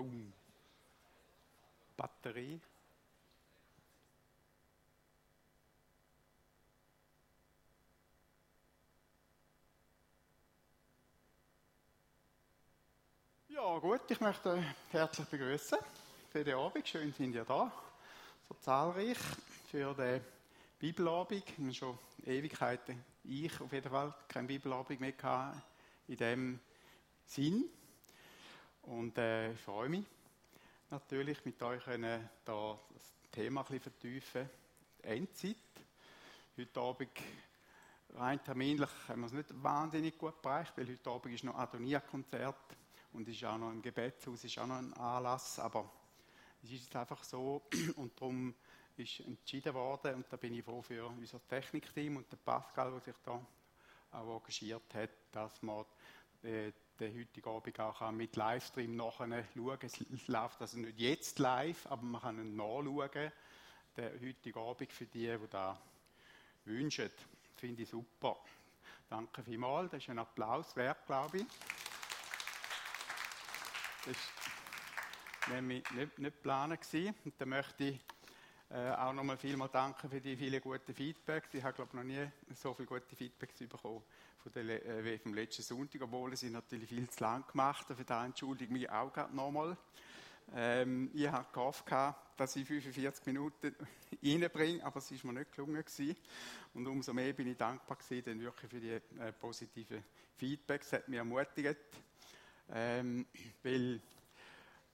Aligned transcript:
Oh. 0.00 0.06
Batterie. 1.94 2.58
Ja, 13.48 13.78
gut, 13.78 14.00
ich 14.08 14.20
möchte 14.20 14.64
herzlich 14.90 15.26
begrüßen 15.28 15.78
für 16.32 16.44
den 16.44 16.54
Abend. 16.54 16.88
Schön 16.88 17.12
sind 17.12 17.34
ihr 17.34 17.44
da, 17.44 17.70
so 18.48 18.54
zahlreich 18.54 19.18
für 19.70 19.92
den 19.92 20.24
Bibelabend. 20.78 21.44
Ich 21.46 21.58
habe 21.58 21.74
schon 21.74 21.98
Ewigkeiten, 22.24 23.04
ich 23.24 23.60
auf 23.60 23.70
jeden 23.70 23.90
Fall, 23.90 24.14
kein 24.28 24.46
Bibelabend 24.46 24.98
mehr 24.98 25.12
gehabt 25.12 25.58
in 26.08 26.16
dem 26.16 26.60
Sinn. 27.26 27.68
Und 28.82 29.18
äh, 29.18 29.52
ich 29.52 29.60
freue 29.60 29.88
mich 29.88 30.04
natürlich, 30.90 31.44
mit 31.44 31.62
euch 31.62 31.84
können 31.84 32.28
da 32.44 32.78
das 32.92 33.12
Thema 33.30 33.60
ein 33.60 33.66
bisschen 33.66 33.80
vertiefen. 33.80 34.50
Die 35.02 35.06
Endzeit. 35.06 35.56
Heute 36.56 36.80
Abend 36.80 37.10
rein 38.14 38.42
terminlich 38.42 38.90
haben 39.08 39.20
wir 39.20 39.26
es 39.26 39.32
nicht 39.32 39.62
wahnsinnig 39.62 40.18
gut 40.18 40.42
bereicht, 40.42 40.76
weil 40.76 40.88
heute 40.88 41.10
Abend 41.10 41.34
ist 41.34 41.44
noch 41.44 41.54
Adonia-Konzert 41.54 42.76
und 43.12 43.28
ist 43.28 43.44
auch 43.44 43.58
noch 43.58 43.70
ein 43.70 43.82
Gebetshaus, 43.82 44.44
ist 44.44 44.58
auch 44.58 44.66
noch 44.66 44.78
ein 44.78 44.92
Anlass, 44.94 45.58
aber 45.58 45.90
es 46.62 46.72
ist 46.72 46.84
jetzt 46.84 46.96
einfach 46.96 47.22
so 47.22 47.62
und 47.96 48.20
darum 48.20 48.54
ist 48.96 49.20
entschieden 49.20 49.74
worden 49.74 50.16
und 50.16 50.26
da 50.28 50.36
bin 50.36 50.54
ich 50.54 50.64
froh 50.64 50.82
für 50.82 51.06
unser 51.06 51.40
Technikteam 51.46 52.16
und 52.16 52.30
den 52.30 52.38
Pascal, 52.38 52.90
der 52.90 53.00
sich 53.00 53.16
da 53.22 53.40
auch 54.12 54.36
engagiert 54.36 54.94
hat, 54.94 55.10
dass 55.32 55.62
man 55.62 55.84
äh, 56.42 56.72
den 57.00 57.18
heutigen 57.18 57.48
Abend 57.48 57.80
auch 57.80 58.10
mit 58.10 58.36
Livestream 58.36 58.94
nachher 58.94 59.44
schauen 59.54 59.78
Es 59.82 60.28
läuft 60.28 60.60
also 60.60 60.78
nicht 60.78 60.98
jetzt 60.98 61.38
live, 61.38 61.86
aber 61.86 62.02
man 62.02 62.20
kann 62.20 62.38
ihn 62.38 62.56
nachschauen. 62.56 63.32
Der 63.96 64.12
heutige 64.20 64.60
Abend 64.60 64.92
für 64.92 65.06
die, 65.06 65.26
die 65.26 65.48
da 65.48 65.80
wünschen. 66.64 67.10
Finde 67.56 67.82
ich 67.82 67.88
super. 67.88 68.36
Danke 69.08 69.42
vielmals. 69.42 69.90
Das 69.90 70.02
ist 70.02 70.10
ein 70.10 70.18
Applaus 70.18 70.76
wert, 70.76 71.04
glaube 71.06 71.38
ich. 71.38 71.46
Das 74.06 74.16
war 75.48 75.56
nämlich 75.56 75.90
nicht, 75.90 76.18
nicht 76.18 76.36
geplant. 76.36 76.78
Und 77.24 77.34
dann 77.38 77.48
möchte 77.48 77.84
ich 77.84 78.00
äh, 78.72 78.90
auch 78.92 79.12
nochmal 79.12 79.36
vielmal 79.36 79.68
danken 79.68 80.08
für 80.08 80.20
die 80.20 80.36
vielen 80.36 80.60
guten 80.60 80.94
Feedbacks. 80.94 81.52
Ich 81.54 81.64
habe, 81.64 81.74
glaube 81.74 81.96
noch 81.96 82.04
nie 82.04 82.24
so 82.54 82.72
viele 82.72 82.86
gute 82.86 83.16
Feedbacks 83.16 83.58
bekommen 83.58 84.02
von 84.38 84.52
der, 84.52 84.86
äh, 84.86 85.04
wie 85.04 85.18
vom 85.18 85.34
letzten 85.34 85.62
Sonntag, 85.62 86.02
obwohl 86.02 86.36
sie 86.36 86.50
natürlich 86.50 86.88
viel 86.88 87.10
zu 87.10 87.24
lang 87.24 87.44
gemacht 87.48 87.88
haben. 87.88 87.96
Für 87.96 88.04
das 88.04 88.26
entschuldige 88.26 88.72
ich 88.72 88.80
mich 88.80 88.88
auch 88.88 89.12
gerade 89.12 89.34
nochmal. 89.34 89.76
Ähm, 90.54 91.10
ich 91.14 91.28
habe 91.28 91.48
gehofft, 91.52 91.84
dass 92.36 92.54
ich 92.54 92.64
45 92.64 93.26
Minuten 93.26 93.74
reinbringe, 94.22 94.84
aber 94.84 94.98
es 94.98 95.10
ist 95.10 95.24
mir 95.24 95.32
nicht 95.32 95.50
gelungen 95.50 95.84
gewesen. 95.84 96.16
Und 96.72 96.86
umso 96.86 97.12
mehr 97.12 97.32
bin 97.32 97.48
ich 97.48 97.56
dankbar 97.56 97.96
gewesen, 97.96 98.24
dann 98.24 98.40
wirklich 98.40 98.70
für 98.70 98.80
die 98.80 99.20
äh, 99.20 99.32
positiven 99.32 100.04
Feedbacks. 100.36 100.90
Das 100.90 101.00
hat 101.00 101.08
mich 101.08 101.18
ermutigt, 101.18 101.76
ähm, 102.72 103.26
weil 103.64 104.00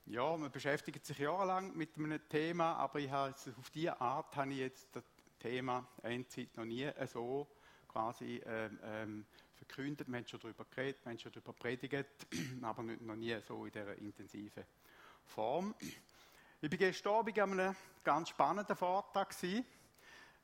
ja, 0.06 0.36
man 0.36 0.50
beschäftigt 0.50 1.04
sich 1.04 1.18
jahrelang 1.18 1.76
mit 1.76 1.96
einem 1.96 2.20
Thema, 2.28 2.74
aber 2.76 3.00
ich 3.00 3.10
habe 3.10 3.34
auf 3.58 3.70
diese 3.70 4.00
Art 4.00 4.36
habe 4.36 4.52
ich 4.52 4.58
jetzt 4.58 4.94
das 4.94 5.04
Thema 5.38 5.86
Endzeit 6.02 6.56
noch 6.56 6.64
nie 6.64 6.88
so 7.06 7.48
quasi 7.88 8.40
ähm, 8.46 8.78
ähm, 8.84 9.26
verkündet. 9.54 10.06
Man 10.06 10.20
hat 10.20 10.30
schon 10.30 10.40
darüber 10.40 10.64
geredet, 10.64 11.04
man 11.04 11.14
hat 11.14 11.22
schon 11.22 11.32
darüber 11.32 11.52
predigt, 11.52 12.06
aber 12.62 12.82
nicht, 12.84 13.02
noch 13.02 13.16
nie 13.16 13.36
so 13.40 13.64
in 13.64 13.72
dieser 13.72 13.96
intensiven 13.96 14.64
Form. 15.24 15.74
Ich 16.60 16.70
war 16.70 16.78
gestern 16.78 17.12
Abend 17.14 17.38
an 17.38 17.60
einem 17.60 17.76
ganz 18.04 18.28
spannenden 18.28 18.76
Vortrag 18.76 19.30
gewesen, 19.30 19.66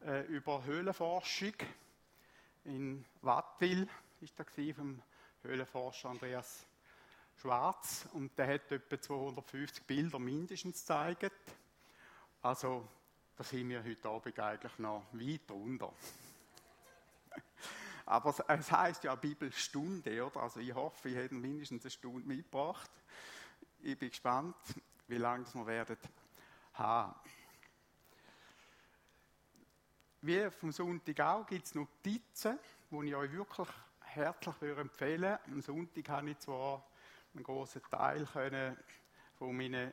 äh, 0.04 0.22
über 0.26 0.64
Höhlenforschung 0.64 1.54
in 2.64 3.04
Wattwil, 3.20 3.88
ist 4.20 4.38
da 4.38 4.44
vom 4.74 5.00
Höhlenforscher 5.42 6.10
Andreas 6.10 6.66
schwarz 7.37 8.09
und 8.12 8.37
der 8.38 8.54
hat 8.54 8.70
etwa 8.70 9.00
250 9.00 9.84
Bilder 9.84 10.19
mindestens 10.19 10.81
gezeigt. 10.81 11.32
Also, 12.43 12.88
da 13.37 13.44
sind 13.44 13.69
wir 13.69 13.82
heute 13.82 14.09
Abend 14.09 14.38
eigentlich 14.38 14.78
noch 14.78 15.04
weit 15.12 15.50
runter. 15.50 15.92
Aber 18.06 18.34
es 18.48 18.71
heißt 18.71 19.04
ja 19.04 19.15
Bibelstunde, 19.15 20.25
oder? 20.25 20.42
Also 20.42 20.60
ich 20.60 20.75
hoffe, 20.75 21.09
ich 21.09 21.16
hätte 21.16 21.34
mindestens 21.34 21.84
eine 21.84 21.91
Stunde 21.91 22.26
mitgebracht. 22.26 22.91
Ich 23.81 23.98
bin 23.98 24.10
gespannt, 24.10 24.56
wie 25.09 25.16
lange 25.16 25.47
wir 25.54 25.66
werden 25.66 25.97
haben. 26.75 27.15
Wie 30.21 30.50
vom 30.50 30.71
Sonntag 30.71 31.21
auch 31.21 31.47
gibt 31.47 31.66
es 31.66 31.75
Notizen, 31.75 32.59
die 32.91 33.09
ich 33.09 33.15
euch 33.16 33.32
wirklich 33.32 33.69
herzlich 34.00 34.78
empfehlen 34.78 35.22
würde. 35.22 35.41
Am 35.47 35.60
Sonntag 35.60 36.09
habe 36.09 36.31
ich 36.31 36.38
zwar 36.38 36.87
einen 37.34 37.44
großen 37.44 37.82
Teil 37.91 38.26
können 38.26 38.76
von 39.38 39.56
meinen 39.56 39.93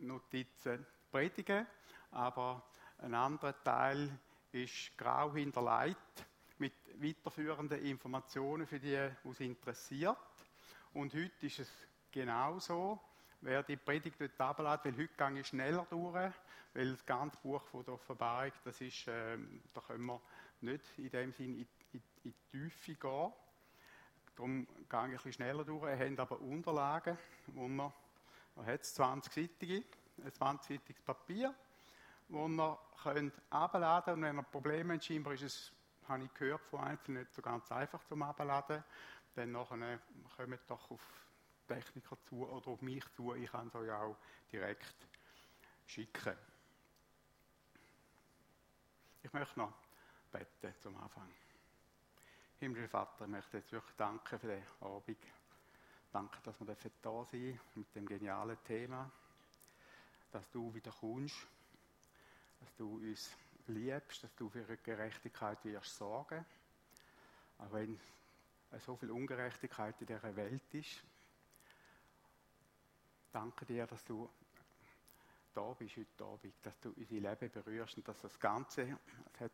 Notizen 0.00 0.86
predigen, 1.10 1.66
aber 2.10 2.62
ein 2.98 3.14
anderer 3.14 3.54
Teil 3.62 4.18
ist 4.52 4.96
grau 4.96 5.34
hinterlegt 5.34 6.26
mit 6.58 6.72
weiterführenden 6.94 7.84
Informationen 7.84 8.66
für 8.66 8.80
die, 8.80 8.96
die 9.24 9.28
es 9.28 9.40
interessiert. 9.40 10.16
Und 10.92 11.12
heute 11.14 11.46
ist 11.46 11.58
es 11.58 11.70
genauso. 12.10 13.00
Wer 13.42 13.62
die 13.62 13.76
Predigt 13.76 14.18
dort 14.18 14.40
ablädt, 14.40 14.84
weil 14.84 14.96
heute 14.96 15.14
gehe 15.14 15.40
ich 15.40 15.46
schneller 15.46 15.86
durch, 15.90 16.32
weil 16.72 16.90
das 16.90 17.04
ganze 17.04 17.36
Buch 17.42 17.62
von 17.66 17.84
der 17.84 17.94
Offenbarung, 17.94 18.52
das 18.64 18.80
ist, 18.80 19.06
äh, 19.08 19.36
da 19.74 19.80
können 19.82 20.06
wir 20.06 20.20
nicht 20.62 20.98
in 20.98 21.10
dem 21.10 21.32
Sinn 21.32 21.58
in, 21.58 21.68
in, 21.92 22.02
in 22.24 22.32
die 22.32 22.50
Tiefe 22.50 22.94
gehen. 22.94 23.32
Darum 24.36 24.66
gehe 24.66 24.82
ich 24.84 24.94
ein 24.94 25.10
bisschen 25.12 25.32
schneller 25.32 25.64
durch. 25.64 25.82
Ihr 25.84 25.98
habt 25.98 26.20
aber 26.20 26.40
Unterlagen, 26.40 27.16
wo 27.46 27.66
man, 27.66 27.92
man 28.54 28.66
hat 28.66 28.82
20-seitige, 28.82 29.82
ein 30.18 30.30
20-seitiges 30.30 31.02
Papier, 31.04 31.54
wo 32.28 32.46
man 32.46 32.76
könnt 33.02 33.34
abladen 33.50 34.14
und 34.14 34.22
wenn 34.22 34.36
ihr 34.36 34.42
Probleme 34.42 34.94
habt, 34.94 35.04
scheinbar 35.04 35.32
ist 35.32 35.42
es, 35.42 35.72
habe 36.06 36.24
ich 36.24 36.34
gehört 36.34 36.60
von 36.66 36.80
Einzelnen, 36.80 37.22
nicht 37.22 37.34
so 37.34 37.40
ganz 37.40 37.72
einfach 37.72 38.04
zum 38.04 38.22
Abladen, 38.22 38.84
dann 39.34 39.52
nachher 39.52 40.00
kommt 40.36 40.60
doch 40.68 40.90
auf 40.90 41.00
Techniker 41.66 42.16
zu 42.28 42.46
oder 42.48 42.68
auf 42.68 42.82
mich 42.82 43.04
zu. 43.14 43.34
Ich 43.34 43.50
kann 43.50 43.68
es 43.68 43.74
euch 43.74 43.90
auch 43.90 44.16
direkt 44.52 44.94
schicken. 45.86 46.36
Ich 49.22 49.32
möchte 49.32 49.58
noch 49.58 49.72
beten 50.30 50.74
zum 50.80 50.96
Anfang. 50.96 51.28
Himmlischer 52.58 52.88
Vater, 52.88 53.26
ich 53.26 53.30
möchte 53.30 53.58
jetzt 53.58 53.70
wirklich 53.70 53.96
danken 53.96 54.38
für 54.38 54.46
den 54.46 54.62
Abend. 54.80 55.18
Danke, 56.10 56.38
dass 56.42 56.58
wir 56.58 56.74
da 57.02 57.24
sein 57.24 57.60
mit 57.74 57.94
dem 57.94 58.06
genialen 58.06 58.56
Thema. 58.64 59.10
Dass 60.32 60.50
du 60.50 60.72
wieder 60.72 60.90
kommst. 60.90 61.36
Dass 62.60 62.74
du 62.76 62.96
uns 62.96 63.30
liebst, 63.66 64.24
dass 64.24 64.34
du 64.36 64.48
für 64.48 64.60
ihre 64.60 64.78
Gerechtigkeit 64.78 65.62
wirst 65.66 65.96
sorgen. 65.98 66.46
Auch 67.58 67.72
wenn 67.72 68.00
so 68.78 68.96
viel 68.96 69.10
Ungerechtigkeit 69.10 70.00
in 70.00 70.06
dieser 70.06 70.34
Welt 70.34 70.72
ist. 70.72 71.04
Danke 73.32 73.66
dir, 73.66 73.86
dass 73.86 74.02
du 74.02 74.30
da 75.52 75.74
bist 75.74 75.98
heute 75.98 76.24
Abend, 76.24 76.54
dass 76.62 76.80
du 76.80 76.90
unser 76.96 77.14
Leben 77.14 77.50
berührst 77.50 77.98
und 77.98 78.08
dass 78.08 78.20
das 78.22 78.40
Ganze, 78.40 78.98
es 79.34 79.40
hat 79.40 79.52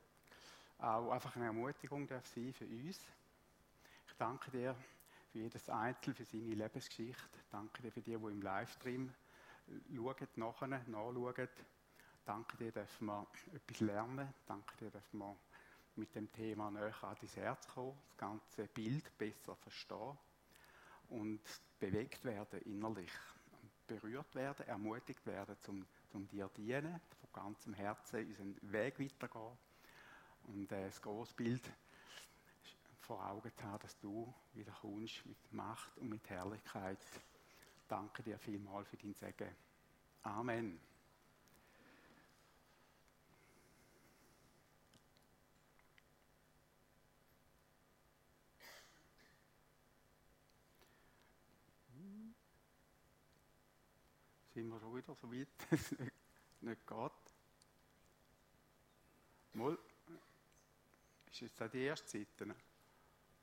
auch 0.83 1.13
einfach 1.13 1.37
eine 1.37 1.47
Ermutigung 1.47 2.07
darf 2.09 2.27
sein 2.27 2.53
für 2.53 2.67
uns. 2.67 2.99
Ich 4.09 4.15
danke 4.19 4.51
dir 4.51 4.75
für 5.31 5.39
jedes 5.39 5.69
Einzel, 5.69 6.13
für 6.13 6.25
seine 6.25 6.55
Lebensgeschichte. 6.55 7.39
Danke 7.51 7.83
dir 7.83 7.93
für 7.93 8.01
die, 8.01 8.17
die 8.17 8.25
im 8.25 8.43
Livestream 8.43 9.13
schauen, 9.95 10.29
nachher, 10.37 10.67
nachschauen. 10.67 11.49
Danke 12.25 12.57
dir, 12.57 12.73
dass 12.73 13.01
wir 13.01 13.27
etwas 13.55 13.81
lernen. 13.81 14.35
Danke 14.47 14.77
dir, 14.77 14.91
dass 14.91 15.13
wir 15.13 15.37
mit 15.95 16.15
dem 16.15 16.31
Thema 16.33 16.71
näher 16.71 16.95
an 17.05 17.17
dein 17.21 17.29
Herz 17.31 17.69
kommen, 17.69 17.97
das 18.09 18.17
ganze 18.17 18.67
Bild 18.67 19.17
besser 19.19 19.55
verstehen 19.57 20.19
und 21.11 21.41
bewegt 21.79 22.25
werden 22.25 22.61
innerlich, 22.63 23.13
berührt 23.87 24.35
werden, 24.35 24.67
ermutigt 24.67 25.25
werden, 25.27 25.57
zum, 25.61 25.87
zum 26.11 26.27
dir 26.29 26.49
dienen, 26.57 27.01
von 27.21 27.33
ganzem 27.33 27.75
Herzen 27.75 28.27
unseren 28.27 28.73
Weg 28.73 28.99
weitergehen 28.99 29.59
und 30.49 30.71
äh, 30.73 30.87
das 30.87 31.01
große 31.01 31.35
Bild 31.35 31.63
vor 33.01 33.25
Augen 33.27 33.51
zu 33.57 33.65
haben, 33.65 33.81
dass 33.81 33.99
du 33.99 34.33
wieder 34.55 34.73
kommst 34.81 35.27
mit 35.27 35.53
Macht 35.53 35.97
und 35.99 36.09
mit 36.09 36.29
Herrlichkeit. 36.29 36.99
Danke 37.89 38.23
dir 38.23 38.39
vielmals 38.39 38.89
für 38.89 38.97
dein 38.97 39.15
Segen. 39.15 39.55
Amen. 40.23 40.81
sind 54.55 54.69
wir 54.69 54.79
schon 54.81 54.97
wieder 54.97 55.15
so 55.15 55.33
weit, 55.33 55.49
dass 55.71 55.81
es 55.81 55.99
nicht, 55.99 56.13
nicht 56.61 56.87
geht. 56.87 57.13
Mal, 59.55 59.79
ist 61.43 61.51
jetzt 61.59 61.63
auch 61.63 61.71
die 61.71 61.83
erste 61.83 62.09
Seite? 62.09 62.55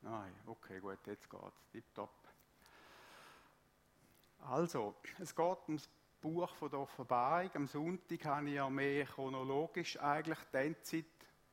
Nein, 0.01 0.33
okay, 0.45 0.79
gut, 0.79 0.99
jetzt 1.05 1.29
geht 1.29 1.39
es. 1.41 1.71
Tipptopp. 1.71 2.29
Also, 4.39 4.95
es 5.19 5.35
geht 5.35 5.57
um 5.67 5.75
das 5.75 5.89
Buch 6.21 6.49
von 6.55 6.69
der 6.69 6.79
Offenbarung. 6.79 7.51
Am 7.53 7.67
Sonntag 7.67 8.23
habe 8.25 8.47
ich 8.47 8.55
ja 8.55 8.69
mehr 8.69 9.05
chronologisch 9.05 9.99
eigentlich 9.99 10.39
die 10.53 10.57
Endzeit 10.57 11.05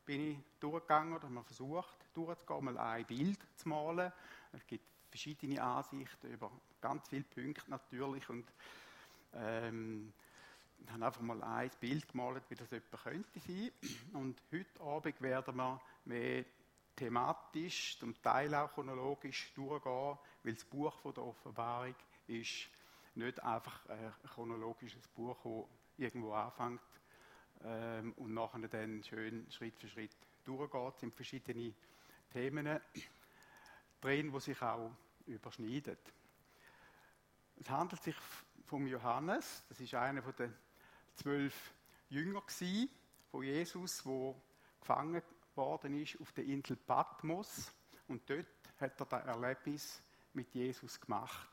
bin 0.04 0.30
ich 0.30 0.38
durchgegangen 0.60 1.14
oder 1.14 1.28
man 1.28 1.42
versucht 1.42 1.96
durchzugehen, 2.14 2.64
mal 2.64 2.78
ein 2.78 3.04
Bild 3.06 3.40
zu 3.56 3.68
malen. 3.68 4.12
Es 4.52 4.64
gibt 4.64 4.84
verschiedene 5.10 5.60
Ansichten 5.60 6.32
über 6.32 6.52
ganz 6.80 7.08
viele 7.08 7.24
Punkte 7.24 7.68
natürlich 7.68 8.28
und 8.28 8.46
ähm, 9.34 10.12
ich 10.78 10.92
habe 10.92 11.06
einfach 11.06 11.22
mal 11.22 11.42
ein 11.42 11.70
Bild 11.80 12.06
gemalt, 12.08 12.44
wie 12.48 12.54
das 12.54 12.70
etwa 12.70 12.96
könnte 12.98 13.40
sein. 13.40 13.72
Und 14.12 14.40
heute 14.52 14.80
Abend 14.80 15.20
werden 15.20 15.56
wir 15.56 15.80
mehr 16.06 16.44
thematisch, 16.94 17.98
zum 17.98 18.20
Teil 18.22 18.54
auch 18.54 18.72
chronologisch 18.72 19.52
durchgehen, 19.54 20.18
weil 20.42 20.54
das 20.54 20.64
Buch 20.64 20.98
von 21.00 21.14
der 21.14 21.24
Offenbarung 21.24 21.94
ist 22.26 22.68
nicht 23.14 23.42
einfach 23.42 23.86
ein 23.88 24.12
chronologisches 24.34 25.08
Buch, 25.08 25.36
das 25.42 25.98
irgendwo 25.98 26.32
anfängt 26.32 26.80
ähm, 27.64 28.12
und 28.16 28.34
nachher 28.34 28.68
dann 28.68 29.02
schön 29.02 29.50
Schritt 29.50 29.78
für 29.78 29.88
Schritt 29.88 30.16
durchgeht. 30.44 30.94
Es 30.94 31.00
sind 31.00 31.14
verschiedene 31.14 31.74
Themen 32.32 32.80
drin, 34.00 34.32
die 34.32 34.40
sich 34.40 34.60
auch 34.62 34.90
überschneiden. 35.26 35.98
Es 37.58 37.70
handelt 37.70 38.02
sich 38.02 38.16
um 38.70 38.86
Johannes, 38.86 39.64
das 39.68 39.80
ist 39.80 39.94
einer 39.94 40.20
der 40.20 40.52
zwölf 41.14 41.72
Jünger 42.10 42.42
von 43.30 43.42
Jesus, 43.42 44.04
wo 44.04 44.40
gefangen 44.80 45.22
worden 45.56 46.00
ist 46.00 46.20
auf 46.20 46.32
der 46.32 46.44
Insel 46.44 46.76
Patmos 46.76 47.72
und 48.08 48.28
dort 48.28 48.46
hat 48.80 49.00
er 49.00 49.06
das 49.06 49.24
Erlebnis 49.26 50.02
mit 50.32 50.54
Jesus 50.54 51.00
gemacht. 51.00 51.48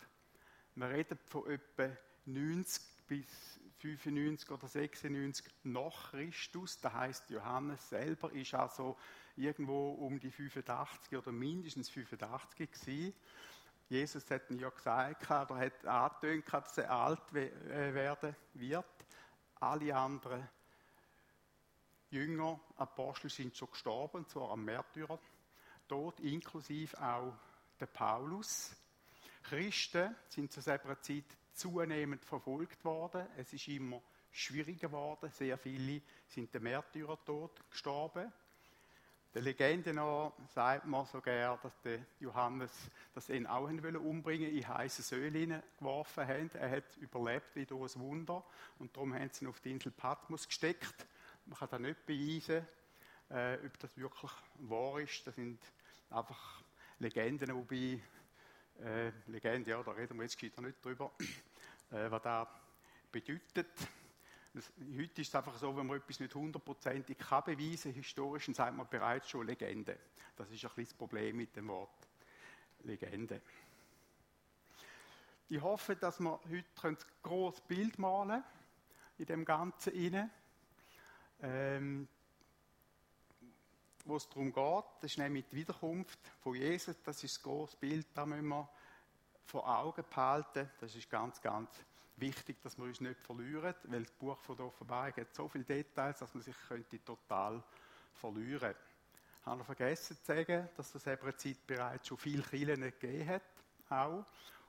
Wir 0.76 0.90
reden 0.90 1.18
von 1.26 1.50
etwa 1.50 1.90
90 2.26 2.82
bis 3.08 3.60
95 3.80 4.50
oder 4.50 4.68
96 4.68 5.46
nach 5.64 6.12
Christus. 6.12 6.80
Das 6.80 6.94
heißt, 6.94 7.30
Johannes 7.30 7.90
selber 7.90 8.32
ist 8.32 8.54
also 8.54 8.98
irgendwo 9.36 9.92
um 9.92 10.20
die 10.20 10.32
85 10.32 11.18
oder 11.18 11.32
mindestens 11.32 11.90
85 11.90 12.72
gewesen. 12.72 13.14
Jesus 13.90 14.30
hat 14.32 14.50
ihn 14.50 14.60
ja 14.60 14.70
gesagt, 14.70 15.30
er 15.30 15.58
hat 15.58 15.86
angetönt, 15.86 16.46
dass 16.52 16.78
er 16.78 16.92
alt 16.92 17.22
äh, 17.34 17.94
werden 17.94 18.36
wird. 18.54 18.86
Alle 19.60 19.96
anderen 19.96 20.48
Jünger, 22.13 22.60
Apostel 22.77 23.31
sind 23.31 23.57
schon 23.57 23.71
gestorben, 23.71 24.27
zwar 24.27 24.51
am 24.51 24.63
Märtyrer. 24.63 25.19
Tod, 25.88 26.19
inklusive 26.19 26.95
auch 27.01 27.33
der 27.80 27.88
Paulus. 27.88 28.75
Christen 29.42 30.15
sind 30.30 30.51
zu 30.51 30.62
selber 30.62 31.01
Zeit 31.01 31.25
zunehmend 31.54 32.24
verfolgt 32.24 32.86
worden. 32.86 33.25
Es 33.36 33.51
ist 33.51 33.68
immer 33.68 34.00
schwieriger 34.31 34.89
geworden. 34.89 35.31
Sehr 35.31 35.57
viele 35.57 36.04
sind 36.27 36.54
dem 36.54 36.63
Märtyrertod 36.63 37.68
gestorben. 37.71 38.31
Der 39.33 39.42
Legende 39.42 39.92
nach 39.92 40.33
sagt 40.54 40.86
man 40.86 41.07
sogar, 41.07 41.57
dass 41.63 41.81
der 41.81 42.06
Johannes 42.19 42.71
das 43.16 43.30
ihn 43.30 43.48
auch 43.48 43.68
umbringen 43.68 44.56
in 44.56 44.68
heiße 44.68 45.01
Säule 45.01 45.63
geworfen 45.80 46.27
haben. 46.27 46.51
Er 46.54 46.69
hat 46.69 46.95
überlebt 46.98 47.56
wie 47.56 47.66
durch 47.66 47.95
ein 47.95 48.01
Wunder 48.01 48.44
und 48.77 48.95
darum 48.95 49.16
haben 49.16 49.31
sie 49.31 49.45
ihn 49.45 49.50
auf 49.50 49.59
die 49.62 49.71
Insel 49.71 49.92
Patmos 49.92 50.48
gesteckt. 50.48 51.07
Man 51.45 51.57
kann 51.57 51.69
da 51.69 51.80
nicht 51.80 52.06
beweisen, 52.06 52.66
äh, 53.30 53.57
ob 53.66 53.80
das 53.80 53.98
wirklich 53.98 54.31
wahr 54.60 55.00
ist. 55.00 55.28
Das 55.28 55.36
sind 55.36 55.60
einfach 56.10 56.63
Legenden, 57.00 57.56
wobei 57.56 58.01
äh, 58.80 59.12
Legende, 59.28 59.72
ja, 59.72 59.84
da 59.84 59.92
reden 59.92 60.18
wir 60.18 60.24
jetzt 60.24 60.42
nicht 60.42 60.86
drüber, 60.86 61.12
äh, 61.92 62.10
was 62.10 62.22
das 62.22 62.48
bedeutet. 63.12 63.68
Das, 64.54 64.72
heute 64.98 65.22
ist 65.22 65.30
es 65.30 65.36
einfach 65.36 65.57
so, 65.57 65.75
wenn 65.75 65.88
man 65.88 65.98
etwas 65.98 66.19
nicht 66.19 66.34
hundertprozentig 66.36 67.18
beweisen 67.18 67.92
kann, 67.92 67.94
historisch, 67.94 68.45
dann 68.45 68.56
sagt 68.56 68.78
man 68.78 68.88
bereits 68.88 69.30
schon 69.30 69.48
Legende. 69.48 69.98
Das 70.36 70.50
ist 70.51 70.63
ein 70.63 70.72
das 70.75 70.94
Problem 70.94 71.38
mit 71.38 71.56
dem 71.56 71.68
Wort 71.68 72.07
Legende. 72.84 73.42
Ich 75.50 75.62
hoffe, 75.62 75.95
dass 75.95 76.19
wir 76.19 76.40
heute 76.50 76.88
ein 76.88 76.98
grosses 77.22 77.62
Bild 77.62 78.00
malen 78.00 78.44
in 79.18 79.25
dem 79.25 79.44
Ganzen 79.44 79.94
inne. 79.94 80.30
Ähm, 81.41 82.07
wo 84.06 84.18
es 84.18 84.27
darum 84.27 84.51
geht, 84.51 84.85
das 85.01 85.12
ist 85.12 85.18
nämlich 85.18 85.45
die 85.50 85.56
Wiederkunft 85.57 86.19
von 86.41 86.56
Jesus, 86.56 86.95
das 87.03 87.24
ist 87.24 87.38
das 87.38 87.44
große 87.44 87.77
Bild, 87.77 88.07
das 88.13 88.25
müssen 88.25 88.47
wir 88.47 88.69
vor 89.45 89.68
Augen 89.68 90.03
behalten. 90.09 90.69
Das 90.80 90.95
ist 90.95 91.09
ganz, 91.09 91.41
ganz 91.41 91.69
wichtig, 92.18 92.62
dass 92.62 92.77
wir 92.77 92.85
uns 92.85 93.01
nicht 93.01 93.19
verlieren, 93.21 93.74
weil 93.83 94.03
das 94.03 94.12
Buch 94.12 94.38
von 94.39 94.57
der 94.57 94.65
Offenbarung 94.65 95.15
hat 95.15 95.33
so 95.33 95.47
viele 95.47 95.63
Details, 95.63 96.19
dass 96.19 96.33
man 96.33 96.44
sich 96.44 96.56
könnte 96.68 97.03
total 97.03 97.63
verlieren 98.13 98.59
könnte. 98.59 98.77
Ich 99.39 99.45
habe 99.45 99.63
vergessen 99.63 100.18
zu 100.18 100.24
sagen, 100.24 100.69
dass 100.77 100.95
es 100.95 101.06
eben 101.06 101.38
Zeit 101.38 101.68
bereits 101.68 102.07
schon 102.07 102.18
viele 102.18 102.44
Kirchen 102.44 102.81
gegeben 102.81 103.27
hat, 103.27 103.41
auch. 103.89 104.25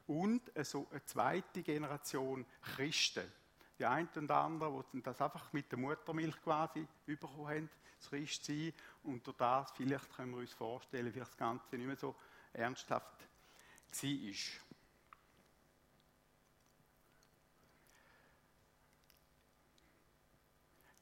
Und 0.07 0.51
so 0.65 0.87
eine 0.91 1.05
zweite 1.05 1.63
Generation 1.63 2.45
Christen. 2.61 3.31
Die 3.79 3.85
einen 3.85 4.09
und 4.15 4.31
anderen, 4.31 4.85
die 4.93 5.03
das 5.03 5.21
einfach 5.21 5.53
mit 5.53 5.71
der 5.71 5.79
Muttermilch 5.79 6.41
quasi 6.43 6.87
bekommen 7.07 7.49
haben, 7.49 7.71
das 7.99 8.09
Christsein. 8.09 8.73
Und 9.03 9.27
durch 9.27 9.37
das, 9.37 9.73
vielleicht 9.73 10.15
können 10.15 10.33
wir 10.33 10.39
uns 10.39 10.53
vorstellen, 10.53 11.13
wie 11.13 11.19
das 11.19 11.37
Ganze 11.37 11.77
nicht 11.77 11.87
mehr 11.87 11.97
so 11.97 12.15
ernsthaft 12.53 13.21
war. 14.03 14.35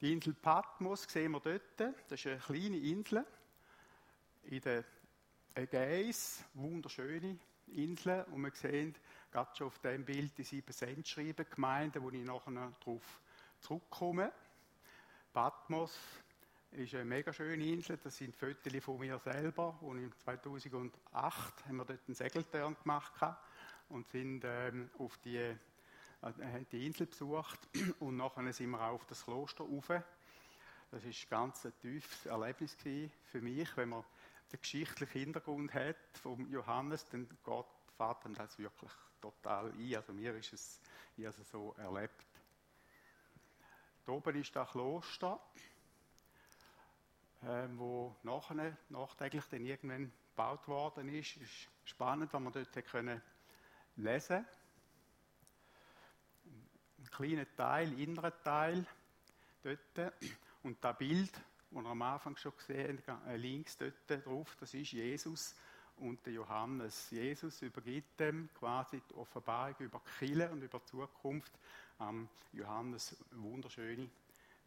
Die 0.01 0.11
Insel 0.11 0.33
Patmos 0.33 1.03
sehen 1.03 1.31
wir 1.31 1.39
dort. 1.39 1.79
Das 1.79 2.19
ist 2.19 2.27
eine 2.27 2.37
kleine 2.37 2.77
Insel 2.77 3.25
in 4.43 4.59
der 4.59 4.83
Ägäis. 5.55 6.43
Wunderschöne 6.55 7.39
Insel. 7.67 8.25
Und 8.31 8.41
wir 8.41 8.51
sehen 8.51 8.95
gerade 9.33 9.55
schon 9.55 9.67
auf 9.67 9.79
dem 9.79 10.05
Bild 10.05 10.37
die 10.37 10.43
sieben 10.43 10.71
Sendschreiben 10.71 11.45
Gemeinden, 11.49 12.03
wo 12.03 12.11
ich 12.11 12.23
nachher 12.23 12.71
darauf 12.79 13.19
zurückkomme. 13.59 14.31
Patmos 15.33 15.97
ist 16.71 16.93
eine 16.93 17.05
mega 17.05 17.33
schöne 17.33 17.65
Insel. 17.65 17.97
Das 17.97 18.15
sind 18.15 18.35
Fotos 18.35 18.71
von 18.83 18.99
mir 18.99 19.17
selber. 19.17 19.75
Und 19.81 19.97
im 19.97 20.11
2008 20.19 21.65
haben 21.65 21.77
wir 21.77 21.85
dort 21.85 22.01
einen 22.07 22.15
Segeltörn 22.15 22.77
gemacht 22.81 23.13
und 23.89 24.07
sind 24.07 24.43
ähm, 24.45 24.91
auf 24.99 25.17
die 25.17 25.37
äh, 25.37 25.55
die 26.71 26.85
Insel 26.85 27.07
besucht 27.07 27.59
und 27.99 28.17
nachher 28.17 28.53
sind 28.53 28.69
wir 28.69 28.81
auch 28.81 28.93
auf 28.93 29.05
das 29.07 29.25
Kloster 29.25 29.63
rauf. 29.63 29.87
Das 30.91 31.03
war 31.03 31.11
ganz 31.29 31.65
ein 31.65 31.73
tiefes 31.81 32.27
Erlebnis 32.27 32.77
für 33.23 33.41
mich, 33.41 33.75
wenn 33.77 33.89
man 33.89 34.03
den 34.51 34.61
geschichtlichen 34.61 35.19
Hintergrund 35.19 35.73
hat 35.73 35.95
vom 36.21 36.47
Johannes, 36.51 37.09
dann 37.09 37.27
geht, 37.27 37.65
dann 37.97 38.33
das 38.35 38.59
wirklich 38.59 38.91
total 39.23 39.71
ein. 39.71 39.95
Also 39.95 40.13
mir 40.13 40.35
ist 40.35 40.53
es, 40.53 40.79
ich 41.15 41.25
also 41.25 41.43
so 41.43 41.75
erlebt. 41.77 42.25
Da 44.05 44.11
oben 44.11 44.35
ist 44.35 44.53
das 44.53 44.69
Kloster, 44.69 45.39
äh, 47.43 47.67
wo 47.75 48.13
nachher, 48.23 48.77
nachträglich 48.89 49.45
dann 49.49 49.65
irgendwann 49.65 50.11
gebaut 50.29 50.67
worden 50.67 51.07
ist. 51.07 51.37
Es 51.37 51.43
ist 51.43 51.69
spannend, 51.85 52.33
was 52.33 52.41
man 52.41 52.51
dort 52.51 52.85
können 52.85 53.21
lesen 53.95 54.45
konnte 54.45 54.63
kleinen 57.11 57.47
Teil, 57.55 57.99
inneren 57.99 58.33
Teil 58.43 58.85
dort. 59.61 60.13
Und 60.63 60.83
das 60.83 60.97
Bild, 60.97 61.31
das 61.33 61.83
wir 61.83 61.85
am 61.85 62.01
Anfang 62.01 62.35
schon 62.37 62.55
gesehen 62.57 63.01
haben, 63.07 63.35
links 63.35 63.77
dort 63.77 64.25
drauf, 64.25 64.55
das 64.59 64.73
ist 64.73 64.91
Jesus 64.91 65.55
und 66.03 66.25
der 66.25 66.33
Johannes. 66.33 67.09
Jesus 67.11 67.61
übergibt 67.61 68.19
dem 68.19 68.49
quasi 68.53 69.01
die 69.09 69.15
Offenbarung 69.15 69.75
über 69.79 70.01
Kille 70.19 70.49
und 70.51 70.61
über 70.61 70.79
die 70.79 70.85
Zukunft 70.85 71.51
am 71.97 72.27
Johannes 72.51 73.15
wunderschöne 73.31 74.09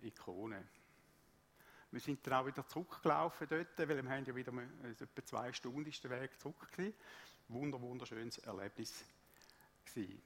Ikone. 0.02 0.64
Wir 1.90 2.00
sind 2.00 2.26
dann 2.26 2.34
auch 2.34 2.46
wieder 2.46 2.66
zurückgelaufen 2.66 3.46
dort, 3.48 3.78
weil 3.78 4.02
wir 4.02 4.10
haben 4.10 4.24
ja 4.24 4.34
wieder 4.34 4.52
also 4.82 5.04
etwa 5.04 5.24
zwei 5.24 5.52
Stunden 5.52 5.86
ist 5.86 6.02
der 6.02 6.10
Weg 6.10 6.40
zurück 6.40 6.70
gewesen. 6.72 6.94
Wunder, 7.48 7.80
wunderschönes 7.80 8.38
Erlebnis 8.38 9.04
gewesen. 9.84 10.22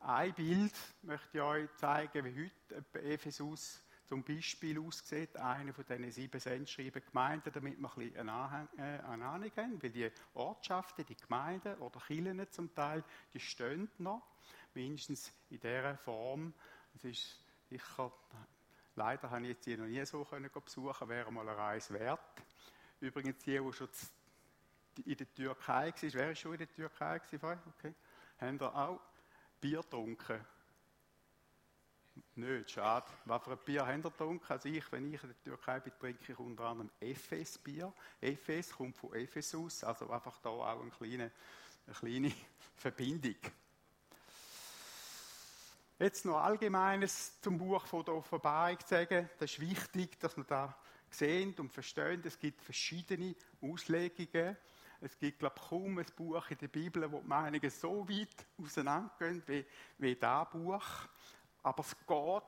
Ein 0.00 0.34
Bild 0.34 0.74
möchte 1.02 1.38
ich 1.38 1.42
euch 1.42 1.68
zeigen, 1.76 2.24
wie 2.24 2.50
heute 2.70 3.00
Ephesus 3.00 3.80
zum 4.10 4.24
Beispiel 4.24 4.76
aussieht, 4.80 5.36
eine 5.36 5.72
von 5.72 5.84
diesen 5.88 6.10
sieben 6.10 6.40
Sendschreiben 6.40 7.00
Gemeinden, 7.06 7.52
damit 7.52 7.78
wir 7.78 7.88
ein 7.88 8.10
bisschen 8.10 8.28
eine, 8.28 8.68
äh, 8.76 8.98
Ahnung 9.02 9.52
haben, 9.56 9.80
weil 9.80 9.90
die 9.90 10.10
Ortschaften, 10.34 11.06
die 11.06 11.14
Gemeinden 11.14 11.76
oder 11.76 12.00
Kirchen 12.00 12.50
zum 12.50 12.74
Teil, 12.74 13.04
die 13.32 13.38
stehen 13.38 13.88
noch, 13.98 14.26
mindestens 14.74 15.30
in 15.50 15.60
dieser 15.60 15.96
Form. 15.96 16.52
Es 16.96 17.04
ist 17.04 17.38
sicher, 17.68 18.12
leider 18.96 19.30
habe 19.30 19.42
ich 19.42 19.50
jetzt 19.50 19.66
die 19.66 19.76
noch 19.76 19.86
nie 19.86 20.04
so 20.04 20.24
können 20.24 20.50
besuchen, 20.52 21.08
wäre 21.08 21.30
mal 21.30 21.48
eine 21.48 21.56
Reise 21.56 21.94
wert. 21.94 22.42
Übrigens, 22.98 23.38
die, 23.44 23.60
die 23.60 23.72
schon 23.72 23.88
in 25.04 25.16
der 25.18 25.32
Türkei 25.32 25.92
war, 25.92 26.12
wer 26.14 26.26
war 26.26 26.34
schon 26.34 26.52
in 26.54 26.58
der 26.58 26.72
Türkei? 26.72 27.20
Okay. 27.78 27.94
Haben 28.40 28.58
ihr 28.60 28.74
auch 28.74 29.00
Bier 29.60 29.82
getrunken? 29.82 30.44
Nicht, 32.34 32.70
schade. 32.70 33.06
Was 33.24 33.42
für 33.42 33.52
ein 33.52 33.58
Bier 33.64 33.86
habt 33.86 33.96
ihr 33.96 34.10
getrunken? 34.10 34.52
Also 34.52 34.68
ich, 34.68 34.90
wenn 34.92 35.12
ich 35.12 35.22
in 35.22 35.28
der 35.28 35.42
Türkei 35.42 35.80
bin, 35.80 35.92
trinke 35.98 36.32
ich 36.32 36.38
unter 36.38 36.64
anderem 36.64 36.90
Efes-Bier. 37.00 37.92
Efes 38.20 38.72
kommt 38.72 38.96
von 38.96 39.12
Ephesus, 39.14 39.84
also 39.84 40.08
einfach 40.10 40.38
da 40.38 40.48
auch 40.48 40.80
eine 40.80 40.90
kleine, 40.90 41.30
eine 41.86 41.94
kleine 41.94 42.32
Verbindung. 42.76 43.36
Jetzt 45.98 46.24
noch 46.24 46.38
Allgemeines 46.38 47.38
zum 47.42 47.58
Buch 47.58 47.84
von 47.86 48.04
der 48.04 48.14
Offenbarung 48.14 48.80
zu 48.80 48.88
sagen. 48.88 49.28
Das 49.38 49.50
ist 49.50 49.60
wichtig, 49.60 50.18
dass 50.18 50.34
wir 50.36 50.44
da 50.44 50.74
sehen 51.10 51.54
und 51.58 51.70
verstehen. 51.70 52.22
Es 52.24 52.38
gibt 52.38 52.62
verschiedene 52.62 53.34
Auslegungen. 53.60 54.56
Es 55.02 55.18
gibt, 55.18 55.38
glaube 55.38 55.56
ich, 55.56 55.68
kaum 55.68 55.98
ein 55.98 56.06
Buch 56.16 56.50
in 56.50 56.58
der 56.58 56.68
Bibel, 56.68 57.10
wo 57.10 57.20
die 57.20 57.26
Meinungen 57.26 57.70
so 57.70 58.08
weit 58.08 58.46
auseinandergehen 58.58 59.42
wie, 59.46 59.64
wie 59.98 60.14
dieses 60.14 60.50
Buch. 60.50 60.84
Aber 61.62 61.82
es 61.82 61.96
geht 62.06 62.42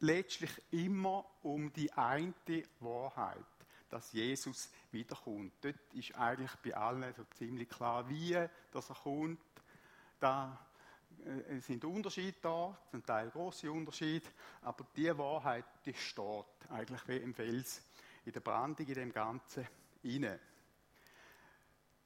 letztlich 0.00 0.50
immer 0.70 1.24
um 1.42 1.72
die 1.72 1.92
eine 1.92 2.32
Wahrheit, 2.80 3.44
dass 3.88 4.12
Jesus 4.12 4.70
wiederkommt. 4.90 5.52
Dort 5.60 5.94
ist 5.94 6.14
eigentlich 6.14 6.54
bei 6.56 6.76
allen 6.76 7.14
so 7.14 7.24
ziemlich 7.36 7.68
klar, 7.68 8.08
wie 8.08 8.48
dass 8.70 8.90
er 8.90 8.96
kommt. 8.96 9.40
Da 10.20 10.58
äh, 11.24 11.58
sind 11.60 11.84
Unterschiede 11.84 12.38
da, 12.40 12.76
zum 12.90 13.04
Teil 13.04 13.30
große 13.30 13.70
Unterschiede, 13.70 14.28
aber 14.62 14.86
die 14.94 15.16
Wahrheit, 15.16 15.64
die 15.84 15.94
steht 15.94 16.44
eigentlich 16.70 17.06
wie 17.08 17.16
im 17.16 17.34
Fels 17.34 17.82
in 18.24 18.32
der 18.32 18.40
Brandung, 18.40 18.86
in 18.86 18.94
dem 18.94 19.12
Ganzen 19.12 19.66
inne. 20.02 20.38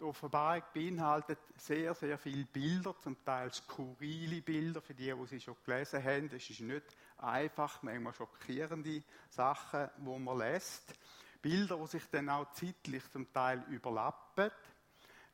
Die 0.02 0.08
Offenbarung 0.08 0.64
beinhaltet 0.74 1.38
sehr, 1.56 1.94
sehr 1.94 2.18
viele 2.18 2.44
Bilder, 2.44 2.96
zum 3.00 3.24
Teil 3.24 3.52
skurrile 3.52 4.42
Bilder, 4.42 4.82
für 4.82 4.94
die, 4.94 5.14
die 5.14 5.26
sie 5.26 5.40
schon 5.40 5.54
gelesen 5.64 6.02
haben. 6.02 6.28
Es 6.34 6.50
ist 6.50 6.58
nicht 6.58 6.82
einfach, 7.18 7.80
manchmal 7.84 8.12
schockierende 8.12 9.04
Sachen, 9.30 9.88
wo 9.98 10.18
man 10.18 10.38
lässt. 10.38 10.92
Bilder, 11.40 11.76
die 11.76 11.86
sich 11.86 12.02
dann 12.10 12.30
auch 12.30 12.50
zeitlich 12.50 13.08
zum 13.12 13.32
Teil 13.32 13.62
überlappen. 13.70 14.50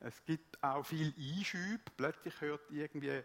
Es 0.01 0.23
gibt 0.23 0.63
auch 0.63 0.85
viel 0.85 1.15
Einschübe. 1.17 1.81
Plötzlich 1.97 2.39
hört 2.39 2.69
irgendwie 2.69 3.23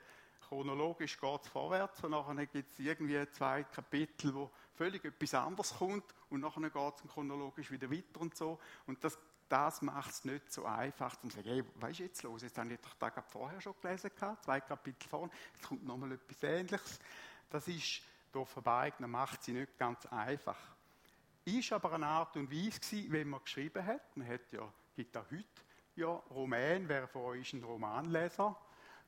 chronologisch 0.48 1.20
geht 1.20 1.46
vorwärts 1.46 2.02
und 2.04 2.12
nachher 2.12 2.46
gibt 2.46 2.72
es 2.72 2.78
irgendwie 2.78 3.22
zwei 3.32 3.64
Kapitel, 3.64 4.34
wo 4.34 4.50
völlig 4.72 5.04
etwas 5.04 5.34
anderes 5.34 5.74
kommt 5.74 6.14
und 6.30 6.40
nachher 6.40 6.70
geht 6.70 6.94
es 7.04 7.12
chronologisch 7.12 7.70
wieder 7.70 7.90
weiter 7.90 8.20
und 8.22 8.34
so. 8.34 8.58
Und 8.86 9.04
das 9.04 9.18
das 9.54 9.82
macht 9.82 10.10
es 10.10 10.24
nicht 10.24 10.52
so 10.52 10.64
einfach, 10.64 11.14
zu 11.14 11.30
sagen, 11.30 11.48
hey, 11.48 11.64
was 11.76 11.92
ist 11.92 11.98
jetzt 12.00 12.22
los? 12.24 12.42
Jetzt 12.42 12.58
habe 12.58 12.72
ich 12.72 12.80
doch 12.80 12.94
da 12.94 13.22
vorher 13.22 13.60
schon 13.60 13.74
gelesen, 13.80 14.10
zwei 14.42 14.60
Kapitel 14.60 15.08
vorne, 15.08 15.30
jetzt 15.54 15.68
kommt 15.68 15.86
nochmal 15.86 16.10
etwas 16.10 16.42
Ähnliches. 16.42 16.98
Das 17.50 17.68
ist 17.68 18.02
die 18.32 18.38
Offenbarung, 18.38 18.94
dann 18.98 19.12
macht 19.12 19.44
sie 19.44 19.52
nicht 19.52 19.78
ganz 19.78 20.06
einfach. 20.06 20.58
Ist 21.44 21.72
aber 21.72 21.92
eine 21.92 22.06
Art 22.06 22.36
und 22.36 22.50
Weise 22.50 22.80
gewesen, 22.80 23.12
wie 23.12 23.24
man 23.24 23.44
geschrieben 23.44 23.86
hat. 23.86 24.16
Man 24.16 24.26
hat 24.26 24.50
ja, 24.50 24.68
gibt 24.96 25.16
auch 25.16 25.30
heute 25.30 25.44
ja 25.94 26.08
Roman, 26.08 26.88
wer 26.88 27.06
von 27.06 27.22
euch 27.22 27.42
ist 27.42 27.52
ein 27.52 27.62
Romanleser? 27.62 28.58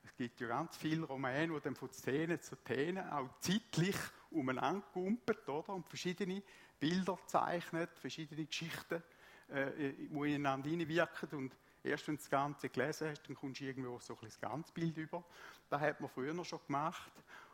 Es 0.05 0.15
gibt 0.15 0.41
ja 0.41 0.47
ganz 0.47 0.77
viele 0.77 1.07
Romane, 1.07 1.49
die 1.49 1.61
dann 1.61 1.75
von 1.75 1.91
Szene 1.93 2.39
zu 2.39 2.55
Szene 2.55 3.13
auch 3.13 3.29
zeitlich 3.41 3.97
umeinander 4.31 4.87
kumpeln, 4.93 5.39
oder? 5.49 5.71
Und 5.71 5.89
verschiedene 5.89 6.41
Bilder 6.79 7.19
zeichnet, 7.27 7.99
verschiedene 7.99 8.47
Geschichten 8.47 9.03
äh, 9.49 9.93
die 9.93 10.35
ineinander 10.35 10.69
hineinwirken. 10.69 11.29
Und 11.39 11.57
erst 11.83 12.07
wenn 12.09 12.17
du 12.17 12.21
das 12.21 12.31
Ganze 12.31 12.69
gelesen 12.69 13.11
hast, 13.11 13.29
dann 13.29 13.37
kommst 13.37 13.61
du 13.61 13.65
irgendwo 13.65 13.99
so 13.99 14.15
ein 14.15 14.19
das 14.23 14.41
Ganzbild 14.41 14.97
über. 14.97 15.25
Das 15.69 15.81
hat 15.81 16.01
man 16.01 16.11
früher 16.11 16.45
schon 16.45 16.61
gemacht. 16.67 17.13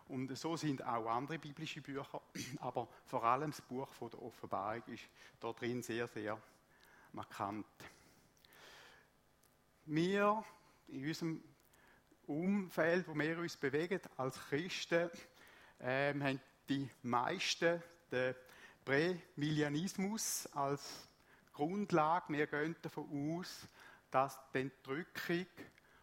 Und 0.08 0.36
so 0.36 0.56
sind 0.56 0.84
auch 0.84 1.08
andere 1.08 1.38
biblische 1.38 1.80
Bücher. 1.80 2.20
Aber 2.60 2.88
vor 3.06 3.24
allem 3.24 3.50
das 3.50 3.60
Buch 3.62 3.88
von 3.94 4.10
der 4.10 4.22
Offenbarung 4.22 4.82
ist 4.86 5.04
da 5.40 5.52
drin 5.52 5.82
sehr, 5.82 6.08
sehr 6.08 6.40
markant. 7.12 7.66
Wir 9.84 10.44
in 10.88 11.06
unserem 11.06 11.42
Umfeld, 12.26 13.08
wo 13.08 13.14
wir 13.14 13.38
uns 13.38 13.56
bewegen 13.56 14.00
als 14.16 14.38
Christen, 14.48 15.10
äh, 15.78 16.14
haben 16.14 16.40
die 16.68 16.88
meisten 17.02 17.82
den 18.10 18.34
Prämillianismus 18.84 20.46
als 20.54 21.08
Grundlage, 21.62 22.32
wir 22.32 22.48
gehen 22.48 22.74
davon 22.82 23.38
aus, 23.38 23.68
dass 24.10 24.36
die 24.52 24.62
Entrückung 24.62 25.46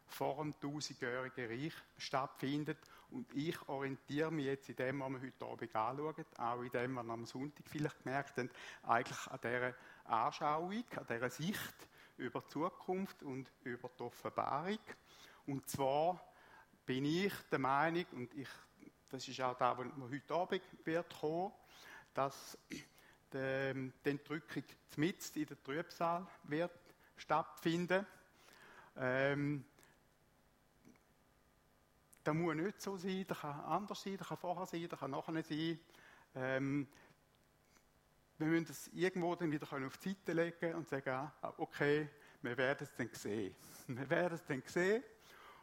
vor 0.08 0.38
dem 0.38 0.58
tausendjährigen 0.58 1.48
Reich 1.48 1.74
stattfindet. 1.98 2.78
Und 3.12 3.28
ich 3.36 3.68
orientiere 3.68 4.32
mich 4.32 4.46
jetzt 4.46 4.70
in 4.70 4.78
dem, 4.78 5.02
was 5.02 5.12
wir 5.12 5.20
heute 5.20 5.46
Abend 5.46 5.76
anschauen, 5.76 6.26
auch 6.38 6.62
in 6.62 6.70
dem, 6.70 6.96
was 6.96 7.04
wir 7.04 7.14
am 7.14 7.26
Sonntag 7.26 7.68
vielleicht 7.68 8.04
gemerkt 8.04 8.38
haben, 8.38 8.50
eigentlich 8.84 9.28
an 9.28 9.40
dieser 9.44 9.76
Anschauung, 10.06 10.86
an 10.96 11.06
dieser 11.10 11.30
Sicht 11.30 11.88
über 12.16 12.40
die 12.40 12.48
Zukunft 12.48 13.22
und 13.24 13.52
über 13.66 13.90
die 14.00 14.04
Offenbarung. 14.04 14.80
Und 15.46 15.70
zwar 15.70 16.24
bin 16.86 17.04
ich 17.04 17.34
der 17.52 17.60
Meinung, 17.60 18.06
und 18.14 18.34
ich, 18.34 18.50
das 19.10 19.28
ist 19.28 19.42
auch 19.42 19.58
da, 19.58 19.78
was 19.78 19.88
heute 20.10 20.34
Abend 20.34 20.62
wird 20.86 21.20
kommen, 21.20 21.52
dass 22.14 22.58
die, 23.34 23.92
die 24.04 24.10
Entrückung 24.10 24.64
mitten 24.96 25.40
in 25.40 25.46
der 25.46 25.64
Trübsal 25.64 26.28
wird 26.44 26.72
stattfinden. 27.16 28.06
Ähm, 28.98 29.66
das 32.24 32.36
muss 32.36 32.56
nicht 32.56 32.82
so 32.82 32.98
sein, 32.98 33.26
das 33.28 33.40
kann 33.40 33.60
anders 33.62 34.02
sein, 34.04 34.18
das 34.18 34.28
kann 34.28 34.38
vorher 34.38 34.66
sein, 34.66 34.88
das 34.90 35.00
kann 35.00 35.12
nachher 35.12 35.44
sein. 35.44 35.80
Ähm, 36.36 36.88
wir 38.38 38.48
müssen 38.48 38.72
es 38.72 38.88
irgendwo 38.94 39.36
dann 39.36 39.52
wieder 39.52 39.68
auf 39.86 39.98
die 39.98 40.10
Seite 40.10 40.34
legen 40.34 40.76
und 40.76 40.88
sagen, 40.88 41.10
ah, 41.10 41.54
okay, 41.58 42.10
wir 42.42 42.58
werden 42.58 42.88
es 42.88 42.96
dann 42.96 43.10
sehen. 43.12 43.56
Wir 43.88 44.10
werden 44.10 44.36
es 44.36 44.46
dann 44.46 44.64
sehen. 44.66 45.04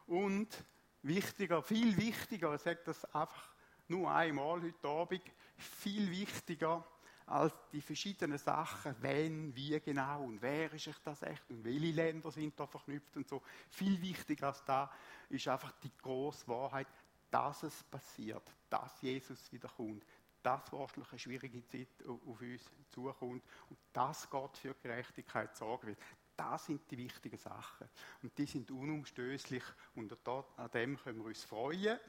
Und 0.05 0.63
wichtiger, 1.01 1.63
viel 1.63 1.97
wichtiger, 1.97 2.53
ich 2.53 2.61
sage 2.61 2.81
das 2.85 3.03
einfach 3.15 3.49
nur 3.87 4.11
einmal 4.11 4.61
heute 4.61 4.87
Abend, 4.87 5.23
viel 5.57 6.11
wichtiger, 6.11 6.85
als 7.27 7.53
die 7.73 7.81
verschiedenen 7.81 8.37
Sachen, 8.37 8.95
wenn, 9.01 9.53
wie 9.53 9.79
genau 9.81 10.23
und 10.23 10.41
wer 10.41 10.71
ist 10.71 10.87
ich 10.87 10.97
das 10.99 11.21
echt 11.23 11.49
und 11.49 11.63
welche 11.63 11.91
Länder 11.91 12.31
sind 12.31 12.57
da 12.57 12.65
verknüpft 12.65 13.15
und 13.17 13.27
so. 13.27 13.41
Viel 13.69 14.01
wichtiger 14.01 14.47
als 14.47 14.63
da 14.63 14.89
ist 15.29 15.47
einfach 15.47 15.73
die 15.83 15.91
große 16.01 16.47
Wahrheit, 16.47 16.87
dass 17.29 17.63
es 17.63 17.83
passiert, 17.83 18.43
dass 18.69 19.01
Jesus 19.01 19.51
wiederkommt, 19.51 20.05
dass 20.41 20.71
wahrscheinlich 20.71 21.11
eine 21.11 21.19
schwierige 21.19 21.65
Zeit 21.65 21.89
auf 22.07 22.41
uns 22.41 22.71
zukommt 22.89 23.43
und 23.69 23.77
dass 23.91 24.29
Gott 24.29 24.57
für 24.57 24.73
Gerechtigkeit 24.75 25.53
sorgen 25.57 25.87
wird. 25.87 25.99
Das 26.37 26.67
sind 26.67 26.89
die 26.89 26.97
wichtigen 26.97 27.37
Sachen. 27.37 27.89
Und 28.21 28.37
die 28.37 28.45
sind 28.45 28.71
unumstößlich 28.71 29.63
und 29.95 30.15
an 30.25 30.71
dem 30.71 30.97
können 30.97 31.19
wir 31.19 31.25
uns 31.25 31.43
freuen. 31.43 31.99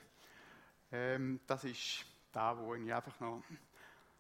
Ähm, 0.93 1.41
das 1.47 1.65
ist 1.65 2.07
da, 2.31 2.57
wo 2.57 2.75
ich 2.75 2.93
einfach 2.93 3.19
noch 3.19 3.43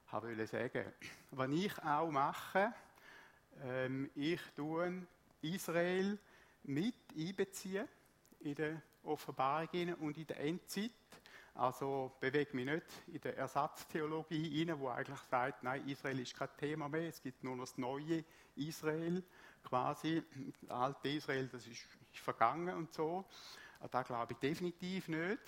habe 0.09 0.47
sagen. 0.47 0.93
Was 1.31 1.51
ich 1.51 1.83
auch 1.83 2.11
mache, 2.11 2.73
ähm, 3.63 4.11
ich 4.15 4.41
tue 4.57 5.07
Israel 5.43 6.19
mit 6.65 6.95
einbeziehen 7.17 7.87
in 8.41 8.55
der 8.55 8.83
Offenbarung 9.03 9.95
und 9.95 10.17
in 10.17 10.27
der 10.27 10.41
Endzeit. 10.41 10.91
Also 11.55 12.17
bewege 12.21 12.55
mich 12.55 12.67
nicht 12.67 12.87
in 13.09 13.21
der 13.21 13.37
Ersatztheologie 13.37 14.61
hinein, 14.61 14.79
wo 14.79 14.89
eigentlich 14.89 15.19
sagt, 15.29 15.65
nein, 15.65 15.87
Israel 15.89 16.21
ist 16.21 16.37
kein 16.37 16.49
Thema 16.57 16.89
mehr, 16.89 17.09
es 17.09 17.21
gibt 17.21 17.43
nur 17.43 17.57
noch 17.57 17.65
das 17.65 17.77
neue 17.77 18.25
Israel, 18.55 19.23
quasi. 19.65 20.23
Das 20.63 20.71
alte 20.71 21.09
Israel, 21.09 21.49
das 21.49 21.67
ist, 21.67 21.85
ist 22.13 22.21
vergangen 22.21 22.77
und 22.77 22.93
so. 22.93 23.25
Da 23.91 24.03
glaube 24.03 24.35
ich 24.35 24.39
definitiv 24.39 25.09
nicht. 25.09 25.41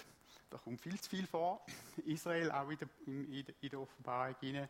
Da 0.51 0.59
kommt 0.59 0.81
viel 0.81 1.01
zu 1.01 1.09
viel 1.09 1.27
vor. 1.27 1.65
Israel 2.05 2.51
auch 2.51 2.69
in 2.69 2.79
der, 2.79 2.89
in 3.07 3.47
in 3.61 3.69
der 3.71 3.81
Offenbarung 3.81 4.35
hinein. 4.41 4.69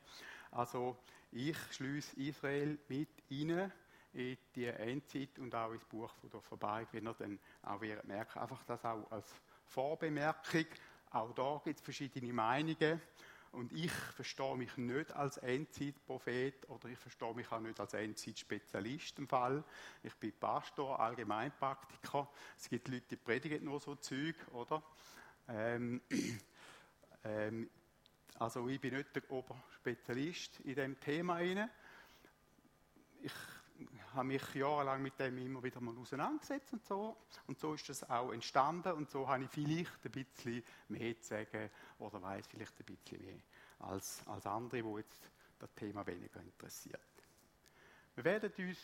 Also 0.50 0.96
ich 1.32 1.56
schließe 1.72 2.20
Israel 2.20 2.78
mit 2.88 3.08
rein 3.30 3.72
in 4.12 4.36
die 4.54 4.66
Endzeit 4.66 5.38
und 5.38 5.54
auch 5.54 5.72
ins 5.72 5.84
Buch 5.84 6.12
von 6.20 6.30
der 6.30 6.38
Offenbarung, 6.40 6.86
wenn 6.92 7.06
ihr 7.06 7.14
dann 7.14 7.38
auch 7.62 7.80
merken. 7.80 8.38
Einfach 8.38 8.62
das 8.64 8.84
auch 8.84 9.10
als 9.10 9.26
Vorbemerkung. 9.66 10.66
Auch 11.12 11.32
da 11.32 11.60
gibt 11.64 11.78
es 11.78 11.84
verschiedene 11.84 12.32
Meinungen. 12.32 13.00
Und 13.52 13.72
ich 13.72 13.90
verstehe 13.90 14.56
mich 14.56 14.76
nicht 14.76 15.12
als 15.12 15.38
Endzeitprophet 15.38 16.68
oder 16.68 16.88
ich 16.88 16.98
verstehe 16.98 17.34
mich 17.34 17.50
auch 17.50 17.58
nicht 17.58 17.80
als 17.80 17.94
Endzeitspezialist 17.94 19.18
im 19.18 19.26
Fall. 19.26 19.64
Ich 20.04 20.14
bin 20.14 20.32
Pastor, 20.38 21.00
Allgemeinpraktiker. 21.00 22.28
Es 22.56 22.68
gibt 22.68 22.86
Leute, 22.86 23.06
die 23.10 23.16
predigen 23.16 23.64
nur 23.64 23.80
so 23.80 23.96
Zeug, 23.96 24.36
oder? 24.52 24.82
Ähm, 25.50 26.00
ähm, 27.24 27.68
also 28.38 28.68
ich 28.68 28.80
bin 28.80 28.94
nicht 28.94 29.14
der 29.14 29.30
Oberspezialist 29.30 30.60
in 30.60 30.74
dem 30.74 31.00
Thema. 31.00 31.40
Ich 31.40 33.32
habe 34.14 34.24
mich 34.24 34.54
jahrelang 34.54 35.02
mit 35.02 35.18
dem 35.18 35.38
immer 35.38 35.62
wieder 35.62 35.80
mal 35.80 35.96
auseinandergesetzt 35.96 36.72
und 36.72 36.84
so. 36.84 37.16
Und 37.46 37.58
so 37.58 37.74
ist 37.74 37.88
das 37.88 38.08
auch 38.08 38.32
entstanden 38.32 38.92
und 38.92 39.10
so 39.10 39.28
habe 39.28 39.44
ich 39.44 39.50
vielleicht 39.50 40.04
ein 40.04 40.12
bisschen 40.12 40.62
mehr 40.88 41.20
zu 41.20 41.28
sagen 41.28 41.70
oder 41.98 42.22
weiß 42.22 42.46
vielleicht 42.46 42.78
ein 42.80 42.86
bisschen 42.86 43.24
mehr 43.24 43.40
als, 43.80 44.22
als 44.26 44.46
andere, 44.46 44.82
die 44.82 44.98
jetzt 44.98 45.30
das 45.58 45.74
Thema 45.74 46.06
weniger 46.06 46.40
interessiert. 46.40 47.00
Wir 48.14 48.24
werden 48.24 48.52
uns 48.58 48.78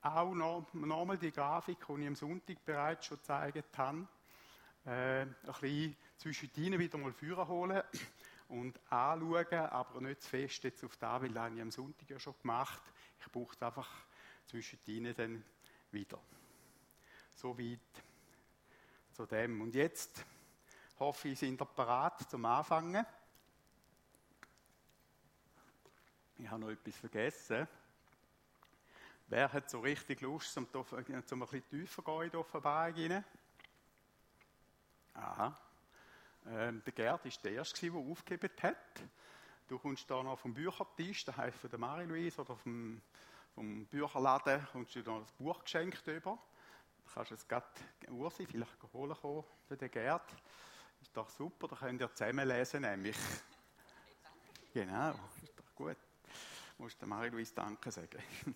auch 0.00 0.34
noch, 0.34 0.72
noch 0.74 1.16
die 1.16 1.32
Grafik, 1.32 1.78
die 1.86 2.00
ich 2.02 2.06
am 2.06 2.14
Sonntag 2.14 2.64
bereits 2.64 3.06
schon 3.06 3.18
gezeigt 3.18 3.78
habe, 3.78 4.06
äh, 4.88 5.22
ein 5.22 5.36
bisschen 5.44 5.96
zwischen 6.16 6.50
ihnen 6.56 6.78
wieder 6.78 6.96
mal 6.96 7.12
führen 7.12 7.46
holen 7.46 7.82
und 8.48 8.80
anschauen, 8.90 9.52
aber 9.52 10.00
nicht 10.00 10.22
zu 10.22 10.30
fest 10.30 10.64
jetzt 10.64 10.82
auf 10.82 10.96
das, 10.96 11.22
weil 11.22 11.28
das 11.28 11.42
habe 11.42 11.54
ich 11.56 11.60
am 11.60 11.70
Sonntag 11.70 12.08
ja 12.08 12.18
schon 12.18 12.34
gemacht. 12.40 12.82
Ich 13.20 13.30
brauche 13.30 13.54
es 13.54 13.62
einfach 13.62 13.90
zwischen 14.46 14.78
ihnen 14.86 15.14
dann 15.14 15.44
wieder. 15.90 16.18
So 17.34 17.58
weit 17.58 17.78
zu 19.12 19.26
dem. 19.26 19.60
Und 19.60 19.74
jetzt 19.74 20.24
hoffe 20.98 21.28
ich, 21.28 21.38
sind 21.38 21.60
ihr 21.60 21.66
parat 21.66 22.30
zum 22.30 22.44
Anfangen. 22.46 23.04
Ich 26.38 26.48
habe 26.48 26.60
noch 26.60 26.70
etwas 26.70 26.96
vergessen. 26.96 27.68
Wer 29.26 29.52
hat 29.52 29.68
so 29.68 29.80
richtig 29.80 30.22
Lust, 30.22 30.54
zum, 30.54 30.66
zum 30.72 30.86
ein 30.96 31.04
bisschen 31.04 31.68
tiefer 31.68 32.02
gehen 32.02 32.22
in 32.22 32.30
die 32.30 32.36
Offenbarung 32.36 32.94
rein? 32.94 33.24
Aha. 35.20 35.58
Ähm, 36.46 36.82
der 36.84 36.92
Gerd 36.92 37.24
war 37.24 37.32
der 37.42 37.52
Erste, 37.52 37.90
der 37.90 38.00
aufgegeben 38.00 38.50
hat. 38.62 39.02
Du 39.66 39.78
kommst 39.78 40.08
da 40.08 40.22
noch 40.22 40.38
vom 40.38 40.54
Büchertisch, 40.54 41.24
das 41.24 41.36
heisst 41.36 41.58
von 41.58 41.70
der 41.70 41.78
Marie-Louise 41.78 42.40
oder 42.40 42.56
vom, 42.56 43.02
vom 43.54 43.84
Bücherladen, 43.86 44.66
kommst 44.72 44.94
du 44.94 45.02
da 45.02 45.18
das 45.18 45.32
Buch 45.32 45.62
geschenkt 45.62 46.06
über. 46.06 46.38
Du 47.04 47.12
kannst 47.12 47.32
es 47.32 47.46
gerade 47.46 47.66
Ursi 48.08 48.46
vielleicht 48.46 48.72
holen 48.92 49.16
kommen 49.20 49.44
für 49.66 49.76
den 49.76 49.90
Gerd. 49.90 50.30
Ist 51.00 51.16
doch 51.16 51.28
super, 51.28 51.68
da 51.68 51.76
könnt 51.76 52.00
ihr 52.00 52.14
zusammen 52.14 52.46
lesen 52.46 52.82
nämlich. 52.82 53.16
Genau, 54.74 55.10
ist 55.42 55.58
doch 55.58 55.74
gut. 55.74 55.96
Du 56.76 56.82
musst 56.82 57.00
der 57.00 57.08
Marie-Louise 57.08 57.54
Danke 57.54 57.90
sagen. 57.90 58.22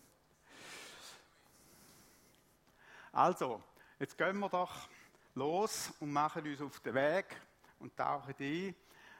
Also, 3.14 3.62
jetzt 3.98 4.16
gehen 4.16 4.38
wir 4.38 4.48
doch 4.48 4.88
los 5.34 5.92
und 6.00 6.12
machen 6.12 6.46
uns 6.46 6.60
auf 6.60 6.80
den 6.80 6.94
Weg 6.94 7.40
und 7.78 7.96
tauchen 7.96 8.34
ein 8.38 8.74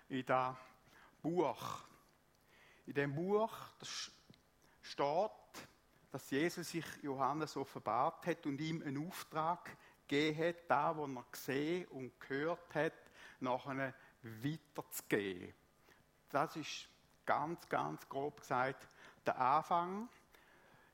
in 0.08 0.26
das 0.26 0.56
Buch. 1.22 1.84
In 2.86 2.94
dem 2.94 3.14
Buch 3.14 3.56
steht, 4.82 5.30
dass 6.10 6.30
Jesus 6.30 6.68
sich 6.68 6.84
Johannes 7.02 7.56
offenbart 7.56 8.26
hat 8.26 8.44
und 8.46 8.60
ihm 8.60 8.82
einen 8.82 9.08
Auftrag 9.08 9.76
gegeben 10.06 10.48
hat, 10.48 10.56
da, 10.68 10.96
wo 10.96 11.06
er 11.06 11.24
gesehen 11.30 11.86
und 11.88 12.20
gehört 12.20 12.74
hat, 12.74 12.92
nachher 13.40 13.94
weiterzugeben. 14.22 15.54
Das 16.28 16.56
ist 16.56 16.88
ganz, 17.24 17.68
ganz 17.68 18.08
grob 18.08 18.40
gesagt 18.40 18.86
der 19.24 19.38
Anfang. 19.38 20.08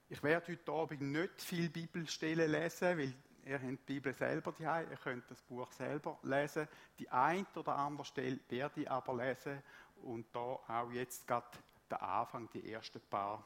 Ich 0.09 0.23
werde 0.23 0.53
heute 0.53 0.73
Abend 0.73 1.01
nicht 1.01 1.43
viel 1.43 1.69
Bibelstellen 1.69 2.51
lesen, 2.51 2.99
weil 2.99 3.15
Ihr 3.49 3.55
habt 3.55 3.89
die 3.89 3.95
Bibel 3.95 4.13
selber 4.13 4.53
daheim, 4.53 4.91
ihr 4.91 4.99
könnt 4.99 5.31
das 5.31 5.41
Buch 5.41 5.73
selber 5.73 6.19
lesen. 6.23 6.69
Die 6.99 7.09
ein 7.09 7.47
oder 7.57 7.77
andere 7.77 8.05
Stelle 8.05 8.39
werde 8.51 8.83
ich 8.83 8.91
aber 8.91 9.17
lesen 9.17 9.63
und 10.03 10.27
da 10.35 10.61
auch 10.69 10.91
jetzt 10.93 11.27
gerade 11.27 11.47
der 11.89 12.03
Anfang, 12.03 12.51
die 12.53 12.71
ersten 12.71 13.01
paar 13.01 13.43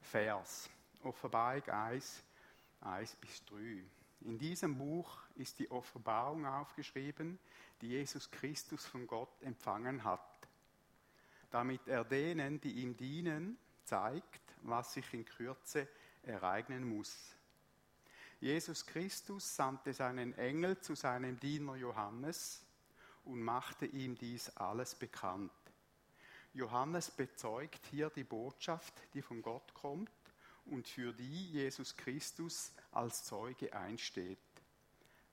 Vers. 0.00 0.70
Offenbarung 1.02 1.68
1, 1.68 2.24
1 2.80 3.16
bis 3.16 3.44
3. 3.44 3.84
In 4.22 4.38
diesem 4.38 4.78
Buch 4.78 5.18
ist 5.34 5.58
die 5.58 5.70
Offenbarung 5.70 6.46
aufgeschrieben, 6.46 7.38
die 7.82 7.88
Jesus 7.88 8.30
Christus 8.30 8.86
von 8.86 9.06
Gott 9.06 9.42
empfangen 9.42 10.02
hat, 10.02 10.48
damit 11.50 11.86
er 11.88 12.04
denen, 12.04 12.58
die 12.58 12.82
ihm 12.82 12.96
dienen, 12.96 13.58
zeigt, 13.84 14.40
was 14.62 14.94
sich 14.94 15.12
in 15.12 15.26
Kürze 15.26 15.86
ereignen 16.22 16.88
muss. 16.88 17.36
Jesus 18.42 18.84
Christus 18.84 19.54
sandte 19.54 19.94
seinen 19.94 20.36
Engel 20.36 20.80
zu 20.80 20.96
seinem 20.96 21.38
Diener 21.38 21.76
Johannes 21.76 22.66
und 23.24 23.40
machte 23.40 23.86
ihm 23.86 24.18
dies 24.18 24.48
alles 24.56 24.96
bekannt. 24.96 25.52
Johannes 26.52 27.08
bezeugt 27.12 27.86
hier 27.92 28.10
die 28.10 28.24
Botschaft, 28.24 28.94
die 29.14 29.22
von 29.22 29.42
Gott 29.42 29.72
kommt 29.74 30.10
und 30.64 30.88
für 30.88 31.12
die 31.12 31.52
Jesus 31.52 31.96
Christus 31.96 32.72
als 32.90 33.22
Zeuge 33.22 33.72
einsteht. 33.72 34.38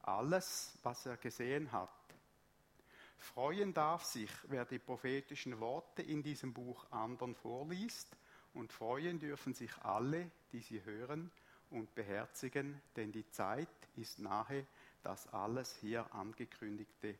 Alles, 0.04 0.78
was 0.84 1.08
er 1.08 1.18
gesehen 1.18 1.72
hat. 1.72 1.90
Freuen 3.18 3.74
darf 3.74 4.04
sich, 4.04 4.30
wer 4.50 4.66
die 4.66 4.78
prophetischen 4.78 5.60
Worte 5.60 6.04
in 6.04 6.22
diesem 6.22 6.54
Buch 6.54 6.86
anderen 6.92 7.34
vorliest, 7.34 8.16
und 8.54 8.72
freuen 8.72 9.20
dürfen 9.20 9.56
sich 9.56 9.76
alle, 9.80 10.30
die 10.52 10.60
sie 10.60 10.84
hören 10.84 11.32
und 11.72 11.94
beherzigen, 11.96 12.82
denn 12.96 13.12
die 13.12 13.30
Zeit 13.30 13.68
ist 13.96 14.20
nahe, 14.20 14.66
dass 15.04 15.28
alles 15.34 15.76
hier 15.76 16.14
angekündigte 16.14 17.18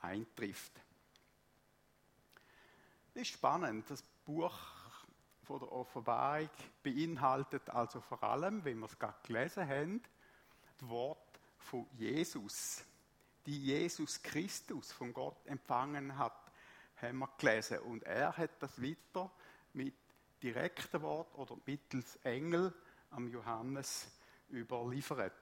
eintrifft. 0.00 0.72
Das 3.14 3.22
ist 3.22 3.28
spannend. 3.28 3.88
Das 3.90 4.02
Buch 4.24 4.58
von 5.42 5.58
der 5.58 5.72
Offenbarung 5.72 6.48
beinhaltet 6.82 7.68
also 7.70 8.00
vor 8.00 8.22
allem, 8.22 8.64
wenn 8.64 8.78
wir 8.78 8.86
es 8.86 8.98
gerade 8.98 9.18
gelesen 9.22 9.68
haben, 9.68 10.02
das 10.78 10.88
Wort 10.88 11.40
von 11.58 11.86
Jesus, 11.92 12.84
die 13.46 13.58
Jesus 13.58 14.22
Christus 14.22 14.92
von 14.92 15.12
Gott 15.12 15.46
empfangen 15.46 16.16
hat, 16.16 16.50
haben 16.96 17.18
wir 17.18 17.28
gelesen. 17.38 17.80
Und 17.80 18.02
er 18.04 18.36
hat 18.36 18.62
das 18.62 18.80
weiter 18.80 19.30
mit 19.74 19.94
direkten 20.42 21.02
Wort 21.02 21.34
oder 21.34 21.56
mittels 21.66 22.16
Engel 22.24 22.72
am 23.12 23.28
Johannes 23.28 24.10
überliefert. 24.50 25.32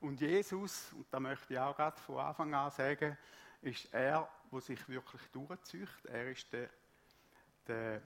Und 0.00 0.20
Jesus, 0.20 0.92
und 0.92 1.06
da 1.10 1.18
möchte 1.18 1.54
ich 1.54 1.58
auch 1.58 1.74
gerade 1.74 2.00
von 2.00 2.18
Anfang 2.18 2.54
an 2.54 2.70
sagen, 2.70 3.16
ist 3.62 3.92
er, 3.92 4.28
der 4.52 4.60
sich 4.60 4.88
wirklich 4.88 5.22
durchzieht. 5.32 5.88
Er 6.04 6.30
ist 6.30 6.52
der, 6.52 6.70
der 7.66 8.02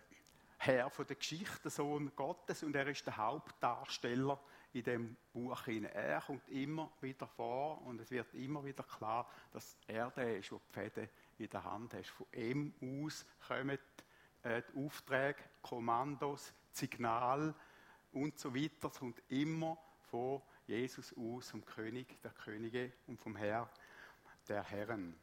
Herr 0.56 0.88
von 0.90 1.06
der 1.06 1.16
Geschichte, 1.16 1.60
der 1.62 1.70
Sohn 1.70 2.14
Gottes, 2.16 2.62
und 2.62 2.74
er 2.74 2.86
ist 2.86 3.04
der 3.06 3.16
Hauptdarsteller 3.16 4.40
in 4.72 4.84
dem 4.84 5.16
Buch. 5.32 5.66
Er 5.66 6.20
kommt 6.22 6.48
immer 6.48 6.90
wieder 7.00 7.26
vor 7.26 7.82
und 7.82 8.00
es 8.00 8.10
wird 8.10 8.32
immer 8.34 8.64
wieder 8.64 8.84
klar, 8.84 9.28
dass 9.52 9.76
er 9.86 10.10
der 10.12 10.38
ist, 10.38 10.50
der 10.50 10.58
die 10.58 10.72
Fäden 10.72 11.08
in 11.38 11.50
der 11.50 11.64
Hand 11.64 11.92
hat. 11.92 12.06
Von 12.06 12.26
ihm 12.32 12.72
aus 12.80 13.26
kommen 13.46 13.78
äh, 14.42 14.62
die 14.62 14.86
Aufträge, 14.86 15.42
Kommandos, 15.60 16.54
Signal 16.72 17.54
und 18.12 18.38
so 18.38 18.54
weiter. 18.54 18.88
Es 18.88 18.98
kommt 18.98 19.22
immer 19.28 19.78
von 20.10 20.42
Jesus 20.66 21.14
aus, 21.16 21.50
vom 21.50 21.64
König 21.64 22.20
der 22.22 22.32
Könige 22.32 22.92
und 23.06 23.20
vom 23.20 23.36
Herr 23.36 23.68
der 24.48 24.62
Herren. 24.64 25.14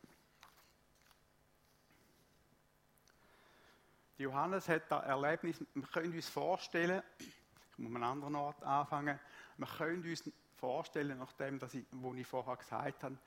Johannes 4.17 4.67
hat 4.67 4.91
da 4.91 4.99
Erlebnis, 4.99 5.63
wir 5.73 5.87
können 5.87 6.13
uns 6.13 6.27
vorstellen, 6.27 7.01
ich 7.19 7.77
muss 7.77 7.89
an 7.89 8.03
einem 8.03 8.11
anderen 8.11 8.35
Ort 8.35 8.61
anfangen, 8.63 9.17
wir 9.57 9.67
können 9.67 10.03
uns 10.03 10.29
vorstellen, 10.57 11.17
nachdem, 11.17 11.57
dass 11.57 11.73
ich, 11.73 11.85
wo 11.91 12.13
ich 12.13 12.27
vorher 12.27 12.57
gesagt 12.57 13.03
habe, 13.03 13.17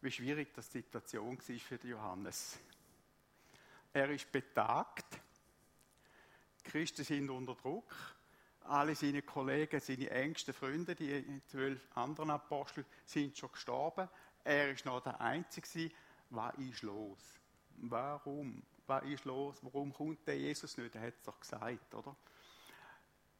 wie 0.00 0.10
schwierig 0.10 0.52
die 0.52 0.62
Situation 0.62 1.38
war 1.38 1.58
für 1.58 1.86
Johannes. 1.86 2.58
Er 3.92 4.10
ist 4.10 4.30
betagt, 4.32 4.99
Christen 6.70 7.02
sind 7.02 7.28
unter 7.30 7.56
Druck. 7.56 7.92
Alle 8.62 8.94
seine 8.94 9.22
Kollegen, 9.22 9.80
seine 9.80 10.08
engsten 10.10 10.54
Freunde, 10.54 10.94
die 10.94 11.42
zwölf 11.46 11.80
anderen 11.96 12.30
Apostel, 12.30 12.84
sind 13.04 13.36
schon 13.36 13.50
gestorben. 13.50 14.08
Er 14.44 14.70
ist 14.70 14.84
noch 14.84 15.00
der 15.02 15.20
Einzige. 15.20 15.90
Was 16.28 16.54
ist 16.58 16.82
los? 16.82 17.18
Warum? 17.78 18.62
Was 18.86 19.02
ist 19.02 19.24
los? 19.24 19.58
Warum 19.62 19.92
kommt 19.92 20.24
der 20.28 20.38
Jesus 20.38 20.76
nicht? 20.76 20.94
Er 20.94 21.02
hat 21.02 21.14
es 21.14 21.22
doch 21.24 21.40
gesagt, 21.40 21.92
oder? 21.92 22.14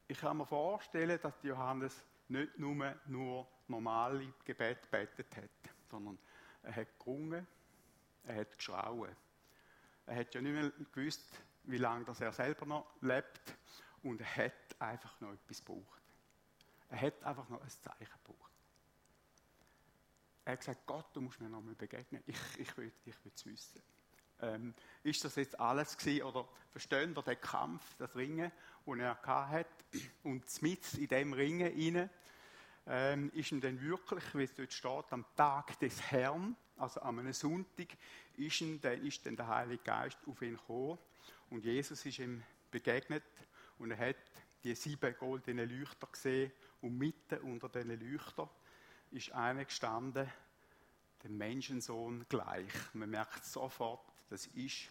Ich 0.09 0.19
kann 0.19 0.37
mir 0.37 0.47
vorstellen, 0.47 1.21
dass 1.23 1.41
Johannes 1.45 2.05
nicht 2.27 2.59
nur, 2.59 2.97
nur 3.07 3.47
normale 3.69 4.33
Gebet 4.45 4.91
betet 4.91 5.37
hat, 5.37 5.75
sondern 5.89 6.19
er 6.65 6.75
hat 6.75 6.99
gerungen, 6.99 7.47
er 8.25 8.35
hat 8.41 8.59
geschrauen. 8.59 9.15
Er 10.07 10.17
hat 10.17 10.35
ja 10.35 10.41
nicht 10.41 10.53
mehr 10.53 10.73
gewusst, 10.93 11.31
wie 11.65 11.79
lange 11.79 12.05
das 12.05 12.21
er 12.21 12.33
selber 12.33 12.67
noch 12.67 12.87
lebt. 13.01 13.57
Und 14.03 14.21
er 14.21 14.37
hat 14.37 14.81
einfach 14.81 15.21
noch 15.21 15.33
etwas 15.33 15.65
gebraucht. 15.65 16.03
Er 16.89 17.01
hat 17.01 17.23
einfach 17.23 17.49
noch 17.49 17.61
ein 17.61 17.69
Zeichen 17.69 18.13
gebraucht. 18.25 18.51
Er 20.45 20.53
hat 20.53 20.61
gesagt, 20.61 20.87
Gott, 20.87 21.07
du 21.13 21.21
musst 21.21 21.41
mir 21.41 21.49
noch 21.49 21.63
mal 21.63 21.75
begegnen. 21.75 22.23
Ich, 22.27 22.39
ich 22.59 22.77
will 22.77 22.93
ich 23.05 23.15
es 23.25 23.47
wissen. 23.47 23.83
Ähm, 24.43 24.75
ist 25.03 25.23
das 25.23 25.37
jetzt 25.37 25.61
alles 25.61 25.97
gewesen, 25.99 26.23
oder 26.23 26.49
verstehen 26.71 27.15
wir 27.15 27.23
den 27.23 27.39
Kampf, 27.41 27.85
das 27.99 28.17
Ringen, 28.17 28.51
den 28.87 29.01
er 29.01 29.21
hat? 29.27 29.67
Und 30.23 30.63
mit 30.63 30.95
in 30.95 31.09
dem 31.09 31.33
Ringen 31.35 31.69
rein, 31.97 32.11
ähm, 32.87 33.31
ist 33.35 33.53
ihm 33.53 33.61
dann 33.61 33.81
wirklich, 33.83 34.35
wie 34.35 34.45
es 34.45 34.55
dort 34.55 34.73
steht, 34.73 35.13
am 35.13 35.27
Tag 35.37 35.79
des 35.81 36.01
Herrn, 36.11 36.57
also 36.79 37.01
an 37.01 37.19
einem 37.19 37.35
Sonntag, 37.35 37.89
ist, 38.37 38.61
ihm, 38.63 38.81
ist 39.03 39.27
dann 39.27 39.37
der 39.37 39.47
Heilige 39.47 39.83
Geist 39.83 40.19
auf 40.27 40.41
ihn 40.41 40.57
gekommen 40.57 40.99
und 41.51 41.65
Jesus 41.65 42.07
ist 42.07 42.19
ihm 42.19 42.43
begegnet 42.71 43.25
und 43.79 43.91
er 43.91 44.09
hat 44.11 44.17
die 44.65 44.75
sieben 44.75 45.15
goldenen 45.19 45.69
Leuchter 45.69 46.07
gesehen 46.07 46.53
und 46.81 46.97
mitten 46.97 47.39
unter 47.41 47.69
diesen 47.69 47.99
Leuchtern 48.01 48.49
ist 49.11 49.33
einer 49.33 49.65
gestanden, 49.65 50.31
dem 51.25 51.37
Menschensohn 51.37 52.25
gleich. 52.29 52.73
Man 52.95 53.11
merkt 53.11 53.45
sofort, 53.45 54.01
das 54.29 54.47
ist 54.47 54.89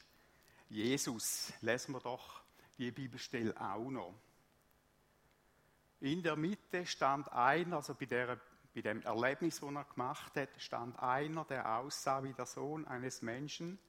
Jesus. 0.70 1.54
Lesen 1.62 1.94
wir 1.94 2.02
doch 2.02 2.42
die 2.78 2.92
Bibelstelle 2.92 3.60
auch 3.60 3.90
noch. 3.90 4.14
In 6.02 6.22
der 6.24 6.36
Mitte 6.36 6.86
stand 6.86 7.32
einer, 7.32 7.78
also 7.78 7.94
bei, 7.94 8.06
der, 8.06 8.40
bei 8.74 8.82
dem 8.82 9.02
Erlebnis, 9.02 9.60
das 9.60 9.70
er 9.70 9.84
gemacht 9.84 10.36
hat, 10.36 10.50
stand 10.58 10.98
einer, 11.00 11.44
der 11.46 11.78
aussah 11.78 12.24
wie 12.24 12.34
der 12.34 12.46
Sohn 12.46 12.86
eines 12.88 13.22
Menschen. 13.22 13.80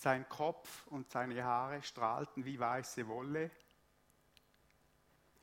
Sein 0.00 0.28
Kopf 0.28 0.86
und 0.86 1.10
seine 1.10 1.42
Haare 1.42 1.82
strahlten 1.82 2.44
wie 2.44 2.60
weiße 2.60 3.08
Wolle. 3.08 3.50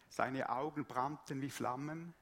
Seine 0.07 0.49
Augen 0.49 0.85
brannten 0.85 1.41
wie 1.41 1.49
Flammen. 1.49 2.13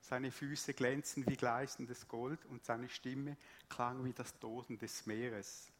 Seine 0.00 0.30
Füße 0.30 0.72
glänzten 0.72 1.26
wie 1.28 1.36
gleißendes 1.36 2.08
Gold 2.08 2.46
und 2.46 2.64
seine 2.64 2.88
Stimme 2.88 3.36
klang 3.68 4.02
wie 4.06 4.14
das 4.14 4.38
Tosen 4.38 4.78
des 4.78 5.04
Meeres. 5.04 5.70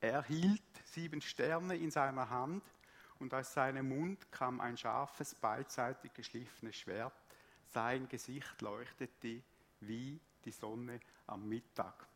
Er 0.00 0.22
hielt 0.22 0.62
sieben 0.86 1.20
Sterne 1.20 1.76
in 1.76 1.90
seiner 1.90 2.30
Hand 2.30 2.64
und 3.18 3.34
aus 3.34 3.52
seinem 3.52 3.90
Mund 3.90 4.32
kam 4.32 4.62
ein 4.62 4.78
scharfes, 4.78 5.34
beidseitig 5.34 6.14
geschliffenes 6.14 6.76
Schwert. 6.76 7.12
Sein 7.68 8.08
Gesicht 8.08 8.62
leuchtete 8.62 9.42
wie 9.80 10.18
die 10.42 10.52
Sonne 10.52 11.00
am 11.26 11.46
Mittag. 11.46 12.06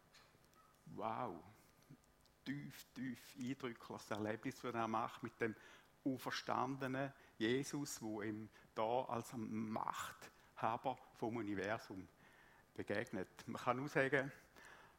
Wow, 0.96 1.44
tief, 2.48 2.86
tief 2.94 3.18
eindrückliches 3.38 4.10
Erlebnis, 4.10 4.60
das 4.62 4.74
er 4.74 4.88
macht 4.88 5.22
mit 5.22 5.38
dem 5.40 5.54
auferstandenen 6.04 7.12
Jesus, 7.36 8.00
wo 8.00 8.22
ihm 8.22 8.48
da 8.74 9.02
als 9.02 9.34
Machthaber 9.36 10.96
vom 11.16 11.36
Universum 11.36 12.08
begegnet. 12.74 13.28
Man 13.46 13.60
kann 13.60 13.76
nur 13.76 13.88
sagen, 13.88 14.32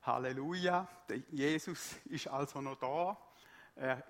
Halleluja, 0.04 0.88
Jesus 1.32 1.96
ist 2.06 2.28
also 2.28 2.62
noch 2.62 2.78
da. 2.78 3.18
Er 3.76 4.04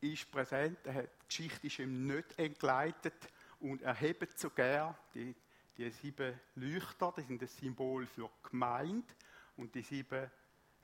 ist 0.00 0.30
präsent, 0.30 0.78
die 0.84 1.08
Geschichte 1.26 1.66
ist 1.66 1.78
ihm 1.78 2.06
nicht 2.06 2.38
entgleitet 2.38 3.14
und 3.60 3.80
er 3.80 3.94
hebt 3.94 4.38
sogar 4.38 4.98
die, 5.14 5.34
die 5.78 5.90
sieben 5.90 6.38
Leuchter, 6.56 7.14
das 7.16 7.26
sind 7.26 7.40
das 7.40 7.56
Symbol 7.56 8.06
für 8.06 8.28
Gemeinde 8.42 9.14
und 9.56 9.74
die 9.74 9.82
sieben 9.82 10.30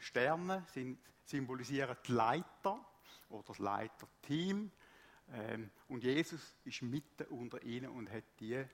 Sterne 0.01 0.67
sind, 0.73 0.99
symbolisieren 1.25 1.97
die 2.07 2.13
Leiter 2.13 2.85
oder 3.29 3.45
das 3.47 3.59
Leiterteam. 3.59 4.71
Ähm, 5.33 5.71
und 5.89 6.03
Jesus 6.03 6.41
ist 6.65 6.83
mitten 6.83 7.25
unter 7.27 7.63
ihnen 7.63 7.91
und 7.91 8.11
hat 8.11 8.25
die 8.41 8.65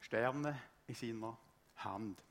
Sterne 0.00 0.60
in 0.86 0.94
seiner 0.94 1.36
Hand. 1.76 2.22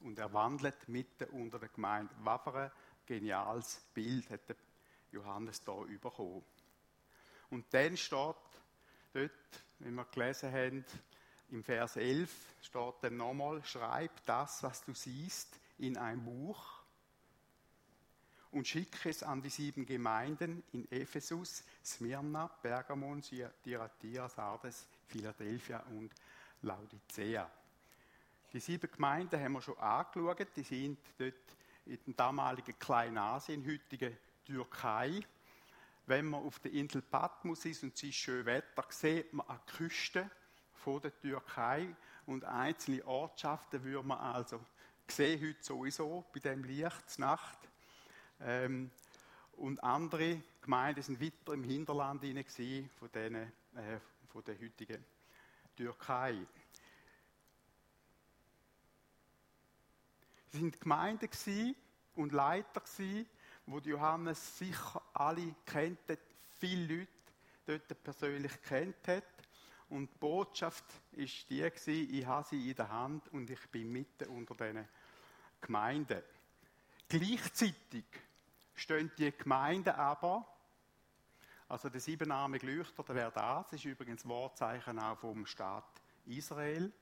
Und 0.00 0.18
er 0.18 0.32
wandelt 0.32 0.88
mitten 0.88 1.24
unter 1.30 1.58
der 1.58 1.70
Gemeinde. 1.70 2.14
Was 2.18 2.46
ein 2.46 2.70
geniales 3.06 3.80
Bild 3.92 4.28
hat 4.30 4.56
Johannes 5.10 5.62
da 5.62 5.72
bekommen. 5.72 6.44
Und 7.50 7.72
dann 7.72 7.96
steht 7.96 8.36
dort, 9.12 9.30
wie 9.78 9.90
wir 9.90 10.04
gelesen 10.06 10.52
haben, 10.52 10.84
im 11.50 11.62
Vers 11.62 11.96
11 11.96 12.30
steht 12.62 12.94
dann 13.02 13.16
nochmal, 13.16 13.62
schreib 13.64 14.10
das, 14.26 14.62
was 14.62 14.84
du 14.84 14.94
siehst, 14.94 15.58
in 15.78 15.96
ein 15.96 16.24
Buch 16.24 16.73
und 18.54 18.68
schicke 18.68 19.08
es 19.08 19.22
an 19.22 19.42
die 19.42 19.50
sieben 19.50 19.84
Gemeinden 19.84 20.62
in 20.72 20.90
Ephesus, 20.90 21.64
Smyrna, 21.84 22.46
Pergamon, 22.46 23.20
Thyatira, 23.20 24.28
Sardes, 24.28 24.86
Philadelphia 25.08 25.80
und 25.90 26.12
Laodicea. 26.62 27.50
Die 28.52 28.60
sieben 28.60 28.90
Gemeinden 28.90 29.40
haben 29.40 29.54
wir 29.54 29.60
schon 29.60 29.76
angeschaut, 29.78 30.46
die 30.54 30.62
sind 30.62 30.98
dort 31.18 31.34
in 31.86 31.98
dem 32.06 32.16
damaligen 32.16 32.78
Kleinasien, 32.78 33.66
heutigen 33.66 34.16
Türkei. 34.44 35.20
Wenn 36.06 36.26
man 36.26 36.44
auf 36.44 36.60
der 36.60 36.72
Insel 36.72 37.02
Patmos 37.02 37.64
ist 37.64 37.82
und 37.82 37.94
es 37.94 38.04
ist 38.04 38.14
schön 38.14 38.46
Wetter, 38.46 38.84
sieht 38.90 39.32
man 39.32 39.48
an 39.48 39.58
der 39.66 39.74
Küste 39.74 40.30
von 40.74 41.00
der 41.00 41.18
Türkei 41.20 41.94
und 42.26 42.44
einzelne 42.44 43.04
Ortschaften 43.04 43.82
würde 43.82 44.06
man 44.06 44.18
also 44.18 44.60
sehen 45.08 45.40
heute 45.40 45.62
sowieso 45.62 46.24
bei 46.32 46.38
dem 46.40 46.62
Licht 46.62 47.18
Nacht. 47.18 47.58
Ähm, 48.40 48.90
und 49.52 49.82
andere 49.82 50.40
Gemeinden 50.60 51.02
sind 51.02 51.20
weiter 51.20 51.52
im 51.52 51.62
Hinterland 51.62 52.22
hinein 52.22 52.90
von, 52.98 53.12
denen, 53.12 53.52
äh, 53.76 53.98
von 54.28 54.42
der 54.44 54.58
heutigen 54.60 55.04
Türkei. 55.76 56.38
Sie 60.50 60.58
sind 60.58 60.80
Gemeinden 60.80 61.28
und 62.16 62.32
Leiter 62.32 62.82
wo 63.66 63.78
Johannes 63.78 64.58
sicher 64.58 65.02
alle 65.14 65.54
kennt, 65.64 65.98
viele 66.58 66.98
Leute 66.98 67.08
dort 67.66 68.04
persönlich 68.04 68.62
kennt 68.62 69.08
hat. 69.08 69.24
Und 69.88 70.10
die 70.12 70.18
Botschaft 70.18 70.84
war 71.12 71.26
die 71.50 72.18
ich 72.18 72.26
habe 72.26 72.46
sie 72.48 72.70
in 72.70 72.76
der 72.76 72.90
Hand 72.90 73.28
und 73.28 73.50
ich 73.50 73.68
bin 73.70 73.92
mitten 73.92 74.28
unter 74.28 74.54
diesen 74.54 74.88
Gemeinden. 75.60 76.22
Gleichzeitig 77.08 78.04
stehen 78.74 79.10
die 79.16 79.30
Gemeinden 79.32 79.94
aber, 79.94 80.46
also 81.68 81.88
der 81.88 82.00
siebenarmige 82.00 82.66
Leuchter, 82.66 83.02
der 83.02 83.14
wäre 83.14 83.32
das, 83.32 83.72
ist 83.72 83.84
übrigens 83.84 84.26
Wortzeichen 84.26 84.98
auch 84.98 85.18
vom 85.18 85.46
Staat 85.46 86.02
Israel. 86.26 86.92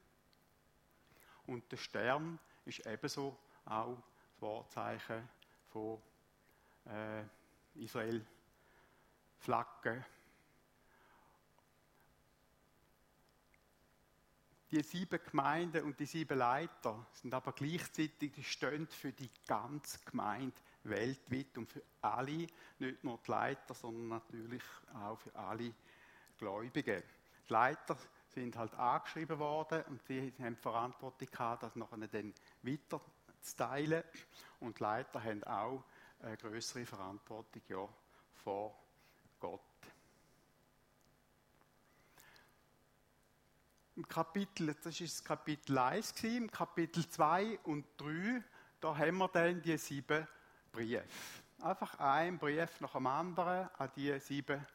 Und 1.46 1.70
der 1.70 1.76
Stern 1.76 2.38
ist 2.64 2.86
ebenso 2.86 3.38
auch 3.64 3.96
das 3.96 4.42
Wortzeichen 4.42 5.28
von 5.68 6.00
äh, 6.86 7.24
Israel 7.74 8.24
Flagge. 9.38 10.04
Die 14.72 14.82
sieben 14.82 15.20
Gemeinden 15.22 15.84
und 15.84 16.00
die 16.00 16.06
sieben 16.06 16.38
Leiter 16.38 17.06
sind 17.12 17.34
aber 17.34 17.52
gleichzeitig 17.52 18.32
die 18.32 18.42
stehen 18.42 18.86
für 18.86 19.12
die 19.12 19.28
ganze 19.46 19.98
Gemeinde 20.06 20.56
weltweit 20.84 21.58
und 21.58 21.70
für 21.70 21.82
alle, 22.00 22.46
nicht 22.78 23.04
nur 23.04 23.18
die 23.18 23.30
Leiter, 23.30 23.74
sondern 23.74 24.08
natürlich 24.08 24.62
auch 24.94 25.18
für 25.18 25.34
alle 25.34 25.74
Gläubigen. 26.38 27.02
Die 27.46 27.52
Leiter 27.52 27.98
sind 28.28 28.56
halt 28.56 28.72
angeschrieben 28.72 29.38
worden 29.38 29.82
und 29.90 30.02
sie 30.06 30.32
haben 30.38 30.54
die 30.56 30.62
Verantwortung 30.62 31.28
gehabt, 31.30 31.64
das 31.64 31.76
nachher 31.76 32.08
dann 32.08 32.32
weiterzuteilen. 32.62 34.02
Und 34.60 34.78
die 34.78 34.82
Leiter 34.82 35.22
haben 35.22 35.44
auch 35.44 35.84
eine 36.22 36.38
größere 36.38 36.86
Verantwortung 36.86 37.60
ja, 37.68 37.86
vor 38.42 38.74
Gott. 39.38 39.60
Im 43.94 44.08
Kapitel, 44.08 44.74
das 44.82 45.00
ist 45.02 45.18
das 45.18 45.24
Kapitel 45.24 45.76
1 45.76 46.14
gewesen, 46.14 46.44
im 46.44 46.50
Kapitel 46.50 47.06
2 47.06 47.58
und 47.64 47.84
3, 47.98 48.42
da 48.80 48.96
haben 48.96 49.18
wir 49.18 49.28
dann 49.28 49.60
die 49.60 49.76
sieben 49.76 50.26
Briefe. 50.72 51.04
Einfach 51.60 51.98
ein 51.98 52.38
Brief 52.38 52.80
nach 52.80 52.94
dem 52.94 53.06
anderen 53.06 53.68
an 53.76 53.90
die 53.94 54.18
sieben 54.18 54.66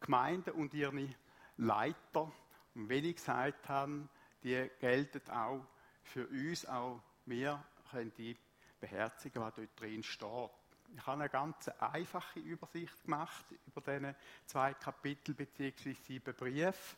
Gemeinden 0.00 0.50
und 0.50 0.74
ihre 0.74 1.08
Leiter. 1.56 2.30
Und 2.74 2.88
wenn 2.90 3.06
ich 3.06 3.16
gesagt 3.16 3.70
habe, 3.70 4.06
die 4.42 4.70
gelten 4.78 5.30
auch 5.30 5.64
für 6.02 6.26
uns, 6.26 6.66
auch 6.66 7.00
wir 7.24 7.64
können 7.90 8.12
die 8.18 8.36
beherzigen, 8.78 9.40
was 9.40 9.54
dort 9.54 9.80
drin 9.80 10.02
steht. 10.02 10.50
Ich 10.94 11.06
habe 11.06 11.22
eine 11.22 11.30
ganz 11.30 11.68
einfache 11.68 12.40
Übersicht 12.40 13.02
gemacht 13.04 13.46
über 13.66 13.80
diese 13.80 14.14
zwei 14.44 14.74
Kapitel 14.74 15.34
bzw. 15.34 15.94
sieben 15.94 16.34
Briefe. 16.34 16.96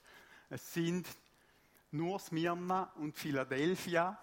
Es 0.51 0.75
sind 0.75 1.07
nur 1.95 2.19
Smyrna 2.19 2.91
und 2.97 3.17
Philadelphia, 3.17 4.19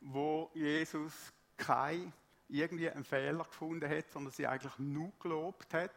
wo 0.00 0.50
Jesus 0.52 1.32
kein 1.56 2.12
irgendwie 2.48 2.90
einen 2.90 3.04
Fehler 3.04 3.44
gefunden 3.44 3.88
hat, 3.88 4.10
sondern 4.10 4.32
sie 4.32 4.46
eigentlich 4.46 4.78
nur 4.78 5.12
gelobt 5.18 5.72
hat. 5.72 5.90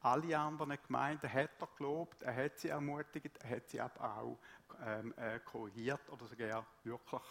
alle 0.00 0.36
anderen 0.36 0.76
Gemeinden 0.84 1.32
hat 1.32 1.50
er 1.60 1.68
gelobt, 1.76 2.24
er 2.24 2.34
hat 2.34 2.58
sie 2.58 2.68
ermutigt, 2.68 3.38
er 3.38 3.50
hat 3.50 3.68
sie 3.68 3.80
aber 3.80 4.18
auch 4.18 4.38
ähm, 4.84 5.14
äh, 5.16 5.38
korrigiert 5.38 6.08
oder 6.10 6.26
sogar 6.26 6.66
wirklich 6.82 7.22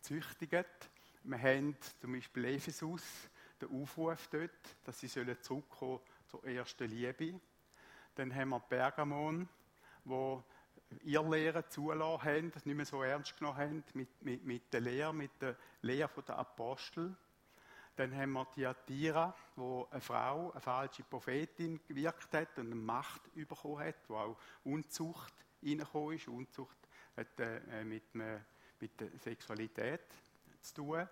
züchtigt. 0.00 0.90
Wir 1.24 1.38
haben 1.38 1.76
zum 2.00 2.12
Beispiel 2.14 2.46
Ephesus, 2.46 3.02
den 3.60 3.82
Aufruf 3.82 4.28
dort, 4.28 4.76
dass 4.84 4.98
sie 4.98 5.08
sollen 5.08 5.36
zurückkommen 5.42 6.00
zur 6.26 6.42
ersten 6.46 6.88
Liebe. 6.88 7.38
Dann 8.14 8.34
haben 8.34 8.48
wir 8.48 8.60
Pergamon, 8.60 9.46
wo 10.04 10.42
ihr 11.04 11.22
Lehre 11.22 11.68
zulassen 11.68 12.24
haben, 12.24 12.52
nicht 12.64 12.66
mehr 12.66 12.86
so 12.86 13.02
ernst 13.02 13.36
genommen 13.36 13.58
haben 13.58 13.84
mit, 13.94 14.22
mit, 14.22 14.44
mit 14.44 14.72
der 14.72 14.80
Lehre, 14.80 15.14
mit 15.14 15.30
der 15.40 15.56
Lehre 15.82 16.22
der 16.22 16.38
Apostel. 16.38 17.14
Dann 17.96 18.14
haben 18.14 18.32
wir 18.32 18.50
Thyatira, 18.52 19.34
wo 19.56 19.88
eine 19.90 20.00
Frau, 20.00 20.50
eine 20.52 20.60
falsche 20.60 21.02
Prophetin 21.02 21.80
gewirkt 21.86 22.32
hat 22.34 22.58
und 22.58 22.66
eine 22.66 22.74
Macht 22.74 23.22
bekommen 23.34 23.78
hat, 23.78 23.96
wo 24.08 24.16
auch 24.16 24.36
Unzucht 24.64 25.32
reingekommen 25.62 26.16
ist. 26.16 26.28
Unzucht 26.28 26.76
hat 27.16 27.40
äh, 27.40 27.84
mit, 27.84 28.14
äh, 28.16 28.38
mit 28.80 29.00
der 29.00 29.08
Sexualität 29.18 30.02
zu 30.60 30.74
tun. 30.74 31.08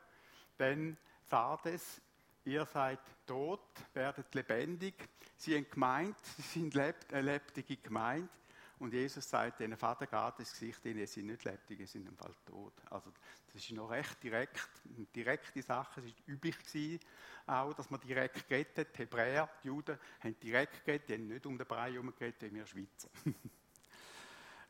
Dann 0.58 0.96
Sardes, 1.22 2.02
ihr 2.44 2.66
seid 2.66 3.00
tot, 3.26 3.66
werdet 3.94 4.34
lebendig. 4.34 5.08
Sie 5.36 5.56
haben 5.56 5.68
gemeint, 5.70 6.16
sie 6.36 6.42
sind 6.42 6.76
eine 6.76 7.22
lebendige 7.22 7.78
Gemeinde. 7.78 8.28
Und 8.78 8.92
Jesus 8.92 9.28
sagt 9.28 9.60
ihnen, 9.60 9.76
Vater 9.76 10.06
geht 10.06 10.40
das 10.40 10.52
Gesicht, 10.52 10.84
ihnen 10.84 11.06
sind 11.06 11.26
nicht 11.26 11.44
lebendig, 11.44 11.78
sie 11.78 11.86
sind 11.86 12.08
im 12.08 12.16
Fall 12.16 12.34
tot. 12.44 12.72
Also 12.90 13.12
das 13.52 13.62
ist 13.62 13.70
noch 13.72 13.90
recht 13.90 14.22
direkt, 14.22 14.68
eine 14.96 15.06
direkte 15.06 15.62
Sache. 15.62 16.00
Es 16.00 16.06
war 16.06 16.12
üblich 16.26 16.58
gewesen, 16.58 17.00
auch, 17.46 17.72
dass 17.74 17.88
man 17.88 18.00
direkt 18.00 18.48
geredet 18.48 18.78
hat. 18.78 18.94
Die 18.94 18.98
Hebräer, 19.02 19.48
die 19.62 19.68
Juden, 19.68 19.98
haben 20.20 20.38
direkt 20.40 20.84
geredet, 20.84 21.08
die 21.08 21.14
haben 21.14 21.28
nicht 21.28 21.46
um 21.46 21.56
den 21.56 21.66
Brei 21.66 21.92
herum 21.92 22.12
geredet, 22.18 22.42
wie 22.42 22.54
wir 22.54 22.66
Schweizer. 22.66 23.08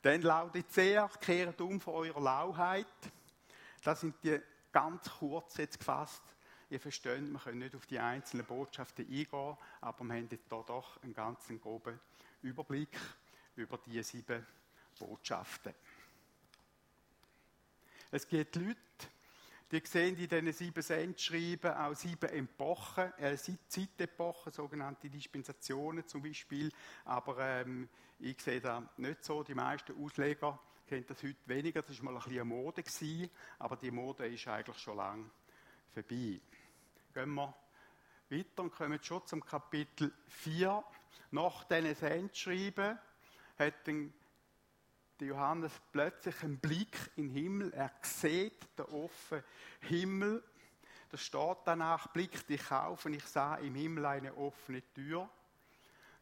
Dann 0.02 0.20
Laodicea, 0.20 1.08
kehrt 1.18 1.60
um 1.62 1.80
von 1.80 1.94
eurer 1.94 2.20
Lauheit. 2.20 2.86
Das 3.82 4.00
sind 4.00 4.16
die 4.22 4.38
ganz 4.70 5.10
kurz 5.18 5.56
jetzt 5.56 5.78
gefasst. 5.78 6.22
Ihr 6.68 6.80
versteht, 6.80 7.22
wir 7.22 7.38
können 7.38 7.60
nicht 7.60 7.74
auf 7.74 7.86
die 7.86 7.98
einzelnen 7.98 8.44
Botschaften 8.44 9.06
eingehen, 9.06 9.56
aber 9.80 10.04
wir 10.04 10.14
haben 10.14 10.28
hier 10.28 10.38
doch 10.48 11.02
einen 11.02 11.14
ganz 11.14 11.48
groben 11.62 11.98
Überblick 12.42 12.98
über 13.56 13.78
die 13.78 14.02
sieben 14.02 14.46
Botschaften. 14.98 15.74
Es 18.10 18.28
gibt 18.28 18.56
Leute, 18.56 18.76
die 19.70 19.82
sehen 19.84 20.16
in 20.16 20.28
diesen 20.28 20.52
sieben 20.52 20.82
Sendschreiben 20.82 21.72
auch 21.72 21.94
sieben 21.94 22.30
Epochen, 22.30 23.12
äh, 23.18 23.36
Zeitepochen, 23.36 24.52
sogenannte 24.52 25.10
Dispensationen 25.10 26.06
zum 26.06 26.22
Beispiel. 26.22 26.70
Aber 27.04 27.38
ähm, 27.40 27.88
ich 28.20 28.40
sehe 28.40 28.60
das 28.60 28.84
nicht 28.98 29.24
so. 29.24 29.42
Die 29.42 29.54
meisten 29.54 30.00
Ausleger 30.00 30.60
kennen 30.86 31.06
das 31.08 31.22
heute 31.22 31.36
weniger. 31.46 31.82
Das 31.82 31.98
war 31.98 32.12
mal 32.12 32.14
ein 32.14 32.22
bisschen 32.22 32.40
eine 32.40 32.44
Mode, 32.44 32.82
gewesen, 32.82 33.30
aber 33.58 33.76
die 33.76 33.90
Mode 33.90 34.28
ist 34.28 34.46
eigentlich 34.46 34.78
schon 34.78 34.96
lange 34.96 35.30
vorbei. 35.92 36.40
Gehen 37.12 37.34
wir 37.34 37.54
weiter 38.30 38.62
und 38.62 38.72
kommen 38.72 39.02
schon 39.02 39.26
zum 39.26 39.44
Kapitel 39.44 40.12
4. 40.28 40.84
Nach 41.30 41.64
diesen 41.64 41.94
Sendschreiben 41.94 42.98
hat 43.58 43.86
dann 43.86 44.12
Johannes 45.20 45.72
plötzlich 45.92 46.42
einen 46.42 46.58
Blick 46.58 46.96
in 47.16 47.28
den 47.28 47.34
Himmel. 47.34 47.72
Er 47.72 47.90
sieht 48.02 48.78
den 48.78 48.86
offenen 48.86 49.44
Himmel. 49.80 50.42
Da 51.10 51.16
steht 51.16 51.58
danach, 51.64 52.08
blickte 52.08 52.54
ich 52.54 52.70
auf 52.70 53.06
und 53.06 53.14
ich 53.14 53.24
sah 53.24 53.56
im 53.56 53.74
Himmel 53.74 54.06
eine 54.06 54.34
offene 54.36 54.82
Tür. 54.92 55.28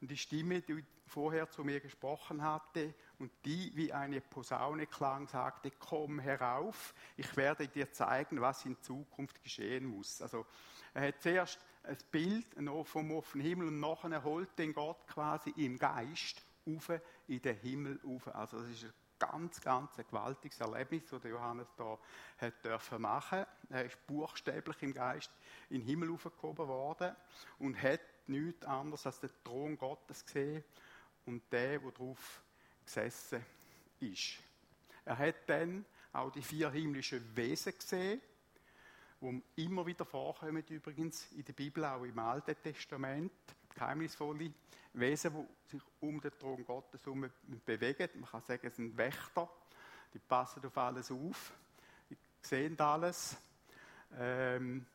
Und 0.00 0.10
die 0.10 0.18
Stimme, 0.18 0.60
die 0.60 0.84
vorher 1.06 1.48
zu 1.50 1.64
mir 1.64 1.80
gesprochen 1.80 2.42
hatte 2.42 2.94
und 3.18 3.30
die 3.44 3.70
wie 3.74 3.92
eine 3.92 4.20
Posaune 4.20 4.86
klang, 4.86 5.28
sagte, 5.28 5.70
komm 5.70 6.18
herauf, 6.18 6.94
ich 7.16 7.36
werde 7.36 7.68
dir 7.68 7.92
zeigen, 7.92 8.40
was 8.40 8.64
in 8.64 8.80
Zukunft 8.82 9.42
geschehen 9.42 9.86
muss. 9.86 10.20
Also 10.20 10.46
er 10.94 11.08
hat 11.08 11.22
zuerst 11.22 11.58
ein 11.84 11.96
Bild 12.10 12.46
vom 12.84 13.12
offenen 13.12 13.46
Himmel 13.46 13.68
und 13.68 13.80
nachher 13.80 14.22
holt 14.22 14.58
den 14.58 14.72
Gott 14.72 15.06
quasi 15.06 15.50
im 15.56 15.78
Geist 15.78 16.44
auf 16.66 16.92
in 17.28 17.42
den 17.42 17.56
Himmel 17.56 18.00
auf. 18.04 18.34
Also 18.34 18.60
das 18.60 18.70
ist 18.70 18.84
ein 18.84 18.92
ganz, 19.18 19.60
ganz 19.60 19.98
ein 19.98 20.04
gewaltiges 20.06 20.60
Erlebnis, 20.60 21.04
das 21.10 21.22
Johannes 21.24 21.68
da 21.76 21.98
hat 22.38 22.64
dürfen 22.64 23.02
machen. 23.02 23.44
Er 23.70 23.84
ist 23.84 24.06
buchstäblich 24.06 24.82
im 24.82 24.92
Geist 24.92 25.30
in 25.70 25.80
den 25.80 25.86
Himmel 25.86 26.10
aufgehoben 26.12 26.66
worden 26.66 27.14
und 27.58 27.80
hat 27.80 28.00
nichts 28.26 28.66
anderes 28.66 29.06
als 29.06 29.20
den 29.20 29.30
Thron 29.44 29.78
Gottes 29.78 30.24
gesehen 30.24 30.64
und 31.26 31.42
der, 31.52 31.78
der 31.78 31.90
darauf 31.92 32.42
gesessen 32.84 33.44
ist. 34.00 34.38
Er 35.04 35.18
hat 35.18 35.36
dann 35.46 35.84
auch 36.12 36.30
die 36.30 36.42
vier 36.42 36.70
himmlischen 36.70 37.36
Wesen 37.36 37.76
gesehen, 37.76 38.20
die 39.20 39.42
immer 39.64 39.86
wieder 39.86 40.04
vorkommen, 40.04 40.64
übrigens 40.68 41.30
in 41.32 41.44
der 41.44 41.52
Bibel, 41.52 41.84
auch 41.84 42.02
im 42.02 42.18
Alten 42.18 42.56
Testament, 42.60 43.32
geheimnisvolle 43.74 44.52
Wesen, 44.94 45.48
die 45.64 45.76
sich 45.76 45.82
um 46.00 46.20
den 46.20 46.32
Thron 46.38 46.64
Gottes 46.64 47.04
herum 47.04 47.30
bewegen. 47.64 48.08
Man 48.14 48.30
kann 48.30 48.42
sagen, 48.42 48.66
es 48.66 48.76
sind 48.76 48.96
Wächter, 48.96 49.48
die 50.12 50.18
passen 50.18 50.64
auf 50.64 50.76
alles 50.76 51.10
auf, 51.10 51.52
die 52.10 52.16
sehen 52.42 52.78
alles. 52.78 53.36
Ähm, 54.18 54.86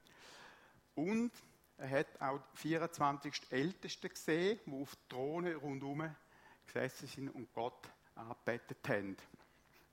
und 0.96 1.32
er 1.78 1.90
hat 1.90 2.22
auch 2.22 2.40
die 2.54 2.58
24 2.58 3.52
Ältesten 3.52 4.10
gesehen, 4.10 4.60
die 4.66 4.72
auf 4.72 4.96
Thronen 5.10 5.56
rundherum 5.56 6.16
gesessen 6.66 7.08
sind 7.08 7.30
und 7.30 7.54
Gott 7.54 7.90
angebetet 8.16 8.88
haben. 8.88 9.16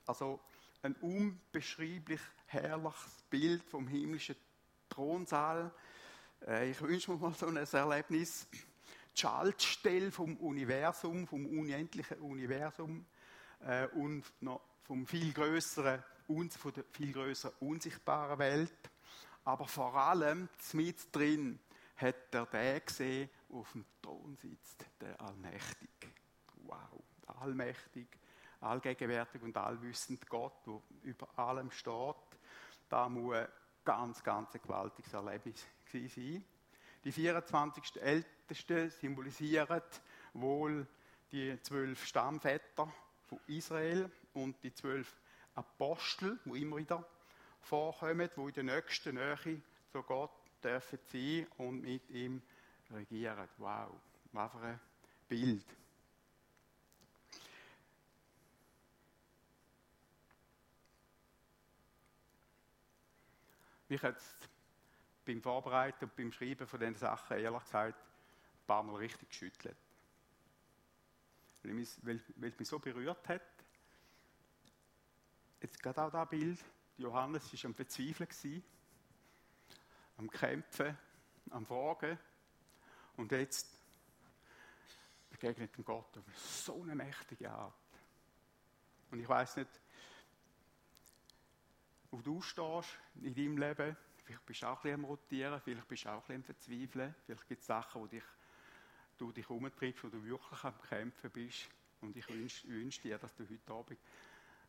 Also 0.06 0.40
ein 0.82 0.94
unbeschreiblich 0.96 2.20
herrliches 2.46 3.22
Bild 3.30 3.62
vom 3.64 3.86
himmlischen 3.86 4.36
Thronsaal. 4.88 5.72
Äh, 6.46 6.70
ich 6.70 6.80
wünsche 6.80 7.10
mir 7.10 7.18
mal 7.18 7.34
so 7.34 7.46
ein 7.46 7.56
Erlebnis 7.56 8.46
Schaltstelle 9.14 10.10
vom 10.10 10.36
Universum, 10.36 11.26
vom 11.26 11.46
unendlichen 11.46 12.18
Universum 12.18 13.06
äh, 13.60 13.86
und 13.88 14.24
noch 14.40 14.60
vom 14.82 15.06
viel 15.06 15.32
größeren, 15.32 16.02
von 16.26 16.72
der 16.72 16.84
viel 16.92 17.12
größeren 17.12 17.54
unsichtbaren 17.60 18.38
Welt. 18.38 18.90
Aber 19.44 19.66
vor 19.66 19.94
allem 19.94 20.48
mit 20.72 21.14
drin 21.14 21.60
hat 21.96 22.34
er 22.34 22.46
den 22.46 22.84
gesehen, 22.84 23.30
der 23.48 23.56
auf 23.56 23.72
dem 23.72 23.84
Thron 24.02 24.36
sitzt, 24.36 24.84
der 25.00 25.20
Allmächtig. 25.20 25.90
Wow, 26.64 27.02
allmächtig, 27.26 28.08
allgegenwärtig 28.60 29.42
und 29.42 29.56
allwissend 29.56 30.26
Gott, 30.28 30.66
der 30.66 30.80
über 31.02 31.38
allem 31.38 31.70
steht. 31.70 32.16
Da 32.88 33.08
muss 33.08 33.36
ein 33.36 33.48
ganz, 33.84 34.22
ganz 34.22 34.52
gewaltiges 34.52 35.12
Erlebnis 35.12 35.66
sein. 35.92 36.44
Die 37.04 37.12
24 37.12 38.00
Ältesten 38.00 38.90
symbolisieren 38.90 39.82
wohl 40.32 40.86
die 41.30 41.60
zwölf 41.60 42.06
Stammväter 42.06 42.90
von 43.26 43.40
Israel 43.46 44.10
und 44.32 44.62
die 44.62 44.72
zwölf 44.72 45.14
Apostel, 45.54 46.38
die 46.46 46.62
immer 46.62 46.78
wieder 46.78 47.06
vorkommen, 47.60 48.30
die 48.34 48.40
in 48.40 48.52
der 48.52 48.64
nächsten 48.64 49.16
Nähe 49.16 49.60
zu 49.92 50.02
Gott 50.02 50.32
dürfen 50.62 50.98
sein 51.12 51.46
und 51.58 51.82
mit 51.82 52.08
ihm 52.08 52.40
regieren. 52.90 53.48
Wow, 53.58 53.90
was 54.32 54.52
für 54.52 54.60
ein 54.60 54.80
Bild. 55.28 55.64
Mich 63.88 64.02
hat 64.02 64.16
beim 65.24 65.42
Vorbereiten 65.42 66.04
und 66.04 66.16
beim 66.16 66.32
Schreiben 66.32 66.66
von 66.66 66.80
diesen 66.80 66.96
Sachen, 66.96 67.38
ehrlich 67.38 67.62
gesagt, 67.62 67.98
ein 67.98 68.66
paar 68.66 68.82
Mal 68.82 68.96
richtig 68.96 69.28
geschüttelt. 69.28 69.76
Weil, 71.62 71.80
es 71.80 72.58
mich 72.58 72.68
so 72.68 72.78
berührt 72.78 73.26
hat. 73.28 73.42
Jetzt 75.60 75.82
gerade 75.82 76.02
auch 76.02 76.10
das 76.10 76.28
Bild. 76.28 76.58
Johannes 76.98 77.52
war 77.52 77.64
am 77.64 77.74
Verzweifeln, 77.74 78.28
gewesen, 78.28 78.62
am 80.18 80.30
Kämpfen, 80.30 80.96
am 81.50 81.64
Fragen. 81.64 82.18
Und 83.16 83.32
jetzt 83.32 83.68
begegnet 85.30 85.76
ihm 85.78 85.84
Gott 85.84 86.18
auf 86.18 86.24
so 86.38 86.82
eine 86.82 86.94
mächtige 86.94 87.50
Art. 87.50 87.74
Und 89.10 89.20
ich 89.20 89.28
weiß 89.28 89.56
nicht, 89.56 89.70
wo 92.10 92.20
du 92.20 92.40
stehst 92.42 92.90
in 93.22 93.34
deinem 93.34 93.58
Leben. 93.58 93.96
Vielleicht 94.24 94.46
bist 94.46 94.62
du 94.62 94.66
auch 94.66 94.76
ein 94.76 94.82
bisschen 94.82 95.00
am 95.00 95.04
Rotieren, 95.04 95.60
vielleicht 95.60 95.88
bist 95.88 96.04
du 96.04 96.08
auch 96.08 96.14
ein 96.14 96.20
bisschen 96.20 96.36
am 96.36 96.44
Verzweifeln. 96.44 97.14
Vielleicht 97.26 97.48
gibt 97.48 97.60
es 97.60 97.66
Sachen, 97.66 98.00
wo 98.00 98.06
dich, 98.06 98.24
du 99.18 99.32
dich 99.32 99.48
umtreibst, 99.50 100.02
wo 100.02 100.08
du 100.08 100.24
wirklich 100.24 100.64
am 100.64 100.80
Kämpfen 100.82 101.30
bist. 101.30 101.68
Und 102.00 102.16
ich 102.16 102.28
wünsche, 102.28 102.68
wünsche 102.68 103.02
dir, 103.02 103.18
dass 103.18 103.34
du 103.34 103.48
heute 103.48 103.72
Abend 103.72 103.98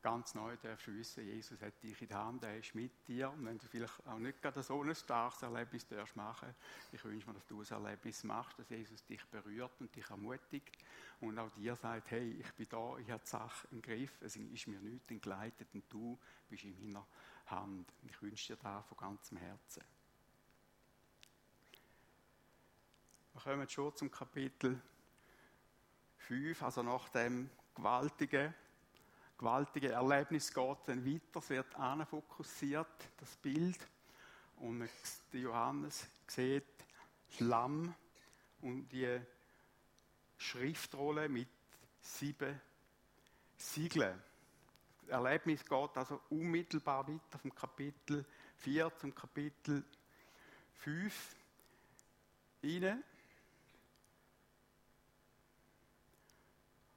ganz 0.05 0.35
neu 0.35 0.55
darfst 0.57 0.87
wissen, 0.87 1.25
Jesus 1.25 1.59
hat 1.63 1.81
dich 1.81 1.99
in 1.99 2.07
der 2.07 2.19
Hand, 2.19 2.43
er 2.43 2.59
ist 2.59 2.75
mit 2.75 2.91
dir. 3.07 3.27
Und 3.31 3.43
wenn 3.43 3.57
du 3.57 3.65
vielleicht 3.65 4.05
auch 4.05 4.19
nicht 4.19 4.39
gerade 4.39 4.61
so 4.61 4.83
ein 4.83 4.93
starkes 4.93 5.41
Erlebnis 5.41 5.87
darfst 5.87 6.15
machen, 6.15 6.53
ich 6.91 7.03
wünsche 7.03 7.27
mir, 7.27 7.33
dass 7.33 7.47
du 7.47 7.59
ein 7.59 7.83
Erlebnis 7.83 8.23
machst, 8.23 8.59
dass 8.59 8.69
Jesus 8.69 9.03
dich 9.03 9.25
berührt 9.25 9.71
und 9.79 9.95
dich 9.95 10.07
ermutigt 10.07 10.77
und 11.21 11.39
auch 11.39 11.49
dir 11.49 11.75
sagt, 11.75 12.11
hey, 12.11 12.33
ich 12.39 12.51
bin 12.53 12.67
da, 12.69 12.97
ich 12.99 13.09
habe 13.09 13.23
die 13.23 13.29
Sache 13.29 13.67
im 13.71 13.81
Griff, 13.81 14.21
es 14.21 14.35
ist 14.35 14.67
mir 14.67 14.79
nichts 14.79 15.09
entgleitet 15.09 15.69
und 15.73 15.91
du 15.91 16.19
bist 16.49 16.65
in 16.65 16.79
meiner 16.79 17.07
Hand. 17.47 17.91
Ich 18.03 18.21
wünsche 18.21 18.55
dir 18.55 18.61
das 18.61 18.85
von 18.85 18.97
ganzem 18.97 19.37
Herzen. 19.37 19.83
Wir 23.33 23.41
kommen 23.41 23.69
schon 23.69 23.95
zum 23.95 24.09
Kapitel 24.09 24.81
5, 26.17 26.63
also 26.63 26.83
nach 26.83 27.09
dem 27.09 27.49
gewaltigen 27.75 28.53
gewaltige 29.37 29.91
Erlebnis 29.91 30.53
geht 30.53 30.77
dann 30.85 31.05
weiter, 31.05 31.39
es 31.39 31.49
wird 31.49 31.75
fokussiert, 32.09 33.09
das 33.17 33.35
Bild. 33.37 33.79
Und 34.57 34.87
Johannes 35.33 36.07
sieht 36.27 36.63
das 37.29 37.39
Lamm 37.41 37.93
und 38.61 38.87
die 38.89 39.19
Schriftrolle 40.37 41.27
mit 41.27 41.49
sieben 42.01 42.59
Siegeln. 43.57 44.21
Erlebnis 45.09 45.63
geht 45.63 45.97
also 45.97 46.21
unmittelbar 46.29 47.07
weiter 47.07 47.39
vom 47.39 47.53
Kapitel 47.53 48.25
4 48.57 48.91
zum 48.97 49.13
Kapitel 49.13 49.83
5 50.73 51.35
rein. 52.63 53.03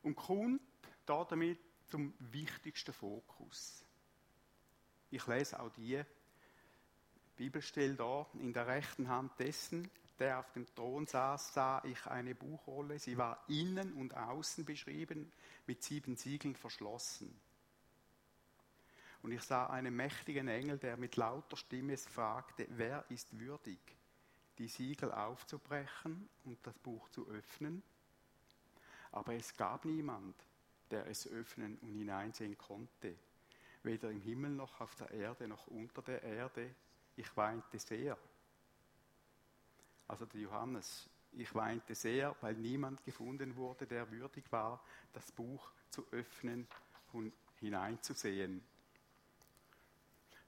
Und 0.03 0.17
kommt 0.17 0.61
damit 1.07 1.59
zum 1.89 2.15
wichtigsten 2.19 2.93
Fokus. 2.93 3.85
Ich 5.11 5.27
lese 5.27 5.59
auch 5.59 5.71
die 5.71 6.03
Bibelstelle 7.37 7.95
da. 7.95 8.27
In 8.35 8.53
der 8.53 8.67
rechten 8.67 9.09
Hand 9.09 9.39
dessen, 9.39 9.91
der 10.19 10.39
auf 10.39 10.53
dem 10.53 10.67
Thron 10.75 11.07
saß, 11.07 11.55
sah 11.55 11.83
ich 11.85 12.07
eine 12.07 12.35
Buchrolle. 12.35 12.99
Sie 12.99 13.17
war 13.17 13.43
innen 13.49 13.93
und 13.95 14.15
außen 14.17 14.65
beschrieben, 14.65 15.33
mit 15.67 15.83
sieben 15.83 16.17
Siegeln 16.17 16.57
verschlossen. 16.57 17.41
Und 19.23 19.33
ich 19.33 19.43
sah 19.43 19.67
einen 19.67 19.95
mächtigen 19.95 20.49
Engel, 20.49 20.79
der 20.79 20.97
mit 20.97 21.17
lauter 21.17 21.57
Stimme 21.57 21.97
fragte, 21.97 22.67
wer 22.71 23.05
ist 23.11 23.39
würdig, 23.39 23.79
die 24.59 24.69
Siegel 24.69 25.13
aufzubrechen 25.13 26.29
und 26.45 26.59
das 26.67 26.79
Buch 26.79 27.09
zu 27.11 27.29
öffnen? 27.29 27.83
Aber 29.13 29.35
es 29.35 29.57
gab 29.57 29.85
niemand, 29.85 30.35
der 30.91 31.07
es 31.07 31.27
öffnen 31.27 31.77
und 31.79 31.89
hineinsehen 31.89 32.57
konnte. 32.57 33.17
Weder 33.83 34.11
im 34.11 34.21
Himmel 34.21 34.51
noch 34.51 34.81
auf 34.81 34.95
der 34.97 35.11
Erde 35.11 35.49
noch 35.49 35.67
unter 35.69 36.03
der 36.03 36.23
Erde. 36.23 36.75
Ich 37.17 37.37
weinte 37.37 37.79
sehr. 37.79 38.17
Also 40.07 40.27
der 40.27 40.41
Johannes, 40.41 41.09
ich 41.33 41.55
weinte 41.55 41.95
sehr, 41.95 42.35
weil 42.41 42.55
niemand 42.55 43.05
gefunden 43.05 43.55
wurde, 43.57 43.87
der 43.87 44.11
würdig 44.11 44.51
war, 44.51 44.83
das 45.13 45.31
Buch 45.33 45.71
zu 45.91 46.07
öffnen 46.11 46.67
und 47.13 47.33
hineinzusehen. 47.57 48.63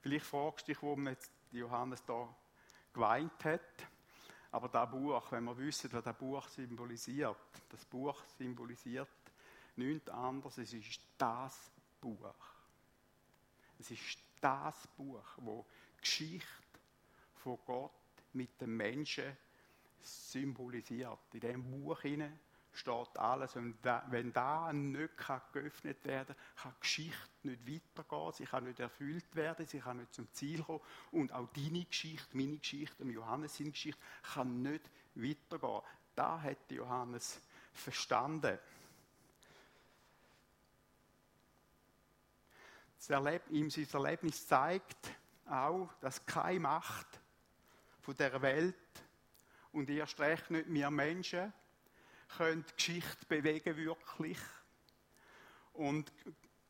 Vielleicht 0.00 0.26
fragst 0.26 0.66
du 0.66 0.72
dich, 0.72 0.82
warum 0.82 1.06
jetzt 1.08 1.30
Johannes 1.52 2.04
da 2.04 2.34
geweint 2.92 3.44
hat. 3.44 3.60
Aber 4.52 4.68
das 4.68 4.90
Buch, 4.90 5.30
wenn 5.30 5.44
wir 5.44 5.56
wissen, 5.58 5.92
was 5.92 6.02
das 6.02 6.16
Buch 6.16 6.48
symbolisiert, 6.48 7.36
das 7.68 7.84
Buch 7.84 8.22
symbolisiert 8.38 9.08
nichts 9.76 10.08
anderes, 10.08 10.58
es 10.58 10.72
ist 10.72 11.00
das 11.16 11.70
Buch. 12.00 12.34
Es 13.78 13.90
ist 13.90 14.18
das 14.40 14.86
Buch, 14.96 15.24
wo 15.36 15.66
die 15.96 16.00
Geschichte 16.00 16.46
von 17.36 17.58
Gott 17.64 17.92
mit 18.32 18.60
dem 18.60 18.76
Menschen 18.76 19.36
symbolisiert. 20.00 21.18
In 21.32 21.40
diesem 21.40 21.70
Buch 21.70 22.02
steht 22.72 23.18
alles. 23.18 23.56
Und 23.56 23.76
wenn 23.82 24.32
da 24.32 24.72
nicht 24.72 25.16
geöffnet 25.52 26.04
werden 26.04 26.34
kann, 26.56 26.72
kann 26.72 26.80
Geschichte 26.80 27.18
nicht 27.42 27.66
weitergehen, 27.66 28.32
sie 28.32 28.44
kann 28.44 28.64
nicht 28.64 28.80
erfüllt 28.80 29.34
werden, 29.34 29.66
sie 29.66 29.80
kann 29.80 29.98
nicht 29.98 30.14
zum 30.14 30.32
Ziel 30.32 30.62
kommen. 30.62 30.80
Und 31.10 31.32
auch 31.32 31.48
deine 31.54 31.84
Geschichte, 31.84 32.36
meine 32.36 32.58
Geschichte, 32.58 33.04
Johannes 33.04 33.56
seine 33.56 33.70
Geschichte, 33.70 34.00
kann 34.34 34.62
nicht 34.62 34.90
weitergehen. 35.14 35.82
Da 36.14 36.40
hat 36.40 36.70
Johannes 36.70 37.40
verstanden. 37.72 38.58
ihm 43.50 43.70
sein 43.70 43.88
Erlebnis 43.92 44.46
zeigt 44.46 45.10
auch, 45.46 45.88
dass 46.00 46.24
keine 46.26 46.60
Macht 46.60 47.20
von 48.00 48.16
der 48.16 48.40
Welt 48.42 48.76
und 49.72 49.88
erst 49.88 50.20
recht 50.20 50.50
nicht 50.50 50.72
wir 50.72 50.90
Menschen 50.90 51.52
können 52.36 52.64
Geschichte 52.76 53.26
bewegen 53.26 53.76
wirklich 53.76 54.38
und 55.72 56.12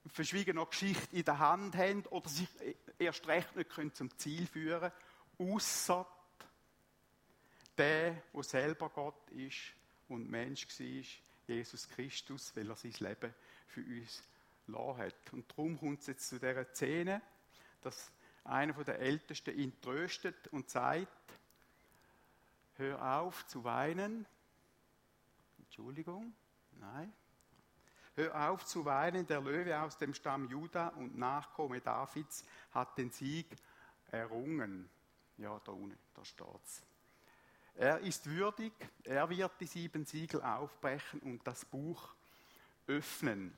verschwiegen 0.07 0.57
noch 0.57 0.70
Geschichte 0.70 1.16
in 1.16 1.25
der 1.25 1.38
Hand 1.38 1.77
haben 1.77 2.05
oder 2.07 2.29
sich 2.29 2.49
erst 2.99 3.27
recht 3.27 3.55
nicht 3.57 3.70
können 3.70 3.94
zum 3.94 4.16
Ziel 4.18 4.46
führen, 4.46 4.92
außer 5.38 6.07
der, 7.77 8.23
wo 8.33 8.42
selber 8.42 8.88
Gott 8.90 9.31
ist 9.31 9.59
und 10.09 10.31
Mensch 10.31 10.66
war, 10.66 11.05
Jesus 11.46 11.88
Christus, 11.88 12.55
weil 12.55 12.68
er 12.68 12.77
sein 12.77 12.94
Leben 12.99 13.35
für 13.68 13.81
uns 13.81 14.23
lassen 14.66 14.99
hat. 14.99 15.33
Und 15.33 15.51
darum 15.51 15.79
kommt 15.79 16.01
es 16.01 16.07
jetzt 16.09 16.29
zu 16.29 16.38
dieser 16.38 16.64
Szene, 16.75 17.23
dass 17.83 18.12
einer 18.44 18.73
der 18.85 18.99
Ältesten 18.99 19.59
ihn 19.59 19.81
tröstet 19.81 20.49
und 20.49 20.70
sagt, 20.70 21.09
hör 22.77 23.20
auf 23.20 23.46
zu 23.46 23.64
weinen. 23.64 24.27
Entschuldigung, 25.81 26.35
nein. 26.73 27.11
Hör 28.14 28.51
auf 28.51 28.66
zu 28.66 28.85
weinen, 28.85 29.27
der 29.27 29.40
Löwe 29.40 29.81
aus 29.81 29.97
dem 29.97 30.12
Stamm 30.12 30.47
Juda 30.51 30.88
und 30.88 31.16
Nachkomme 31.16 31.81
Davids 31.81 32.45
hat 32.73 32.99
den 32.99 33.11
Sieg 33.11 33.47
errungen. 34.11 34.90
Ja, 35.38 35.59
da 35.64 35.73
unten, 35.73 35.99
da 36.12 36.23
steht's. 36.23 36.83
Er 37.75 37.99
ist 38.01 38.27
würdig, 38.27 38.75
er 39.05 39.31
wird 39.31 39.53
die 39.59 39.66
sieben 39.66 40.05
Siegel 40.05 40.43
aufbrechen 40.43 41.21
und 41.21 41.47
das 41.47 41.64
Buch 41.64 42.14
öffnen. 42.87 43.57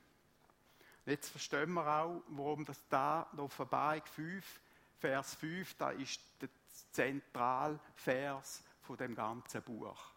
Jetzt 1.05 1.27
verstehen 1.27 1.73
wir 1.73 1.85
auch, 1.85 2.23
warum 2.27 2.63
das 2.63 2.87
da 2.87 3.29
in 3.33 3.41
Offenbarung 3.41 4.05
5, 4.05 4.61
Vers 4.97 5.35
5, 5.35 5.73
da 5.73 5.89
ist 5.89 6.21
der 6.39 6.47
Zentralvers 6.93 8.63
von 8.81 8.95
dem 8.95 9.13
ganzen 9.13 9.61
Buch. 9.61 10.13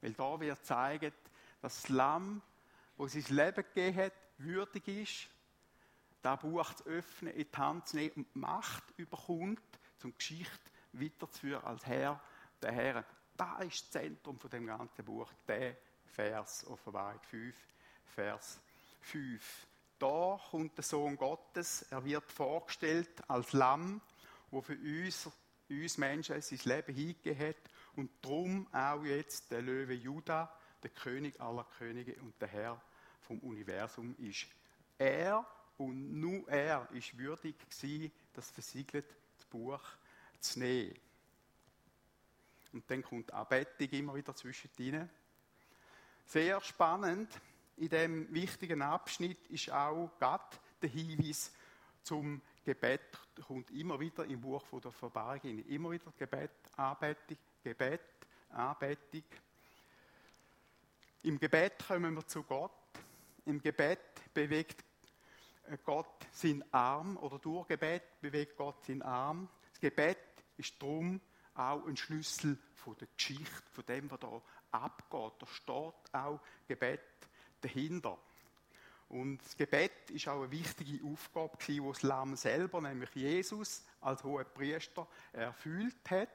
Weil 0.00 0.12
da 0.12 0.38
wird 0.38 0.64
zeigen, 0.64 1.12
das 1.66 1.88
Lamm, 1.88 2.42
wo 2.96 3.06
sein 3.06 3.24
Leben 3.28 3.64
gegeben 3.64 3.96
hat, 3.96 4.12
würdig 4.38 4.88
ist, 4.88 5.28
das 6.22 6.40
Buch 6.40 6.74
zu 6.74 6.84
öffnen, 6.84 7.32
in 7.34 7.46
die 7.50 7.56
Hand 7.56 7.88
zu 7.88 7.96
nehmen 7.96 8.12
und 8.16 8.36
Macht 8.36 8.84
überkommt, 8.96 9.60
zum 9.98 10.16
Geschichte 10.16 10.70
weiterzuführen 10.92 11.64
als 11.64 11.84
Herr 11.86 12.20
der 12.62 12.72
Herren. 12.72 13.04
Da 13.36 13.58
ist 13.58 13.82
das 13.82 13.90
Zentrum 13.90 14.38
von 14.38 14.50
dem 14.50 14.66
ganzen 14.66 15.04
Buch, 15.04 15.30
der 15.46 15.76
Vers, 16.06 16.66
Offenbarung 16.66 17.20
5, 17.22 17.54
Vers 18.04 18.60
5 19.00 19.66
da 19.98 20.38
kommt 20.50 20.76
der 20.76 20.84
Sohn 20.84 21.16
Gottes, 21.16 21.86
er 21.90 22.04
wird 22.04 22.30
vorgestellt 22.30 23.22
als 23.28 23.52
Lamm, 23.52 24.00
wo 24.50 24.60
für 24.60 24.76
uns, 24.76 25.30
uns 25.70 25.98
Menschen 25.98 26.40
sein 26.40 26.60
Leben 26.64 26.94
hingegeben 26.94 27.48
hat 27.48 27.56
und 27.94 28.10
darum 28.22 28.66
auch 28.74 29.04
jetzt 29.04 29.50
der 29.50 29.62
Löwe 29.62 29.94
Juda, 29.94 30.52
der 30.82 30.90
König 30.90 31.40
aller 31.40 31.64
Könige 31.78 32.14
und 32.22 32.40
der 32.40 32.48
Herr 32.48 32.82
vom 33.20 33.38
Universum 33.40 34.14
ist. 34.18 34.46
Er 34.98 35.46
und 35.78 36.18
nur 36.20 36.48
er 36.48 36.88
ist 36.92 37.16
würdig 37.18 37.56
gewesen, 37.58 38.12
das 38.32 38.50
versiegelte 38.50 39.14
Buch 39.50 39.82
zu 40.40 40.58
nehmen. 40.58 40.94
Und 42.72 42.90
dann 42.90 43.02
kommt 43.02 43.32
Anbetung 43.32 43.88
immer 43.90 44.14
wieder 44.14 44.34
zwischendrin. 44.34 45.08
Sehr 46.26 46.60
spannend 46.60 47.30
in 47.76 47.88
dem 47.88 48.32
wichtigen 48.34 48.82
Abschnitt 48.82 49.46
ist 49.48 49.70
auch 49.70 50.10
Gott 50.18 50.60
der 50.82 50.88
Hinweis 50.88 51.52
zum 52.02 52.40
Gebet. 52.64 53.18
Kommt 53.46 53.70
immer 53.70 54.00
wieder 54.00 54.24
im 54.24 54.40
Buch 54.40 54.64
von 54.66 54.80
der 54.80 54.92
Verbargung 54.92 55.64
immer 55.66 55.90
wieder 55.90 56.12
Gebet, 56.18 56.50
Anbetung, 56.76 57.38
Gebet, 57.62 58.00
Anbetung. 58.50 59.24
Im 61.26 61.40
Gebet 61.40 61.84
kommen 61.88 62.14
wir 62.14 62.24
zu 62.24 62.44
Gott. 62.44 62.70
Im 63.46 63.60
Gebet 63.60 63.98
bewegt 64.32 64.84
Gott 65.84 66.24
seinen 66.30 66.62
Arm 66.72 67.16
oder 67.16 67.40
durch 67.40 67.66
Gebet 67.66 68.20
bewegt 68.20 68.56
Gott 68.56 68.84
seinen 68.84 69.02
Arm. 69.02 69.48
Das 69.72 69.80
Gebet 69.80 70.18
ist 70.56 70.80
darum 70.80 71.20
auch 71.56 71.84
ein 71.84 71.96
Schlüssel 71.96 72.56
von 72.76 72.96
der 72.98 73.08
Geschichte, 73.16 73.64
von 73.72 73.84
dem, 73.86 74.08
was 74.08 74.20
da 74.20 74.40
abgeht. 74.70 75.32
Da 75.40 75.46
steht 75.48 76.14
auch 76.14 76.40
Gebet 76.68 77.00
dahinter. 77.60 78.16
Und 79.08 79.38
das 79.38 79.56
Gebet 79.56 80.08
ist 80.12 80.28
auch 80.28 80.42
eine 80.42 80.52
wichtige 80.52 81.04
Aufgabe 81.04 81.58
wo 81.82 81.92
das 81.92 82.02
Lamm 82.04 82.36
selber, 82.36 82.80
nämlich 82.80 83.12
Jesus 83.16 83.84
als 84.00 84.22
hoher 84.22 84.44
Priester, 84.44 85.08
erfüllt 85.32 86.08
hat, 86.08 86.28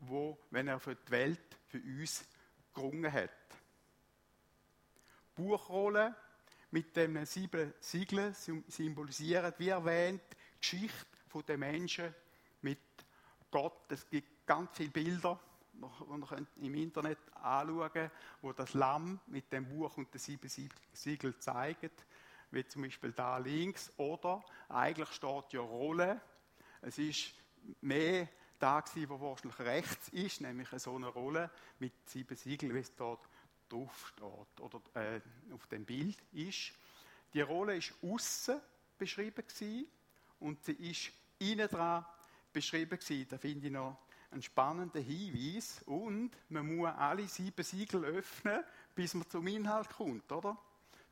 wo, 0.00 0.36
wenn 0.50 0.66
er 0.66 0.80
für 0.80 0.96
die 0.96 1.10
Welt, 1.12 1.56
für 1.68 1.78
uns 1.78 2.24
gerungen 2.74 3.12
hat. 3.12 3.30
Buchrolle 5.40 6.14
mit 6.70 6.94
den 6.94 7.24
sieben 7.24 7.72
Siegeln 7.80 8.34
symbolisieren, 8.34 9.54
wie 9.56 9.70
erwähnt, 9.70 10.20
die 10.30 10.60
Geschichte 10.60 11.42
der 11.48 11.56
Menschen 11.56 12.14
mit 12.60 12.78
Gott. 13.50 13.90
Es 13.90 14.08
gibt 14.10 14.46
ganz 14.46 14.76
viele 14.76 14.90
Bilder, 14.90 15.40
die 15.72 15.82
ihr 15.82 16.46
im 16.66 16.74
Internet 16.74 17.18
anschauen 17.36 17.90
könnt, 17.90 18.12
wo 18.42 18.52
das 18.52 18.74
Lamm 18.74 19.18
mit 19.28 19.50
dem 19.50 19.66
Buch 19.66 19.96
und 19.96 20.12
den 20.12 20.18
sieben 20.18 20.76
Siegeln 20.92 21.34
zeigt, 21.40 22.04
wie 22.50 22.66
zum 22.66 22.82
Beispiel 22.82 23.12
da 23.12 23.38
links. 23.38 23.90
Oder 23.96 24.44
eigentlich 24.68 25.10
steht 25.12 25.54
ja 25.54 25.60
Rolle. 25.60 26.20
Es 26.82 26.98
ist 26.98 27.32
mehr 27.80 28.28
da 28.58 28.80
gewesen, 28.80 29.08
wo 29.08 29.20
wahrscheinlich 29.20 29.58
rechts 29.60 30.08
ist, 30.10 30.42
nämlich 30.42 30.68
so 30.76 30.94
eine 30.96 31.08
Rolle 31.08 31.50
mit 31.78 31.94
sieben 32.10 32.36
Siegeln, 32.36 32.74
wie 32.74 32.80
es 32.80 32.94
dort 32.94 33.26
drauf 33.72 34.12
steht 34.14 34.60
oder 34.60 34.80
äh, 34.94 35.20
auf 35.52 35.66
dem 35.68 35.84
Bild 35.84 36.18
ist. 36.32 36.72
Die 37.32 37.40
Rolle 37.40 37.76
ist 37.76 37.94
außen 38.02 38.60
beschrieben 38.98 39.46
gewesen 39.46 39.86
und 40.40 40.64
sie 40.64 40.72
ist 40.72 41.12
innen 41.38 41.68
dran 41.68 42.04
beschrieben 42.52 42.98
gewesen. 42.98 43.26
Da 43.28 43.38
finde 43.38 43.66
ich 43.66 43.72
noch 43.72 43.98
einen 44.30 44.42
spannenden 44.42 45.02
Hinweis. 45.02 45.82
Und 45.86 46.30
man 46.48 46.76
muss 46.76 46.90
alle 46.96 47.26
sieben 47.28 47.64
Siegel 47.64 48.04
öffnen, 48.04 48.62
bis 48.94 49.14
man 49.14 49.28
zum 49.28 49.46
Inhalt 49.46 49.90
kommt, 49.90 50.30
oder? 50.30 50.56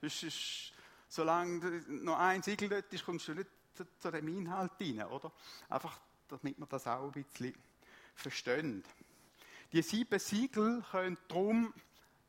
Das 0.00 0.22
ist, 0.22 0.72
solange 1.08 1.82
noch 1.88 2.18
ein 2.18 2.42
Siegel 2.42 2.68
dort 2.68 2.92
ist, 2.92 3.04
kommst 3.04 3.28
du 3.28 3.34
nicht 3.34 3.48
zu, 3.74 3.84
zu 3.98 4.10
dem 4.10 4.28
Inhalt 4.28 4.72
rein, 4.80 5.02
oder? 5.04 5.32
Einfach, 5.68 5.98
damit 6.28 6.58
man 6.58 6.68
das 6.68 6.86
auch 6.86 7.14
ein 7.14 7.24
bisschen 7.24 7.54
versteht. 8.14 8.84
Die 9.72 9.82
sieben 9.82 10.18
Siegel 10.18 10.82
können 10.90 11.18
darum, 11.28 11.74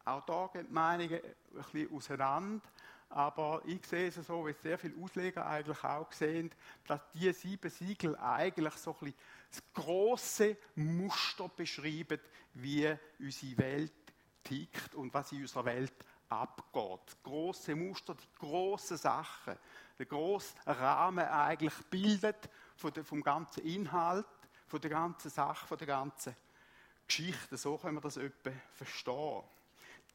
auch 0.09 0.25
da 0.25 0.49
gehen 0.51 0.67
die 0.67 0.73
Meinungen 0.73 1.19
ein 1.21 1.63
bisschen 1.71 1.95
auseinander, 1.95 2.67
aber 3.09 3.61
ich 3.65 3.85
sehe 3.85 4.07
es 4.07 4.15
so, 4.15 4.45
wie 4.45 4.53
sehr 4.53 4.77
viele 4.77 5.03
Ausleger 5.03 5.45
eigentlich 5.45 5.83
auch 5.83 6.11
sehen, 6.11 6.51
dass 6.85 6.99
die 7.13 7.31
sieben 7.33 7.69
Siegel 7.69 8.15
eigentlich 8.17 8.73
so 8.75 8.91
ein 8.91 8.99
bisschen 8.99 9.19
das 9.49 9.63
große 9.73 10.57
Muster 10.75 11.49
beschreiben, 11.49 12.19
wie 12.53 12.95
unsere 13.19 13.57
Welt 13.57 13.93
tickt 14.43 14.93
und 14.95 15.13
was 15.13 15.31
in 15.31 15.41
unserer 15.41 15.65
Welt 15.65 15.93
abgeht. 16.29 16.99
Das 17.05 17.23
große 17.23 17.75
Muster, 17.75 18.13
die 18.13 18.39
großen 18.39 18.97
Sachen, 18.97 19.57
der 19.97 20.05
große 20.05 20.53
Rahmen 20.67 21.25
eigentlich 21.25 21.73
bildet 21.89 22.49
vom 22.77 23.23
ganzen 23.23 23.65
Inhalt, 23.65 24.27
von 24.67 24.79
der 24.79 24.91
ganzen 24.91 25.31
Sache, 25.31 25.65
von 25.65 25.77
der 25.77 25.87
ganzen 25.87 26.35
Geschichte. 27.07 27.57
So 27.57 27.77
können 27.77 27.97
wir 27.97 28.01
das 28.01 28.17
etwa 28.17 28.51
verstehen. 28.73 29.43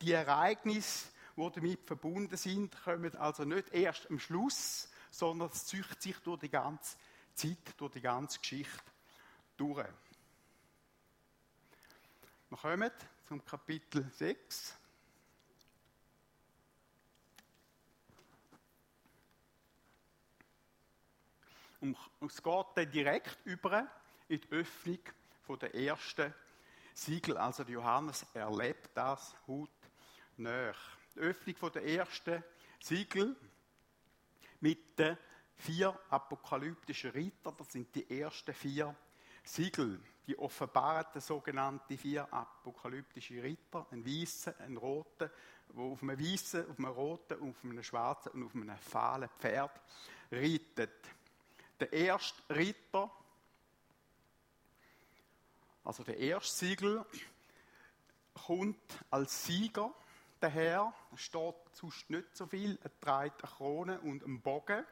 Die 0.05 0.13
Ereignisse, 0.13 1.09
die 1.35 1.51
damit 1.51 1.87
verbunden 1.87 2.37
sind, 2.37 2.77
kommen 2.85 3.17
also 3.17 3.47
nicht 3.47 3.73
erst 3.73 4.11
am 4.11 4.19
Schluss, 4.19 4.91
sondern 5.11 5.49
es 5.51 5.65
züchtet 5.65 6.03
sich 6.03 6.19
durch 6.19 6.41
die 6.41 6.51
ganze 6.51 6.99
Zeit, 7.33 7.75
durch 7.79 7.93
die 7.93 8.03
ganze 8.03 8.39
Geschichte 8.39 8.83
durch. 9.57 9.89
Wir 12.51 12.59
kommen 12.59 12.91
zum 13.27 13.43
Kapitel 13.47 14.07
6. 14.11 14.75
Und 21.81 21.97
es 22.21 22.43
geht 22.43 22.67
dann 22.75 22.91
direkt 22.91 23.39
über 23.47 23.89
in 24.29 24.39
die 24.39 24.51
Öffnung 24.51 25.01
der 25.63 25.75
ersten 25.75 26.35
Siegel. 26.93 27.39
Also 27.39 27.63
Johannes 27.63 28.27
erlebt 28.35 28.91
das 28.95 29.35
haut 29.49 29.71
nach. 30.39 30.77
Die 31.15 31.21
Öffnung 31.21 31.73
der 31.73 31.85
ersten 31.85 32.43
Siegel 32.81 33.37
mit 34.61 34.99
den 34.99 35.17
vier 35.57 35.99
apokalyptischen 36.11 37.11
Rittern, 37.11 37.55
das 37.57 37.73
sind 37.73 37.95
die 37.95 38.21
ersten 38.21 38.55
vier 38.55 38.95
Siegel, 39.45 40.01
die 40.27 40.39
offenbaren 40.39 41.21
sogenannte 41.21 41.97
vier 41.97 42.33
apokalyptische 42.33 43.43
Ritter, 43.43 43.87
ein 43.91 44.05
weißer, 44.05 44.59
ein 44.61 44.77
roter, 44.77 45.31
wo 45.69 45.93
auf 45.93 46.03
einem 46.03 46.19
weißen, 46.19 46.71
auf 46.71 46.79
einem 46.79 46.89
roten, 46.89 47.41
auf 47.41 47.63
einem 47.63 47.83
schwarzen 47.83 48.33
und 48.33 48.45
auf 48.45 48.55
einem 48.55 48.77
fahlen 48.79 49.29
Pferd 49.39 49.81
reitet. 50.31 51.09
Der 51.79 51.93
erste 51.93 52.43
Ritter, 52.55 53.11
also 55.85 56.03
der 56.03 56.17
erste 56.19 56.67
Siegel, 56.67 57.05
kommt 58.33 59.05
als 59.11 59.45
Sieger 59.45 59.95
daher. 60.45 60.93
Es 61.13 61.23
steht 61.23 61.55
sonst 61.73 62.11
nicht 62.11 62.37
so 62.37 62.47
viel. 62.47 62.79
Er 62.83 63.01
trägt 63.01 63.43
eine 63.43 63.53
Krone 63.53 64.01
und 64.01 64.25
einen 64.25 64.41
Bogen. 64.41 64.85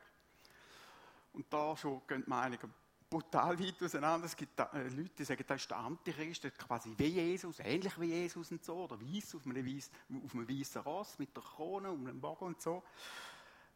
Und 1.33 1.53
da 1.53 1.77
schon 1.77 2.03
gehen 2.07 2.23
die 2.25 2.31
Meinungen 2.31 2.73
brutal 3.13 3.59
weit 3.59 3.83
auseinander. 3.83 4.27
Es 4.27 4.35
gibt 4.35 4.59
äh, 4.59 4.89
Leute, 4.89 5.11
die 5.19 5.25
sagen, 5.25 5.45
das 5.47 5.61
ist 5.61 5.71
der 5.71 5.77
Antichrist, 5.77 6.47
ist 6.47 6.59
quasi 6.59 6.95
wie 6.97 7.09
Jesus, 7.09 7.59
ähnlich 7.61 8.01
wie 8.01 8.07
Jesus 8.07 8.51
und 8.51 8.65
so, 8.65 8.85
oder 8.85 8.99
weiß 8.99 9.35
auf 9.35 9.45
einem, 9.45 9.67
weiss, 9.67 9.91
auf 10.25 10.35
einem 10.35 10.49
weißen 10.49 10.81
Ross 10.81 11.19
mit 11.19 11.37
der 11.37 11.43
Krone 11.43 11.91
und 11.91 12.09
einem 12.09 12.21
Bogen 12.21 12.47
und 12.47 12.63
so. 12.63 12.83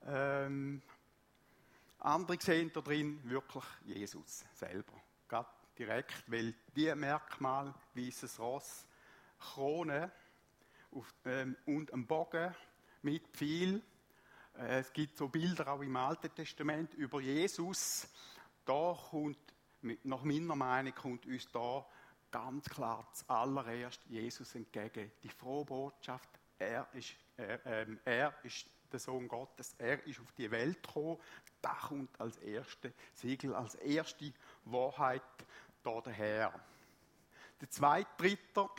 Ähm, 0.07 0.81
andere 1.99 2.41
sehen 2.41 2.71
da 2.73 2.81
drin 2.81 3.21
wirklich 3.25 3.65
Jesus 3.85 4.45
selber. 4.55 4.95
Gerade 5.29 5.51
direkt, 5.79 6.31
weil 6.31 6.55
die 6.75 6.95
Merkmal, 6.95 7.75
weißes 7.95 8.39
Ross, 8.39 8.87
Krone 9.39 10.11
auf, 10.93 11.15
ähm, 11.25 11.57
und 11.67 11.93
ein 11.93 12.07
Bogen 12.07 12.55
mit 13.03 13.29
viel. 13.37 13.83
Äh, 14.59 14.81
es 14.81 14.93
gibt 14.93 15.17
so 15.17 15.29
Bilder 15.29 15.69
auch 15.69 15.81
im 15.81 15.97
Alten 15.97 16.35
Testament 16.35 16.95
über 16.95 17.21
Jesus. 17.21 18.09
Da 18.65 18.97
kommt, 19.11 19.39
nach 20.05 20.23
meiner 20.23 20.57
Meinung, 20.57 20.95
kommt 20.95 21.27
uns 21.27 21.51
da 21.53 21.87
ganz 22.31 22.69
klar 22.69 23.07
zuallererst 23.13 24.01
Jesus 24.07 24.55
entgegen. 24.55 25.13
Die 25.23 25.29
frohe 25.29 25.65
Botschaft, 25.65 26.29
er 26.59 26.89
ist, 26.93 27.15
er, 27.37 27.65
ähm, 27.67 28.01
er 28.05 28.35
ist 28.43 28.67
der 28.91 29.01
Sohn 29.01 29.29
Gottes, 29.29 29.75
er 29.79 30.05
ist 30.07 30.21
auf 30.21 30.33
die 30.33 30.51
Welt 30.51 30.83
gekommen. 30.83 31.19
Da 31.61 31.75
kommt 31.75 32.21
als 32.21 32.37
erste 32.39 32.93
Siegel, 33.15 33.55
als 33.55 33.75
erste 33.77 34.33
Wahrheit 34.65 35.23
da 35.83 36.01
daher. 36.01 36.53
Der 37.61 37.71
zweite 37.71 38.23
Ritter 38.23 38.71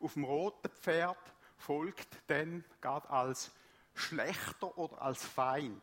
auf 0.00 0.14
dem 0.14 0.24
roten 0.24 0.70
Pferd 0.70 1.33
folgt 1.64 2.08
dann 2.26 2.62
gerade 2.80 3.08
als 3.08 3.50
schlechter 3.94 4.76
oder 4.76 5.00
als 5.00 5.24
Feind. 5.24 5.82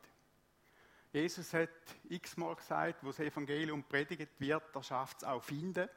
Jesus 1.11 1.53
hat 1.53 1.69
x-mal 2.07 2.55
gesagt, 2.55 3.03
wo 3.03 3.07
das 3.07 3.19
Evangelium 3.19 3.83
predigt 3.83 4.39
wird, 4.39 4.63
da 4.73 4.83
schafft 4.83 5.17
es 5.17 5.23
auch 5.23 5.43
Finden. 5.43 5.89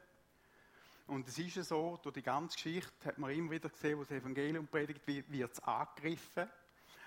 Und 1.06 1.28
es 1.28 1.38
ist 1.38 1.56
ja 1.56 1.62
so, 1.62 1.98
durch 2.02 2.14
die 2.14 2.22
ganze 2.22 2.56
Geschichte 2.56 2.90
hat 3.04 3.18
man 3.18 3.30
immer 3.30 3.50
wieder 3.50 3.68
gesehen, 3.68 3.98
wo 3.98 4.02
das 4.02 4.12
Evangelium 4.12 4.66
predigt 4.66 5.06
wird, 5.06 5.30
wird 5.30 5.52
es 5.52 5.60
angegriffen. 5.62 6.48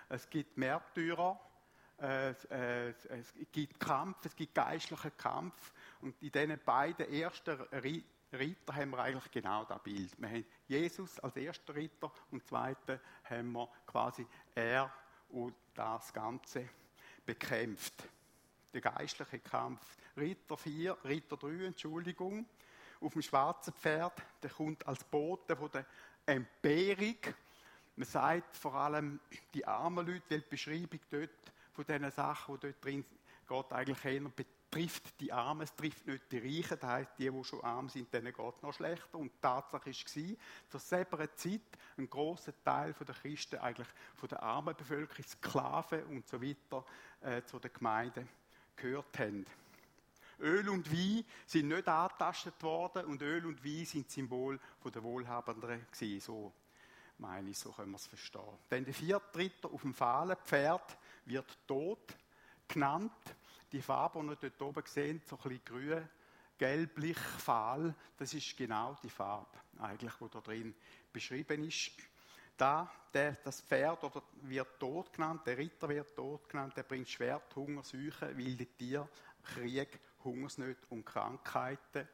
Es 0.07 0.29
gibt 0.29 0.55
Märtyrer, 0.55 1.39
äh, 1.99 2.29
äh, 2.29 2.93
es 3.09 3.33
gibt 3.51 3.79
Kampf, 3.79 4.23
es 4.23 4.35
gibt 4.35 4.53
geistlichen 4.53 5.17
Kampf. 5.17 5.73
Und 6.01 6.21
in 6.21 6.31
diesen 6.31 6.59
beiden 6.63 7.11
ersten 7.11 7.59
Ritter 8.33 8.75
haben 8.75 8.91
wir 8.91 8.99
eigentlich 8.99 9.31
genau 9.31 9.63
das 9.63 9.81
Bild. 9.81 10.11
Wir 10.19 10.29
haben 10.29 10.45
Jesus 10.67 11.19
als 11.19 11.35
erster 11.37 11.75
Ritter 11.75 12.11
und 12.31 12.45
zweiten 12.45 12.99
haben 13.23 13.51
wir 13.53 13.69
quasi 13.85 14.25
er 14.53 14.91
und 15.29 15.55
das 15.73 16.11
Ganze 16.11 16.67
bekämpft. 17.25 17.93
Der 18.73 18.81
geistliche 18.81 19.39
Kampf. 19.39 19.97
Ritter 20.17 20.57
4, 20.57 20.97
Ritter 21.05 21.37
3, 21.37 21.65
Entschuldigung, 21.67 22.45
auf 22.99 23.13
dem 23.13 23.21
schwarzen 23.21 23.73
Pferd, 23.73 24.21
der 24.41 24.49
kommt 24.49 24.85
als 24.87 25.03
Bote 25.03 25.55
von 25.55 25.71
der 25.71 25.85
Empörung. 26.25 27.17
Man 27.95 28.07
sagt 28.07 28.57
vor 28.57 28.73
allem 28.73 29.19
die 29.53 29.65
armen 29.65 30.05
Leute, 30.05 30.29
weil 30.29 30.41
die 30.41 30.49
Beschreibung 30.49 30.99
dort 31.09 31.29
von 31.71 31.85
diesen 31.85 32.11
Sachen, 32.11 32.55
die 32.55 32.67
dort 32.67 32.83
drin 32.83 33.05
geht, 33.47 33.73
eigentlich 33.73 34.05
eher 34.05 34.29
trifft 34.69 35.19
die 35.19 35.31
Armen, 35.31 35.61
es 35.61 35.75
trifft 35.75 36.05
nicht 36.07 36.31
die 36.31 36.39
Reichen, 36.39 36.77
das 36.79 36.89
heisst, 36.89 37.11
die, 37.17 37.29
die 37.29 37.43
schon 37.43 37.63
arm 37.63 37.89
sind, 37.89 38.13
denen 38.13 38.33
geht 38.33 38.55
es 38.55 38.61
noch 38.61 38.73
schlechter. 38.73 39.17
Und 39.17 39.31
die 39.31 39.41
Tatsache 39.41 39.91
war, 39.91 40.37
dass 40.71 40.89
selber 40.89 41.35
Zeit 41.35 41.61
ein 41.97 42.09
großer 42.09 42.53
Teil 42.63 42.93
der 42.93 43.15
Christen, 43.15 43.57
eigentlich 43.57 43.87
von 44.15 44.29
der 44.29 44.43
armen 44.43 44.75
Bevölkerung, 44.75 45.25
Sklaven 45.25 46.03
und 46.05 46.27
so 46.27 46.41
weiter, 46.41 46.85
äh, 47.21 47.43
zu 47.43 47.59
den 47.59 47.73
Gemeinden 47.73 48.27
gehört 48.75 49.17
haben. 49.19 49.45
Öl 50.39 50.69
und 50.69 50.91
Wein 50.91 51.25
sind 51.45 51.69
nicht 51.69 51.87
angetastet 51.87 52.61
worden 52.61 53.05
und 53.05 53.21
Öl 53.21 53.45
und 53.45 53.63
Wein 53.65 53.85
sind 53.85 54.11
Symbol 54.11 54.59
der 54.83 55.03
Wohlhabenden 55.03 55.85
gewesen, 55.91 56.21
so 56.21 56.53
meine 57.17 57.49
ich, 57.49 57.57
so 57.57 57.71
können 57.71 57.91
wir 57.91 57.97
es 57.97 58.05
verstehen. 58.05 58.57
Denn 58.69 58.85
der 58.85 58.93
vierte 58.93 59.37
Ritter 59.37 59.71
auf 59.71 59.81
dem 59.81 59.93
Pferd 59.93 60.97
wird 61.25 61.57
tot 61.67 62.15
genannt. 62.67 63.11
Die 63.71 63.81
Farbe, 63.81 64.21
die 64.21 64.27
ihr 64.27 64.35
dort 64.35 64.61
oben 64.61 64.83
seht, 64.85 65.27
so 65.27 65.35
ein 65.35 65.41
bisschen 65.43 65.65
grün, 65.65 66.09
gelblich, 66.57 67.17
fahl, 67.17 67.93
das 68.17 68.33
ist 68.33 68.57
genau 68.57 68.97
die 69.03 69.09
Farbe, 69.09 69.57
eigentlich, 69.79 70.13
die 70.13 70.29
da 70.29 70.41
drin 70.41 70.75
beschrieben 71.11 71.67
ist. 71.67 71.91
Da, 72.55 72.89
der, 73.13 73.33
das 73.43 73.61
Pferd 73.61 74.03
oder 74.03 74.23
wird 74.43 74.79
tot 74.79 75.13
genannt, 75.13 75.45
der 75.45 75.57
Ritter 75.57 75.89
wird 75.89 76.15
tot 76.15 76.49
genannt, 76.49 76.75
der 76.75 76.83
bringt 76.83 77.07
Schwert, 77.07 77.55
Hunger, 77.55 77.83
Seuchen, 77.83 78.35
wilde 78.35 78.65
Tiere, 78.65 79.07
Krieg, 79.43 79.99
Hungersnöte 80.23 80.87
und 80.89 81.05
Krankheiten. 81.05 82.07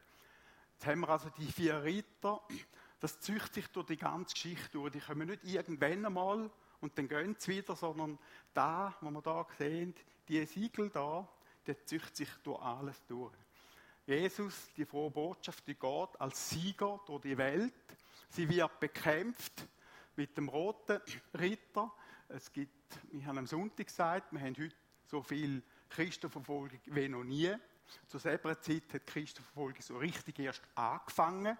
Jetzt 0.73 0.85
haben 0.85 0.99
wir 0.99 1.09
also 1.09 1.29
die 1.29 1.51
vier 1.51 1.81
Ritter, 1.81 2.41
das 2.99 3.19
züchtet 3.19 3.53
sich 3.53 3.67
durch 3.67 3.87
die 3.87 3.97
ganze 3.97 4.33
Geschichte 4.33 4.69
durch. 4.71 4.91
Die 4.91 4.99
kommen 4.99 5.27
nicht 5.27 5.43
irgendwann 5.45 6.05
einmal 6.05 6.49
und 6.81 6.97
dann 6.97 7.07
gehen 7.07 7.35
sie 7.37 7.57
wieder, 7.57 7.75
sondern 7.75 8.19
da, 8.53 8.93
wo 8.99 9.09
wir 9.11 9.21
da 9.21 9.47
sehen, 9.57 9.95
die 10.27 10.45
Siegel 10.45 10.89
da, 10.89 11.27
der 11.65 11.85
züchtet 11.85 12.15
sich 12.15 12.29
durch 12.43 12.61
alles 12.61 13.03
durch. 13.07 13.33
Jesus, 14.05 14.69
die 14.75 14.85
frohe 14.85 15.09
Botschaft, 15.09 15.65
die 15.67 15.75
geht 15.75 16.19
als 16.19 16.49
Sieger 16.49 16.99
durch 17.05 17.21
die 17.21 17.37
Welt. 17.37 17.73
Sie 18.29 18.49
wird 18.49 18.79
bekämpft 18.79 19.67
mit 20.15 20.37
dem 20.37 20.49
roten 20.49 20.99
Ritter. 21.39 21.91
Es 22.27 22.51
gibt, 22.51 22.99
wir 23.11 23.25
haben 23.25 23.37
am 23.37 23.47
Sonntag 23.47 23.87
gesagt, 23.87 24.33
wir 24.33 24.41
haben 24.41 24.55
heute 24.57 24.75
so 25.05 25.21
viel 25.21 25.63
Christenverfolgung 25.89 26.79
wie 26.85 27.07
noch 27.07 27.23
nie. 27.23 27.53
Zu 28.07 28.17
selber 28.17 28.59
Zeit 28.59 28.93
hat 28.93 29.07
die 29.07 29.11
Christenverfolgung 29.11 29.81
so 29.81 29.97
richtig 29.97 30.39
erst 30.39 30.63
angefangen. 30.75 31.57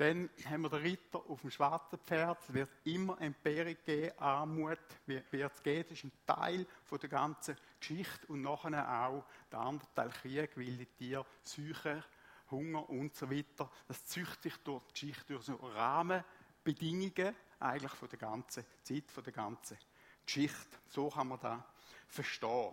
Dann 0.00 0.30
haben 0.46 0.62
wir 0.62 0.70
den 0.70 0.80
Ritter 0.80 1.22
auf 1.28 1.42
dem 1.42 1.50
schwarzen 1.50 1.98
Pferd. 1.98 2.38
Es 2.48 2.54
wird 2.54 2.70
immer 2.84 3.20
Entbehrung 3.20 3.76
geben, 3.84 4.18
Armut 4.18 4.78
wird 5.04 5.30
es 5.30 5.62
geben. 5.62 5.88
Das 5.90 5.98
ist 5.98 6.04
ein 6.04 6.12
Teil 6.26 6.66
von 6.84 6.98
der 6.98 7.10
ganzen 7.10 7.54
Geschichte. 7.78 8.26
Und 8.28 8.40
nachher 8.40 9.02
auch 9.04 9.26
der 9.52 9.58
andere 9.58 9.92
Teil 9.94 10.08
Krieg, 10.08 10.56
wilde 10.56 10.86
Tiere, 10.86 11.26
Seuche, 11.42 12.02
Hunger 12.50 12.88
und 12.88 13.14
so 13.14 13.30
weiter. 13.30 13.70
Das 13.88 14.02
züchtet 14.06 14.42
sich 14.44 14.56
durch 14.64 14.82
die 14.84 14.92
Geschichte, 14.92 15.34
durch 15.34 15.44
so 15.44 15.56
Rahmenbedingungen 15.56 17.36
eigentlich 17.58 17.92
von 17.92 18.08
der 18.08 18.18
ganzen 18.20 18.64
Zeit, 18.82 19.10
von 19.10 19.22
der 19.22 19.34
ganzen 19.34 19.76
Geschichte. 20.24 20.78
So 20.88 21.10
kann 21.10 21.28
man 21.28 21.40
das 21.40 21.60
verstehen. 22.08 22.72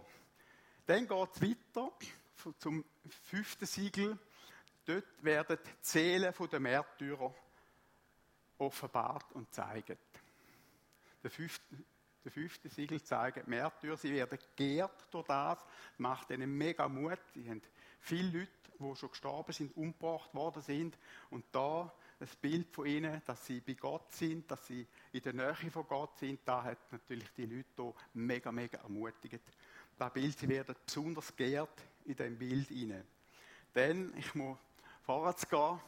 Dann 0.85 1.05
geht 1.05 1.29
es 1.33 1.41
weiter 1.41 1.91
zum 2.57 2.85
fünften 3.25 3.65
Siegel. 3.65 4.17
Dort 4.87 5.21
werden 5.21 5.57
die 5.65 5.69
Seelen 5.81 6.33
der 6.49 6.59
Märtyrer 6.61 7.35
offenbart 8.57 9.33
und 9.33 9.53
zeigen. 9.53 9.97
Der 11.21 11.29
fünfte, 11.29 11.65
der 12.23 12.31
fünfte 12.31 12.69
Siegel 12.69 13.03
zeigt 13.03 13.45
die 13.45 13.49
Märtyrer, 13.49 13.97
sie 13.97 14.13
werden 14.13 14.39
geehrt 14.55 15.07
durch 15.11 15.27
das, 15.27 15.59
macht 15.97 16.29
ihnen 16.29 16.57
mega 16.57 16.87
Mut. 16.87 17.19
Sie 17.33 17.49
haben 17.49 17.61
viele 17.99 18.39
Leute, 18.39 18.51
die 18.79 18.95
schon 18.95 19.09
gestorben 19.09 19.51
sind, 19.51 19.75
umgebracht 19.75 20.33
worden 20.33 20.61
sind. 20.61 20.97
Und 21.31 21.43
da 21.51 21.93
das 22.19 22.33
Bild 22.37 22.73
von 22.73 22.85
ihnen, 22.85 23.21
dass 23.25 23.45
sie 23.45 23.59
bei 23.59 23.73
Gott 23.73 24.09
sind, 24.13 24.49
dass 24.49 24.65
sie 24.67 24.87
in 25.11 25.21
der 25.21 25.33
Nähe 25.33 25.69
von 25.69 25.85
Gott 25.85 26.17
sind, 26.17 26.39
da 26.45 26.63
hat 26.63 26.91
natürlich 26.93 27.29
die 27.33 27.45
Leute 27.45 27.65
hier 27.75 27.93
mega, 28.13 28.53
mega 28.53 28.77
ermutigt. 28.77 29.41
Das 29.97 30.13
Bild, 30.13 30.39
sie 30.39 30.47
werden 30.47 30.75
besonders 30.85 31.35
geehrt 31.35 31.83
in 32.05 32.15
dem 32.15 32.37
Bild 32.37 32.69
hinein. 32.69 33.05
Denn 33.75 34.13
ich 34.17 34.33
muss 34.33 34.57
vorwärts 35.07 35.47
gehen. 35.47 35.79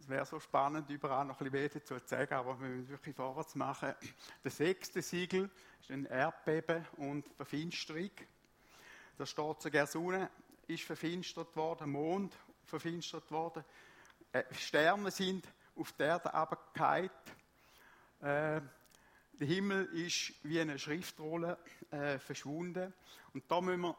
Es 0.00 0.08
wäre 0.08 0.24
so 0.24 0.40
spannend, 0.40 0.88
überall 0.88 1.26
noch 1.26 1.38
ein 1.42 1.50
bisschen 1.50 1.74
mehr 1.74 1.84
zu 1.84 1.98
sagen, 2.06 2.32
aber 2.32 2.58
wir 2.58 2.68
müssen 2.68 2.88
wirklich 2.88 3.14
vorwärts 3.14 3.54
machen. 3.54 3.94
Der 4.42 4.50
sechste 4.50 5.02
Siegel 5.02 5.50
ist 5.78 5.90
ein 5.90 6.06
Erdbeben 6.06 6.86
und 6.96 7.28
Verfinsterung. 7.36 8.10
Da 9.18 9.26
steht 9.26 9.60
sogar 9.60 9.86
Sonne 9.86 10.30
ist 10.66 10.84
verfinstert 10.84 11.54
worden, 11.54 11.80
der 11.80 11.86
Mond 11.86 12.34
verfinstert 12.64 13.30
worden, 13.30 13.62
äh, 14.32 14.42
Sterne 14.54 15.10
sind 15.10 15.46
auf 15.76 15.92
der 15.92 16.06
Erde 16.06 16.32
abgefallen. 16.32 17.10
Äh, 18.20 18.62
der 19.34 19.46
Himmel 19.46 19.84
ist 19.92 20.32
wie 20.44 20.60
eine 20.60 20.78
Schriftrolle 20.78 21.58
äh, 21.90 22.18
verschwunden. 22.18 22.94
Und 23.34 23.44
da 23.50 23.60
müssen 23.60 23.82
wir 23.82 23.98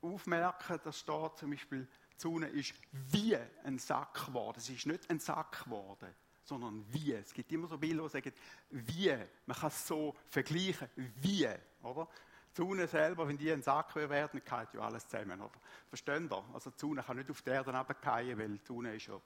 aufmerken, 0.00 0.80
dass 0.82 0.98
steht 0.98 1.38
zum 1.38 1.50
Beispiel 1.50 1.86
Sonne 2.22 2.46
ist 2.46 2.72
wie 2.92 3.36
ein 3.64 3.78
Sack 3.78 4.26
geworden. 4.26 4.58
Es 4.58 4.70
ist 4.70 4.86
nicht 4.86 5.10
ein 5.10 5.18
Sack 5.18 5.64
geworden, 5.64 6.08
sondern 6.44 6.84
wie. 6.92 7.12
Es 7.12 7.34
gibt 7.34 7.50
immer 7.50 7.66
so 7.66 7.76
Bilder, 7.76 8.04
die 8.04 8.08
sagen, 8.08 8.32
wie. 8.70 9.12
Man 9.46 9.56
kann 9.56 9.68
es 9.68 9.86
so 9.86 10.14
vergleichen, 10.28 10.88
wie. 10.96 11.48
Oder? 11.82 12.08
Sonne 12.54 12.86
selber, 12.86 13.26
wenn 13.26 13.38
die 13.38 13.50
ein 13.50 13.62
Sack 13.62 13.96
werden, 13.96 14.40
dann 14.44 14.68
ja 14.72 14.80
alles 14.80 15.08
zusammen. 15.08 15.40
Oder? 15.40 15.58
Verstehen 15.88 16.28
ihr? 16.30 16.44
Also 16.54 16.70
Sonne 16.76 17.02
kann 17.02 17.16
nicht 17.16 17.30
auf 17.30 17.42
die 17.42 17.50
Erde 17.50 17.76
runterfallen, 17.76 18.38
weil 18.38 18.60
Sonne 18.62 18.94
ist 18.94 19.06
ja 19.06 19.20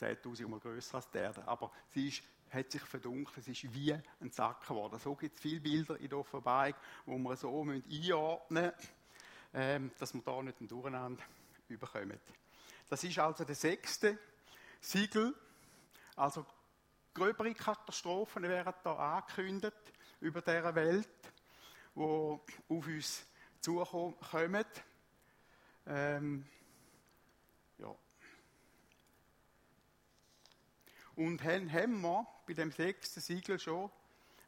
10.000 0.00 0.46
Mal 0.46 0.60
größer 0.60 0.96
als 0.96 1.10
die 1.10 1.18
Erde. 1.18 1.46
Aber 1.48 1.72
sie 1.88 2.08
ist, 2.08 2.22
hat 2.50 2.70
sich 2.70 2.82
verdunkelt, 2.82 3.38
es 3.38 3.48
ist 3.48 3.74
wie 3.74 3.92
ein 3.92 4.30
Sack 4.30 4.68
geworden. 4.68 5.00
So 5.00 5.16
gibt 5.16 5.34
es 5.34 5.40
viele 5.40 5.60
Bilder 5.60 5.98
in 5.98 6.08
der 6.08 6.18
Offenbarung, 6.18 6.74
wo 7.06 7.18
wir 7.18 7.36
so 7.36 7.60
einordnen 7.60 8.64
müssen, 8.64 8.72
ähm, 9.54 9.90
dass 9.98 10.14
wir 10.14 10.22
da 10.22 10.42
nicht 10.42 10.60
ein 10.60 10.68
Durcheinander 10.68 11.22
überkommen. 11.72 12.20
Das 12.88 13.02
ist 13.04 13.18
also 13.18 13.44
der 13.44 13.54
sechste 13.54 14.18
Siegel. 14.80 15.34
Also 16.16 16.44
gröbere 17.14 17.54
Katastrophen 17.54 18.42
werden 18.42 18.74
da 18.84 19.16
angekündigt 19.16 19.92
über 20.20 20.40
dieser 20.40 20.74
Welt, 20.74 21.08
wo 21.94 22.44
auf 22.68 22.86
uns 22.86 23.26
zukommen. 23.60 24.64
Ähm, 25.86 26.46
ja. 27.78 27.94
Und 31.16 31.44
dann 31.44 31.72
haben 31.72 32.00
wir 32.00 32.26
bei 32.46 32.54
dem 32.54 32.70
sechsten 32.70 33.20
Siegel 33.20 33.58
schon 33.58 33.90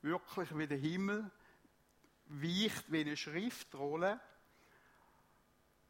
wirklich 0.03 0.57
wie 0.57 0.67
der 0.67 0.79
Himmel 0.79 1.31
weicht 2.27 2.91
wie 2.91 3.01
eine 3.01 3.17
Schriftrolle 3.17 4.21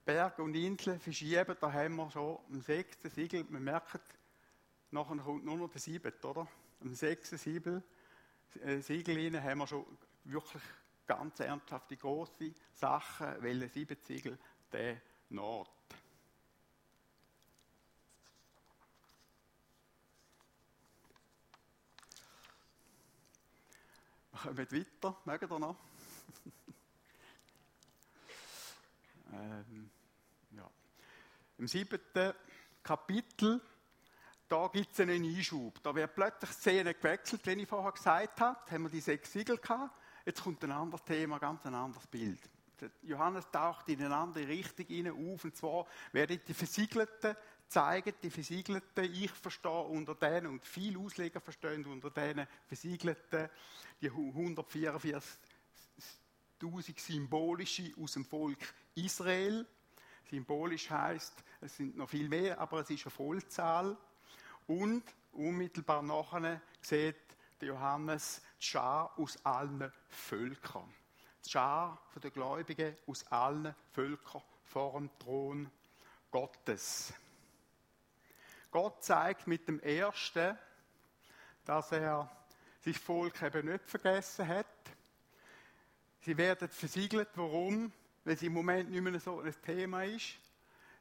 Berge 0.04 0.42
und 0.42 0.54
Inseln 0.54 1.00
verschieben, 1.00 1.56
da 1.58 1.72
haben 1.72 1.96
wir 1.96 2.10
schon 2.10 2.38
am 2.50 2.60
sechsten 2.60 3.08
Siegel, 3.08 3.44
man 3.48 3.64
merkt, 3.64 4.00
nachher 4.90 5.16
kommt 5.16 5.44
nur 5.44 5.56
noch 5.56 5.70
der 5.70 5.80
siebte, 5.80 6.28
oder? 6.28 6.46
Am 6.80 6.94
sechsten 6.94 7.38
Siegel, 7.38 7.82
äh, 8.62 8.80
Siegel 8.80 9.42
haben 9.42 9.58
wir 9.58 9.66
schon 9.66 9.86
wirklich 10.24 10.62
ganz 11.06 11.40
ernsthafte 11.40 11.96
große 11.96 12.52
Sachen, 12.72 13.42
weil 13.42 13.58
der 13.58 13.68
siebte 13.70 13.96
Siegel 14.04 14.38
der 14.72 15.00
Nord. 15.30 15.70
Wir 24.32 24.66
kommen 24.66 24.72
weiter, 24.72 25.16
mögen 25.24 25.50
ihr 25.50 25.58
noch? 25.58 25.76
ähm. 29.32 29.93
Im 31.58 31.68
siebten 31.68 32.32
Kapitel, 32.82 33.60
da 34.48 34.68
gibt 34.68 34.92
es 34.92 35.00
einen 35.00 35.24
Einschub. 35.24 35.82
Da 35.82 35.94
wird 35.94 36.14
plötzlich 36.14 36.50
die 36.50 36.56
Szene 36.56 36.94
gewechselt, 36.94 37.46
wie 37.46 37.52
ich 37.52 37.68
vorher 37.68 37.92
gesagt 37.92 38.40
habe. 38.40 38.58
Jetzt 38.60 38.72
haben 38.72 38.82
wir 38.82 38.90
die 38.90 39.00
sechs 39.00 39.32
Siegel 39.32 39.58
gehabt. 39.58 39.98
Jetzt 40.26 40.42
kommt 40.42 40.62
ein 40.64 40.72
anderes 40.72 41.04
Thema, 41.04 41.38
ganz 41.38 41.64
ein 41.66 41.74
anderes 41.74 42.06
Bild. 42.06 42.40
Johannes 43.02 43.50
taucht 43.50 43.88
in 43.88 44.02
eine 44.02 44.14
andere 44.14 44.46
Richtung 44.48 44.86
hinein 44.86 45.12
auf. 45.12 45.44
Und 45.44 45.56
zwar 45.56 45.86
werden 46.12 46.40
die 46.46 46.54
Versiegelten 46.54 47.36
zeigen, 47.68 48.14
die 48.22 48.30
Versiegelten, 48.30 49.04
ich 49.04 49.30
verstehe 49.30 49.82
unter 49.82 50.14
denen 50.14 50.48
und 50.48 50.66
viele 50.66 50.98
Ausleger 50.98 51.40
verstehen 51.40 51.84
unter 51.86 52.10
denen 52.10 52.46
Versiegelten, 52.66 53.48
die 54.00 54.10
144 54.10 55.38
1000 56.60 56.98
symbolische 56.98 57.92
aus 58.00 58.12
dem 58.12 58.24
Volk 58.24 58.58
Israel. 58.94 59.66
Symbolisch 60.30 60.90
heißt, 60.90 61.44
es 61.60 61.76
sind 61.76 61.96
noch 61.96 62.08
viel 62.08 62.28
mehr, 62.28 62.58
aber 62.58 62.80
es 62.80 62.90
ist 62.90 63.04
eine 63.04 63.10
Vollzahl. 63.10 63.96
Und 64.66 65.02
unmittelbar 65.32 66.02
nachher 66.02 66.60
sieht 66.80 67.16
Johannes 67.60 68.42
die 68.58 68.64
Schar 68.64 69.12
aus 69.18 69.38
allen 69.44 69.92
Völkern. 70.08 70.92
Die 71.44 71.50
Schar 71.50 72.00
der 72.22 72.30
Gläubigen 72.30 72.96
aus 73.06 73.26
allen 73.28 73.74
Völkern 73.92 74.42
vor 74.64 74.92
dem 74.92 75.10
Thron 75.18 75.70
Gottes. 76.30 77.12
Gott 78.70 79.04
zeigt 79.04 79.46
mit 79.46 79.68
dem 79.68 79.80
Ersten, 79.80 80.58
dass 81.64 81.92
er 81.92 82.30
sein 82.84 82.94
Volk 82.94 83.40
eben 83.42 83.70
nicht 83.70 83.88
vergessen 83.88 84.48
hat, 84.48 84.66
Sie 86.24 86.38
werden 86.38 86.70
versiegelt. 86.70 87.28
Warum? 87.34 87.92
Weil 88.24 88.34
es 88.34 88.42
im 88.42 88.52
Moment 88.52 88.90
nicht 88.90 89.02
mehr 89.02 89.20
so 89.20 89.40
ein 89.40 89.54
Thema 89.62 90.04
ist. 90.04 90.38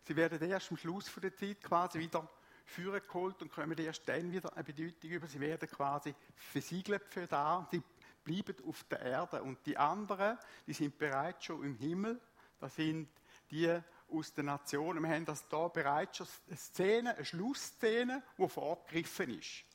Sie 0.06 0.16
werden 0.16 0.42
erst 0.50 0.72
am 0.72 0.78
Schluss 0.78 1.12
der 1.22 1.36
Zeit 1.36 1.62
quasi 1.64 2.00
wieder 2.00 2.30
führen 2.66 3.02
geholt 3.06 3.42
und 3.42 3.52
kommen 3.52 3.78
erst 3.78 4.08
dann 4.08 4.32
wieder 4.32 4.54
eine 4.54 4.64
Bedeutung 4.64 5.10
über. 5.10 5.28
Sie 5.28 5.40
werden 5.40 5.70
quasi 5.70 6.14
versiegelt 6.36 7.04
für 7.10 7.28
da. 7.28 7.68
Sie 7.72 7.82
bleiben 8.24 8.56
auf 8.68 8.84
der 8.86 9.02
Erde. 9.02 9.44
Und 9.44 9.66
die 9.66 9.78
anderen, 9.78 10.38
die 10.66 10.74
sind 10.74 10.98
bereits 10.98 11.46
schon 11.46 11.64
im 11.64 11.76
Himmel. 11.76 12.20
Das 12.60 12.76
sind 12.76 13.10
die 13.52 13.80
aus 14.10 14.34
den 14.34 14.46
Nationen. 14.46 15.04
Wir 15.04 15.10
haben 15.10 15.26
das 15.26 15.48
da 15.48 15.68
bereits 15.68 16.18
schon 16.18 16.28
eine 16.48 16.58
Szene, 16.58 17.16
eine 17.16 17.26
Schlussszene, 17.26 18.24
die 18.38 18.50
vorgegriffen 18.50 19.40
ist. 19.40 19.66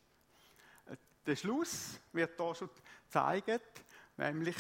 Der 1.27 1.37
Schluss 1.37 2.01
wird 2.13 2.41
hier 2.41 2.55
schon 2.55 2.71
gezeigt, 3.05 3.83
nämlich 4.17 4.57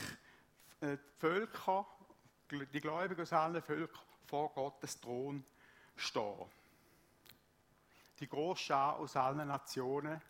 äh, 0.80 0.97
die 0.97 1.18
Völker, 1.18 1.86
die 2.51 2.80
Gläubigen 2.80 3.20
aus 3.20 3.32
allen 3.32 3.62
Völkern 3.62 4.03
vor 4.26 4.53
Gottes 4.53 5.01
Thron 5.01 5.44
stehen. 5.96 6.46
Die 8.20 8.28
Großschar 8.28 8.96
aus 8.96 9.16
allen 9.16 9.46
Nationen 9.46 10.20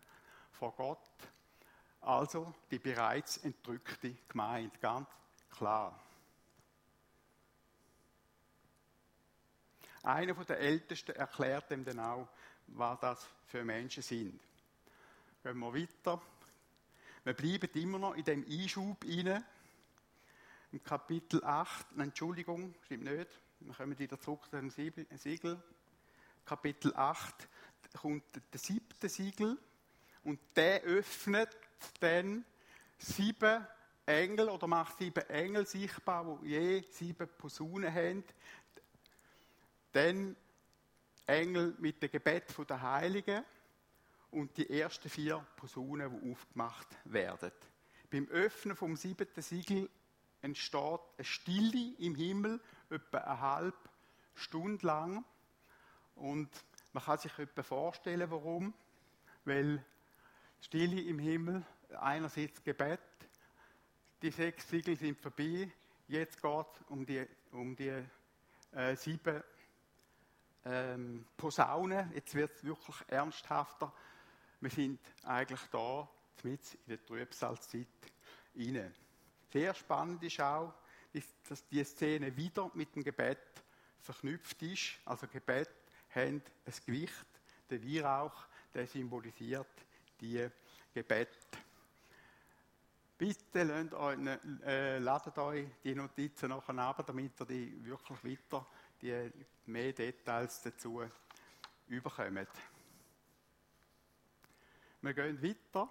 vor 0.51 0.73
Gott, 0.75 0.99
also 2.01 2.53
die 2.69 2.79
bereits 2.79 3.37
entrückte 3.37 4.15
Gemeinde, 4.27 4.77
ganz 4.79 5.07
klar. 5.49 5.99
Einer 10.03 10.33
der 10.33 10.59
Ältesten 10.59 11.15
erklärt 11.15 11.71
ihm 11.71 11.83
dann 11.83 11.99
auch, 11.99 12.27
was 12.67 12.99
das 12.99 13.27
für 13.47 13.65
Menschen 13.65 14.03
sind. 14.03 14.39
Gehen 15.43 15.57
wir 15.57 15.73
weiter. 15.73 16.21
Wir 17.23 17.33
bleiben 17.33 17.69
immer 17.73 17.99
noch 17.99 18.15
in 18.15 18.23
dem 18.23 18.45
Einschub 18.49 19.03
rein. 19.03 19.43
Im 20.71 20.83
Kapitel 20.83 21.43
8, 21.43 21.97
Entschuldigung, 21.97 22.75
stimmt 22.83 23.05
nicht, 23.05 23.27
wir 23.59 23.73
kommen 23.73 23.97
wieder 23.97 24.19
zurück 24.19 24.45
zu 24.51 24.57
dem 24.57 24.69
Siegel. 24.69 25.59
Kapitel 26.45 26.95
8 26.95 27.47
kommt 27.99 28.23
der 28.53 28.59
siebte 28.59 29.09
Siegel 29.09 29.57
und 30.23 30.39
der 30.55 30.83
öffnet 30.83 31.57
dann 32.01 32.45
sieben 32.99 33.65
Engel 34.05 34.49
oder 34.49 34.67
macht 34.67 34.99
sieben 34.99 35.27
Engel 35.27 35.65
sichtbar, 35.65 36.39
die 36.43 36.49
je 36.49 36.83
sieben 36.91 37.27
Posaunen 37.27 37.91
haben. 37.91 38.23
Dann 39.91 40.35
Engel 41.25 41.75
mit 41.79 42.03
dem 42.03 42.11
Gebet 42.11 42.55
der 42.69 42.79
Heiligen 42.79 43.43
und 44.29 44.55
die 44.55 44.69
ersten 44.69 45.09
vier 45.09 45.43
Posaunen, 45.55 46.21
die 46.21 46.31
aufgemacht 46.31 46.89
werden. 47.05 47.51
Beim 48.11 48.27
Öffnen 48.27 48.75
vom 48.75 48.95
siebten 48.95 49.41
Siegel 49.41 49.89
entsteht 50.41 50.99
eine 51.17 51.25
Stille 51.25 51.93
im 51.99 52.15
Himmel, 52.15 52.59
etwa 52.89 53.17
eine 53.19 53.41
halbe 53.41 53.89
Stunde 54.35 54.85
lang. 54.85 55.25
Und 56.15 56.49
man 56.93 57.03
kann 57.03 57.17
sich 57.17 57.37
etwa 57.37 57.63
vorstellen, 57.63 58.29
warum. 58.31 58.73
Weil 59.45 59.83
Stille 60.61 61.01
im 61.01 61.19
Himmel, 61.19 61.65
einerseits 61.99 62.63
Gebet, 62.63 62.99
die 64.21 64.31
sechs 64.31 64.69
Siegel 64.69 64.97
sind 64.97 65.19
vorbei, 65.19 65.71
jetzt 66.07 66.41
geht 66.41 66.65
es 66.73 66.81
um 66.89 67.05
die, 67.05 67.25
um 67.51 67.75
die 67.75 68.03
äh, 68.73 68.95
sieben 68.95 69.41
ähm, 70.65 71.25
Posaunen, 71.37 72.11
jetzt 72.13 72.35
wird 72.35 72.51
es 72.51 72.63
wirklich 72.63 72.97
ernsthafter. 73.07 73.93
Wir 74.59 74.69
sind 74.69 74.99
eigentlich 75.23 75.61
da, 75.71 76.07
mit 76.43 76.73
in 76.73 76.79
der 76.87 77.05
Trübsalzeit 77.05 77.87
hinein. 78.53 78.93
Sehr 79.51 79.73
spannend 79.73 80.23
ist 80.23 80.39
auch, 80.39 80.73
dass 81.47 81.65
die 81.67 81.83
Szene 81.83 82.35
wieder 82.35 82.69
mit 82.75 82.95
dem 82.95 83.03
Gebet 83.03 83.39
verknüpft 83.99 84.61
ist. 84.61 84.99
Also 85.05 85.27
Gebet 85.27 85.69
hat 86.09 86.23
ein 86.23 86.41
Gewicht. 86.85 87.25
Der 87.69 87.83
Weihrauch, 87.83 88.45
der 88.73 88.87
symbolisiert 88.87 89.67
die 90.19 90.47
Gebet. 90.93 91.29
Bitte 93.17 93.63
lasst 93.63 93.93
euch, 93.93 94.17
äh, 94.65 94.97
ladet 94.97 95.37
euch 95.37 95.67
die 95.83 95.93
Notizen 95.93 96.49
nachher 96.49 96.77
ab, 96.77 97.03
damit 97.05 97.39
ihr 97.39 97.45
die 97.45 97.85
wirklich 97.85 98.23
weiter, 98.23 98.65
die 99.01 99.31
mehr 99.65 99.91
Details 99.91 100.61
dazu 100.61 101.03
überkommt. 101.87 102.47
Wir 105.01 105.13
gehen 105.13 105.43
weiter 105.43 105.89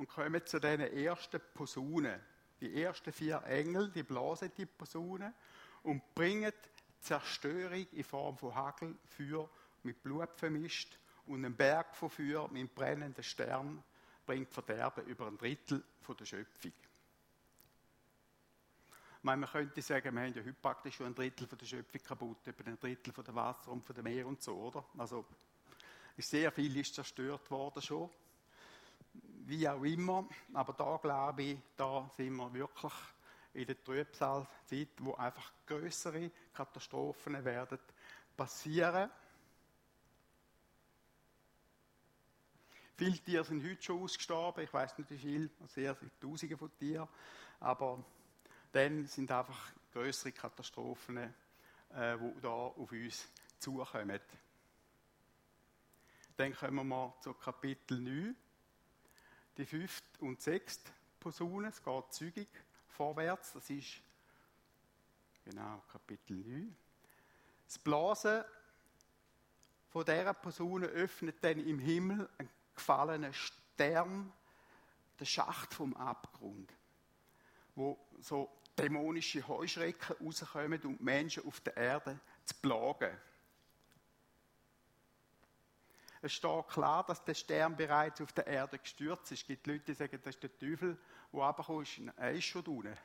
und 0.00 0.08
kommen 0.08 0.46
zu 0.46 0.58
den 0.58 0.80
ersten 0.80 1.42
Posaunen. 1.52 2.18
Die 2.58 2.82
ersten 2.82 3.12
vier 3.12 3.42
Engel, 3.44 3.90
die 3.90 4.02
blasen 4.02 4.50
die 4.56 4.64
Posaunen 4.64 5.34
und 5.82 6.14
bringen 6.14 6.54
Zerstörung 7.00 7.86
in 7.92 8.04
Form 8.04 8.38
von 8.38 8.54
Hagel, 8.54 8.96
Feuer 9.04 9.46
mit 9.82 10.02
Blut 10.02 10.30
vermischt 10.36 10.98
und 11.26 11.44
einen 11.44 11.54
Berg 11.54 11.94
von 11.94 12.08
Feuer 12.08 12.48
mit 12.48 12.74
brennenden 12.74 13.22
Stern 13.22 13.84
bringt 14.24 14.50
Verderben 14.54 15.04
über 15.04 15.26
ein 15.26 15.36
Drittel 15.36 15.84
von 16.00 16.16
der 16.16 16.24
Schöpfung. 16.24 16.72
Man 19.20 19.44
könnte 19.44 19.82
sagen, 19.82 20.14
wir 20.14 20.22
haben 20.22 20.32
ja 20.32 20.40
heute 20.40 20.54
praktisch 20.54 20.96
schon 20.96 21.08
ein 21.08 21.14
Drittel 21.14 21.46
von 21.46 21.58
der 21.58 21.66
Schöpfung 21.66 22.02
kaputt, 22.02 22.46
über 22.46 22.66
ein 22.66 22.80
Drittel 22.80 23.12
von 23.12 23.24
der 23.24 23.34
Wasser 23.34 23.70
und 23.70 23.84
von 23.84 23.94
dem 23.94 24.04
Meer 24.04 24.26
und 24.26 24.40
so, 24.40 24.56
oder? 24.56 24.82
Also, 24.96 25.26
sehr 26.16 26.50
viel 26.52 26.74
ist 26.78 26.94
zerstört 26.94 27.50
worden 27.50 27.82
schon 27.82 28.08
wie 29.50 29.68
auch 29.68 29.82
immer. 29.82 30.26
Aber 30.54 30.72
da 30.72 30.96
glaube 30.96 31.42
ich, 31.42 31.58
da 31.76 32.08
sind 32.16 32.36
wir 32.36 32.52
wirklich 32.54 32.92
in 33.52 33.66
der 33.66 33.82
Trübsalzeit, 33.82 34.88
wo 35.00 35.14
einfach 35.14 35.52
größere 35.66 36.30
Katastrophen 36.54 37.44
werden 37.44 37.78
passieren. 38.36 39.10
Viele 42.96 43.18
Tiere 43.18 43.44
sind 43.44 43.64
heute 43.64 43.82
schon 43.82 44.02
ausgestorben. 44.02 44.62
Ich 44.62 44.72
weiß 44.72 44.96
nicht 44.98 45.10
wie 45.10 45.18
viele, 45.18 45.50
sehr, 45.66 45.94
sehr 45.94 46.20
Tausende 46.20 46.56
von 46.56 46.70
Tieren. 46.78 47.08
Aber 47.58 48.04
dann 48.72 49.06
sind 49.06 49.32
einfach 49.32 49.72
größere 49.92 50.32
Katastrophen, 50.32 51.16
äh, 51.16 52.16
die 52.18 52.40
da 52.40 52.48
auf 52.48 52.92
uns 52.92 53.28
zukommen. 53.58 54.20
Dann 56.36 56.54
kommen 56.54 56.88
wir 56.88 57.14
zu 57.20 57.34
Kapitel 57.34 58.00
9 58.00 58.36
die 59.60 59.66
fünfte 59.66 60.24
und 60.24 60.40
sechste 60.40 60.90
Posaune. 61.18 61.68
Es 61.68 61.82
geht 61.82 62.12
zügig 62.12 62.48
vorwärts. 62.88 63.52
Das 63.52 63.68
ist 63.68 64.00
genau 65.44 65.82
Kapitel 65.92 66.36
9. 66.36 66.74
Das 67.66 67.78
Blasen 67.78 68.42
von 69.90 70.04
dieser 70.04 70.32
Posaune 70.32 70.86
öffnet 70.86 71.36
dann 71.42 71.58
im 71.58 71.78
Himmel 71.78 72.28
einen 72.38 72.48
gefallenen 72.74 73.34
Stern, 73.34 74.32
den 75.18 75.26
Schacht 75.26 75.74
vom 75.74 75.94
Abgrund, 75.94 76.72
wo 77.74 77.98
so 78.20 78.50
dämonische 78.78 79.46
Heuschrecken 79.46 80.16
rauskommen 80.24 80.80
und 80.82 81.02
Menschen 81.02 81.46
auf 81.46 81.60
der 81.60 81.76
Erde 81.76 82.18
zu 82.46 82.54
plagen. 82.62 83.14
Es 86.22 86.32
steht 86.32 86.68
klar, 86.68 87.04
dass 87.06 87.24
der 87.24 87.34
Stern 87.34 87.76
bereits 87.76 88.20
auf 88.20 88.32
der 88.32 88.46
Erde 88.46 88.78
gestürzt 88.78 89.32
ist. 89.32 89.40
Es 89.40 89.46
gibt 89.46 89.66
Leute, 89.66 89.84
die 89.86 89.94
sagen, 89.94 90.18
das 90.22 90.34
ist 90.34 90.42
der 90.42 90.58
Teufel, 90.58 90.98
der 91.32 91.40
runtergekommen 91.40 91.82
ist. 91.82 92.00
Er 92.16 92.32
ist 92.32 92.44
schon 92.44 92.66
unten. 92.66 92.96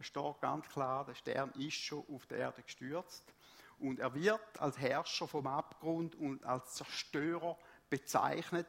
Es 0.00 0.06
steht 0.06 0.40
ganz 0.40 0.68
klar, 0.68 1.04
der 1.04 1.14
Stern 1.14 1.50
ist 1.52 1.74
schon 1.74 2.04
auf 2.12 2.26
der 2.26 2.38
Erde 2.38 2.62
gestürzt. 2.62 3.24
Und 3.78 4.00
er 4.00 4.12
wird 4.14 4.60
als 4.60 4.78
Herrscher 4.78 5.28
vom 5.28 5.46
Abgrund 5.46 6.16
und 6.16 6.44
als 6.44 6.74
Zerstörer 6.74 7.56
bezeichnet. 7.88 8.66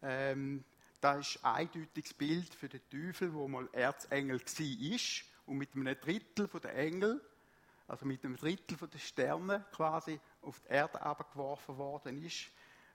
Ähm, 0.00 0.64
das 1.00 1.34
ist 1.34 1.44
ein 1.44 1.56
eindeutiges 1.56 2.14
Bild 2.14 2.54
für 2.54 2.68
den 2.68 2.80
Teufel, 2.88 3.34
wo 3.34 3.48
mal 3.48 3.68
Erzengel 3.72 4.40
war 4.40 4.98
und 5.46 5.58
mit 5.58 5.74
einem 5.74 6.00
Drittel 6.00 6.48
der 6.48 6.74
Engel, 6.74 7.20
also 7.88 8.06
mit 8.06 8.24
einem 8.24 8.36
Drittel 8.36 8.76
der 8.88 8.98
Sterne 8.98 9.64
quasi 9.72 10.18
auf 10.40 10.60
die 10.60 10.68
Erde 10.68 11.00
abgeworfen 11.02 11.76
worden 11.76 12.24
ist. 12.24 12.50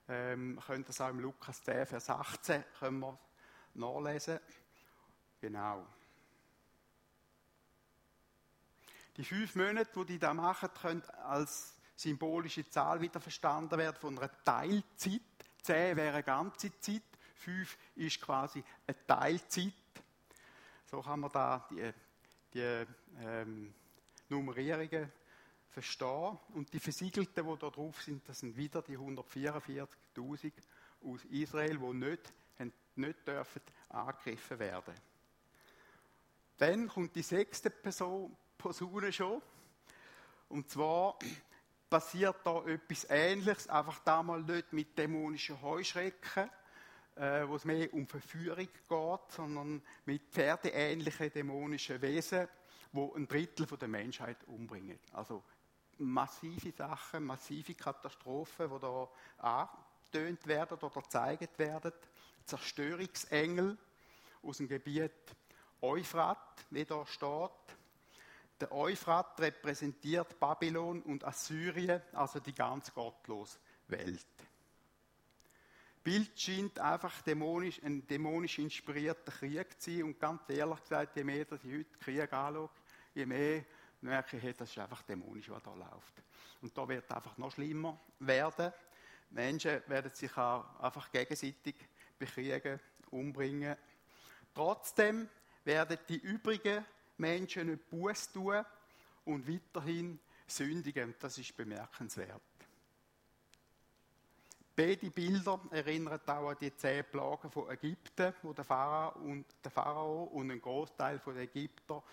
Ähm, 0.10 0.60
könnt 0.66 0.88
das 0.88 1.02
auch 1.02 1.10
im 1.10 1.20
Lukas 1.20 1.64
10, 1.64 1.86
Vers 1.86 2.10
18 2.10 2.64
können 2.80 3.00
wir 3.00 3.20
nachlesen. 3.74 4.40
Genau. 5.42 5.86
Die 9.18 9.24
fünf 9.24 9.56
Monate, 9.56 9.92
die 9.96 10.06
die 10.06 10.20
da 10.20 10.34
machen, 10.34 10.70
können 10.82 11.04
als 11.26 11.74
symbolische 11.96 12.70
Zahl 12.70 13.02
wieder 13.02 13.20
verstanden 13.20 13.78
werden 13.78 13.98
von 14.00 14.18
einer 14.18 14.32
Teilzeit. 14.44 15.22
Zehn 15.62 15.98
wäre 15.98 16.14
eine 16.14 16.24
ganze 16.24 16.80
Zeit, 16.80 17.02
fünf 17.36 17.78
ist 17.96 18.22
quasi 18.22 18.64
eine 18.86 19.06
Teilzeit. 19.06 19.74
So 20.86 21.02
kann 21.02 21.20
man 21.20 21.32
da 21.32 21.68
die, 21.70 21.92
die 22.54 22.86
ähm, 23.20 23.74
Nummerierungen 24.30 25.12
verstehen. 25.78 26.40
Und 26.56 26.74
die 26.74 26.80
Versiegelten, 26.80 27.46
die 27.46 27.60
da 27.60 27.70
drauf 27.70 28.02
sind, 28.02 28.28
das 28.28 28.40
sind 28.40 28.58
wieder 28.58 28.82
die 28.82 28.98
144.000 28.98 30.52
aus 31.04 31.24
Israel, 31.26 31.78
die 31.78 31.94
nicht, 31.94 32.34
nicht 32.96 33.28
dürfen 33.28 33.62
angegriffen 33.90 34.58
werden. 34.58 34.96
Dann 36.58 36.88
kommt 36.88 37.16
die 37.16 37.22
sechste 37.22 37.70
Person, 37.70 38.36
Posaune 38.58 39.14
schon. 39.14 39.40
Und 40.50 40.68
zwar 40.68 41.20
passiert 41.88 42.38
da 42.44 42.66
etwas 42.66 43.06
Ähnliches, 43.12 43.68
einfach 43.68 44.00
damals 44.00 44.48
nicht 44.48 44.74
mit 44.74 44.98
dämonischen 44.98 45.62
Heuschrecken, 45.62 46.50
äh, 47.18 47.48
wo 47.48 47.56
es 47.56 47.66
mehr 47.66 47.94
um 47.94 48.08
Verführung 48.08 48.68
geht, 48.68 49.32
sondern 49.32 49.84
mit 50.06 50.24
pferdeähnlichen 50.32 51.32
dämonischen 51.32 52.02
Wesen, 52.02 52.48
wo 52.92 53.14
ein 53.14 53.28
Drittel 53.28 53.68
der 53.68 53.88
Menschheit 53.88 54.44
umbringen. 54.48 54.98
Also 55.14 55.44
massive 56.00 56.72
Sachen, 56.72 57.26
massive 57.26 57.74
Katastrophen, 57.74 58.70
die 58.70 58.80
da 58.80 59.10
angetönt 59.38 60.48
werden 60.48 60.78
oder 60.78 61.02
gezeigt 61.02 61.60
werden. 61.60 61.92
Zerstörungsengel 62.46 63.78
aus 64.44 64.58
dem 64.58 64.68
Gebiet 64.68 65.12
Euphrat, 65.82 66.66
wie 66.70 66.86
da 66.86 67.06
steht. 67.06 67.52
Der 68.60 68.72
Euphrat 68.72 69.40
repräsentiert 69.40 70.40
Babylon 70.40 71.02
und 71.04 71.24
Assyrien, 71.24 72.02
also 72.14 72.40
die 72.40 72.54
ganz 72.54 72.92
gottlose 72.94 73.60
Welt. 73.88 74.26
Bild 76.04 76.40
scheint 76.40 76.80
einfach 76.80 77.22
dämonisch, 77.22 77.82
ein 77.84 78.08
dämonisch 78.08 78.60
inspirierter 78.60 79.32
Krieg 79.32 79.80
zu 79.80 79.92
sein. 79.92 80.04
Und 80.04 80.20
ganz 80.20 80.42
ehrlich 80.48 80.82
gesagt, 80.82 81.18
je 81.18 81.24
mehr 81.26 81.44
dass 81.44 81.64
ich 81.66 81.74
heute 81.74 82.00
Krieg 82.00 82.34
anschaue, 82.34 82.70
je 83.14 83.26
mehr 83.26 83.66
merke 84.02 84.38
ich, 84.38 84.56
das 84.56 84.70
ist 84.70 84.78
einfach 84.78 85.02
dämonisch, 85.04 85.50
was 85.50 85.64
da 85.64 85.74
läuft. 85.74 86.24
Und 86.62 86.78
da 86.78 86.88
wird 86.88 87.12
einfach 87.12 87.38
noch 87.38 87.52
schlimmer 87.52 88.00
werden. 88.20 88.72
Menschen 89.30 89.82
werden 89.88 90.14
sich 90.14 90.36
auch 90.38 90.80
einfach 90.80 91.12
gegenseitig 91.12 91.76
bekriegen, 92.18 92.80
umbringen. 93.12 93.76
Trotzdem 94.54 95.30
werden 95.64 95.98
die 96.08 96.18
übrigen 96.18 96.86
Menschen 97.18 97.68
nicht 97.68 97.90
Buß 97.90 98.32
tun 98.32 98.64
und 99.26 99.48
weiterhin 99.48 100.20
sündigen. 100.48 101.14
Das 101.20 101.38
ist 101.38 101.56
bemerkenswert. 101.56 102.42
Beide 104.76 105.10
Bilder 105.10 105.60
erinnern 105.72 106.22
auch 106.28 106.50
an 106.50 106.58
die 106.62 106.76
zehn 106.76 107.04
Plagen 107.04 107.50
von 107.50 107.68
Ägypten, 107.70 108.32
wo 108.44 108.54
der 108.54 108.64
Pharao 108.64 109.20
und, 109.24 109.46
der 109.64 109.72
Pharao 109.72 110.26
und 110.26 110.52
ein 110.52 110.62
Großteil 110.62 111.20
der 111.26 111.36
Ägypter 111.38 112.04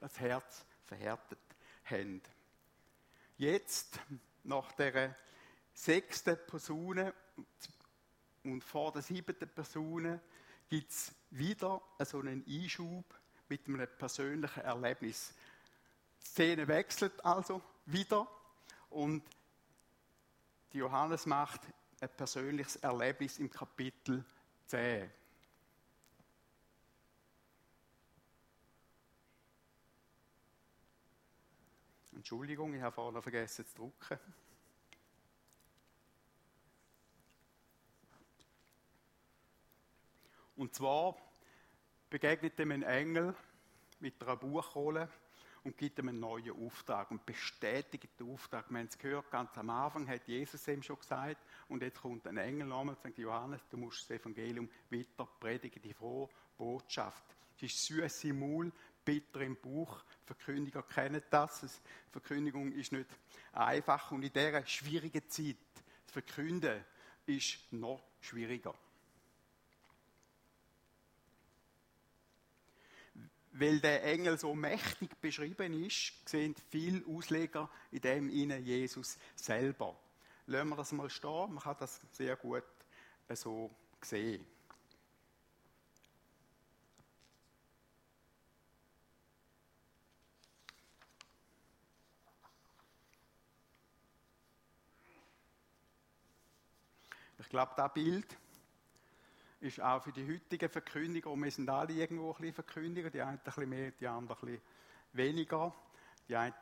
das 0.00 0.18
Herz 0.18 0.64
verhärtet 0.88 1.38
haben. 1.84 2.20
Jetzt, 3.36 4.00
nach 4.42 4.72
der 4.72 5.14
sechsten 5.72 6.36
Person 6.46 7.12
und 8.42 8.64
vor 8.64 8.92
der 8.92 9.02
siebten 9.02 9.48
Person, 9.48 10.20
gibt 10.68 10.90
es 10.90 11.12
wieder 11.30 11.80
so 12.04 12.20
einen 12.20 12.44
Einschub 12.46 13.04
mit 13.48 13.66
einem 13.66 13.86
persönlichen 13.96 14.62
Erlebnis. 14.62 15.34
Die 16.20 16.26
Szene 16.26 16.66
wechselt 16.66 17.24
also 17.24 17.62
wieder 17.86 18.26
und 18.90 19.22
Johannes 20.72 21.26
macht 21.26 21.60
ein 22.00 22.10
persönliches 22.10 22.76
Erlebnis 22.76 23.38
im 23.38 23.50
Kapitel 23.50 24.24
10. 24.66 25.10
Entschuldigung, 32.18 32.74
ich 32.74 32.82
habe 32.82 32.92
vorhin 32.92 33.22
vergessen 33.22 33.64
zu 33.64 33.76
drucken. 33.76 34.18
Und 40.56 40.74
zwar 40.74 41.16
begegnet 42.10 42.58
ihm 42.58 42.72
ein 42.72 42.82
Engel 42.82 43.36
mit 44.00 44.20
einer 44.20 44.34
Buchrolle 44.34 45.08
und 45.62 45.78
gibt 45.78 46.00
ihm 46.00 46.08
einen 46.08 46.18
neuen 46.18 46.50
Auftrag 46.66 47.12
und 47.12 47.24
bestätigt 47.24 48.08
den 48.18 48.32
Auftrag. 48.32 48.68
Wir 48.68 48.80
haben 48.80 48.88
es 48.88 48.98
gehört, 48.98 49.30
ganz 49.30 49.56
am 49.56 49.70
Anfang 49.70 50.08
hat 50.08 50.26
Jesus 50.26 50.66
ihm 50.66 50.82
schon 50.82 50.98
gesagt 50.98 51.40
und 51.68 51.84
jetzt 51.84 52.00
kommt 52.00 52.26
ein 52.26 52.36
Engel 52.36 52.72
an 52.72 52.88
und 52.88 53.00
sagt, 53.00 53.16
Johannes, 53.18 53.60
du 53.70 53.76
musst 53.76 54.10
das 54.10 54.18
Evangelium 54.18 54.68
weiter 54.90 55.28
predigen, 55.38 55.80
die 55.80 55.94
frohe 55.94 56.28
Botschaft. 56.56 57.36
Es 57.58 57.62
ist 57.62 57.86
süß 57.86 58.24
im 58.24 58.40
Maul, 58.40 58.72
bitter 59.08 59.40
im 59.40 59.56
Bauch. 59.56 60.04
Verkündiger 60.26 60.82
kennen 60.82 61.22
das. 61.30 61.80
Verkündigung 62.10 62.72
ist 62.72 62.92
nicht 62.92 63.08
einfach 63.54 64.10
und 64.12 64.22
in 64.22 64.30
dieser 64.30 64.66
schwierigen 64.66 65.26
Zeit, 65.30 65.56
das 66.04 66.12
Verkünden 66.12 66.84
ist 67.24 67.72
noch 67.72 68.02
schwieriger. 68.20 68.74
weil 73.60 73.80
der 73.80 74.04
Engel 74.04 74.38
so 74.38 74.54
mächtig 74.54 75.20
beschrieben 75.20 75.84
ist, 75.84 76.12
sehen 76.28 76.54
viele 76.68 77.04
Ausleger 77.08 77.68
in 77.90 78.00
dem 78.00 78.30
ihnen 78.30 78.64
Jesus 78.64 79.18
selber. 79.34 79.98
Lassen 80.46 80.68
wir 80.68 80.76
das 80.76 80.92
mal 80.92 81.10
stehen, 81.10 81.54
man 81.54 81.64
kann 81.64 81.76
das 81.80 82.00
sehr 82.12 82.36
gut 82.36 82.62
so 83.30 83.74
sehen. 84.00 84.46
Ich 97.48 97.50
glaube, 97.50 97.72
das 97.78 97.94
Bild 97.94 98.36
ist 99.60 99.80
auch 99.80 100.02
für 100.02 100.12
die 100.12 100.30
heutigen 100.30 100.68
Verkündiger, 100.68 101.30
und 101.30 101.42
wir 101.42 101.50
sind 101.50 101.66
alle 101.70 101.94
irgendwo 101.94 102.32
ein 102.32 102.36
bisschen 102.36 102.52
Verkündiger, 102.52 103.08
die 103.08 103.22
einen 103.22 103.38
ein 103.38 103.42
bisschen 103.42 103.70
mehr, 103.70 103.90
die 103.92 104.06
anderen 104.06 104.38
ein 104.38 104.44
bisschen 104.44 104.62
weniger. 105.14 105.74
Die 106.28 106.36
einen 106.36 106.52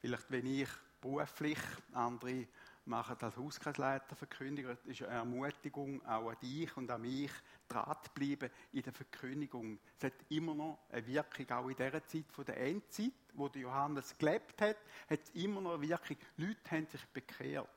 vielleicht 0.00 0.30
wenn 0.30 0.46
ich 0.46 0.70
beruflich, 1.02 1.58
andere 1.92 2.46
machen 2.86 3.18
als 3.20 3.36
Hauskreisleiter 3.36 4.16
Verkündiger. 4.16 4.70
Das 4.70 4.86
ist 4.86 5.02
eine 5.02 5.16
Ermutigung 5.16 6.02
auch 6.06 6.30
an 6.30 6.36
dich 6.40 6.74
und 6.78 6.90
an 6.90 7.02
mich, 7.02 7.32
dran 7.68 7.94
bleiben 8.14 8.48
in 8.72 8.82
der 8.84 8.94
Verkündigung. 8.94 9.78
Es 9.98 10.04
hat 10.04 10.14
immer 10.30 10.54
noch 10.54 10.78
eine 10.92 11.06
Wirkung, 11.06 11.50
auch 11.50 11.68
in 11.68 11.76
dieser 11.76 12.06
Zeit 12.06 12.32
von 12.32 12.46
der 12.46 12.56
Endzeit, 12.56 13.12
wo 13.34 13.48
Johannes 13.48 14.16
gelebt 14.16 14.62
hat, 14.62 14.78
hat 15.10 15.20
es 15.22 15.28
immer 15.34 15.60
noch 15.60 15.74
eine 15.74 15.86
Wirkung. 15.86 16.16
Leute 16.38 16.70
haben 16.70 16.86
sich 16.86 17.04
bekehrt. 17.08 17.68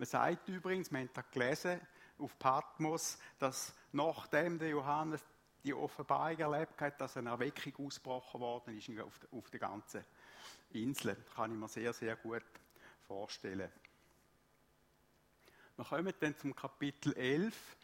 Man 0.00 0.06
sagt 0.06 0.48
übrigens, 0.48 0.90
wir 0.90 1.00
haben 1.00 1.10
das 1.12 1.30
gelesen, 1.30 1.78
auf 2.16 2.38
Patmos, 2.38 3.18
dass 3.38 3.74
nachdem 3.92 4.58
der 4.58 4.70
Johannes 4.70 5.22
die 5.62 5.74
Offenbarung 5.74 6.38
erlebt 6.38 6.80
hat, 6.80 6.98
dass 7.02 7.18
eine 7.18 7.28
Erweckung 7.28 7.84
ausgebrochen 7.84 8.40
worden 8.40 8.78
ist 8.78 8.88
auf 9.30 9.50
der, 9.50 9.60
ganzen 9.60 10.02
Insel. 10.70 11.16
Das 11.16 11.34
kann 11.34 11.52
ich 11.52 11.58
mir 11.58 11.68
sehr, 11.68 11.92
sehr 11.92 12.16
gut 12.16 12.42
vorstellen. 13.06 13.70
Wir 15.76 15.84
kommen 15.84 16.14
dann 16.18 16.34
zum 16.38 16.56
Kapitel 16.56 17.12
11, 17.12 17.76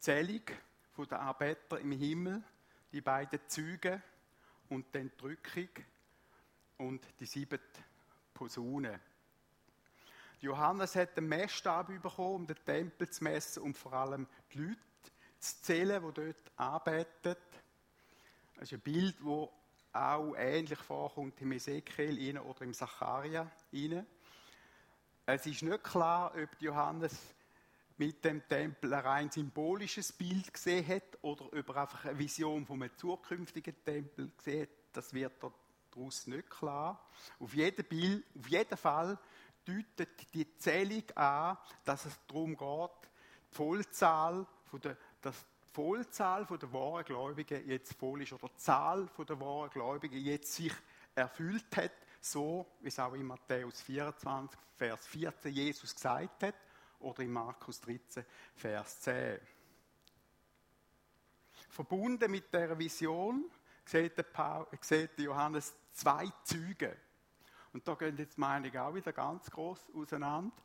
Zählung 0.00 0.42
der 1.08 1.20
Arbeiter 1.20 1.78
im 1.78 1.92
Himmel, 1.92 2.42
die 2.90 3.00
beiden 3.00 3.38
Züge 3.46 4.02
und 4.70 4.92
die 4.92 5.08
Drückung 5.16 5.68
und 6.78 7.06
die 7.20 7.26
sieben 7.26 7.60
Posaunen. 8.34 8.98
Johannes 10.44 10.94
hat 10.94 11.16
den 11.16 11.26
Messstab 11.26 11.86
bekommen, 11.86 12.34
um 12.34 12.46
den 12.46 12.62
Tempel 12.66 13.08
zu 13.08 13.24
messen 13.24 13.62
und 13.62 13.78
vor 13.78 13.94
allem 13.94 14.26
die 14.52 14.58
Leute 14.58 14.78
zu 15.38 15.62
zählen, 15.62 16.02
die 16.06 16.12
dort 16.12 16.52
arbeiten. 16.56 17.36
Das 18.54 18.62
ist 18.62 18.74
ein 18.74 18.80
Bild, 18.80 19.16
das 19.20 19.48
auch 19.94 20.34
ähnlich 20.36 20.78
vorkommt 20.80 21.40
im 21.40 21.52
Ezekiel 21.52 22.38
oder 22.38 22.60
im 22.60 22.74
Zacharia. 22.74 23.50
Es 25.26 25.46
ist 25.46 25.62
nicht 25.62 25.82
klar, 25.82 26.34
ob 26.36 26.60
Johannes 26.60 27.18
mit 27.96 28.22
dem 28.22 28.46
Tempel 28.46 28.92
ein 28.92 29.00
rein 29.00 29.30
symbolisches 29.30 30.12
Bild 30.12 30.52
gesehen 30.52 30.86
hat 30.86 31.22
oder 31.22 31.46
ob 31.46 31.68
er 31.70 31.76
einfach 31.76 32.04
eine 32.04 32.18
Vision 32.18 32.66
von 32.66 32.82
einem 32.82 32.94
zukünftigen 32.98 33.82
Tempel 33.82 34.30
gesehen 34.36 34.62
hat. 34.62 34.68
Das 34.92 35.14
wird 35.14 35.32
daraus 35.90 36.26
nicht 36.26 36.50
klar. 36.50 37.08
Auf 37.38 37.54
jeden, 37.54 37.84
Bild, 37.86 38.24
auf 38.38 38.48
jeden 38.48 38.76
Fall 38.76 39.18
deutet 39.64 40.32
die 40.34 40.56
Zählung 40.56 41.04
an, 41.14 41.58
dass 41.84 42.04
es 42.06 42.18
darum 42.26 42.56
geht, 42.56 43.10
die 43.50 43.54
Vollzahl 43.56 44.46
von 44.64 44.80
der, 44.80 44.96
dass 45.20 45.36
die 45.36 45.74
Vollzahl 45.74 46.46
der 46.46 46.72
wahren 46.72 47.04
Gläubigen 47.04 47.68
jetzt 47.68 47.94
voll 47.94 48.22
ist 48.22 48.32
oder 48.32 48.48
die 48.48 48.56
Zahl 48.56 49.08
der 49.18 49.40
wahren 49.40 49.70
Gläubigen 49.70 50.18
jetzt 50.18 50.54
sich 50.54 50.72
erfüllt 51.14 51.76
hat, 51.76 51.92
so 52.20 52.66
wie 52.80 52.88
es 52.88 52.98
auch 52.98 53.14
in 53.14 53.26
Matthäus 53.26 53.82
24, 53.82 54.58
Vers 54.76 55.06
14 55.06 55.52
Jesus 55.52 55.94
gesagt 55.94 56.42
hat 56.42 56.54
oder 57.00 57.22
in 57.22 57.32
Markus 57.32 57.80
13, 57.80 58.24
Vers 58.56 59.00
10. 59.00 59.38
Verbunden 61.68 62.30
mit 62.30 62.52
der 62.52 62.78
Vision 62.78 63.50
sieht 63.84 65.18
Johannes 65.18 65.74
zwei 65.92 66.30
Züge. 66.44 66.96
Und 67.74 67.86
da 67.86 67.94
gehen 67.94 68.16
jetzt 68.16 68.38
Meinungen 68.38 68.78
auch 68.78 68.94
wieder 68.94 69.12
ganz 69.12 69.50
groß 69.50 69.90
auseinander. 69.96 70.56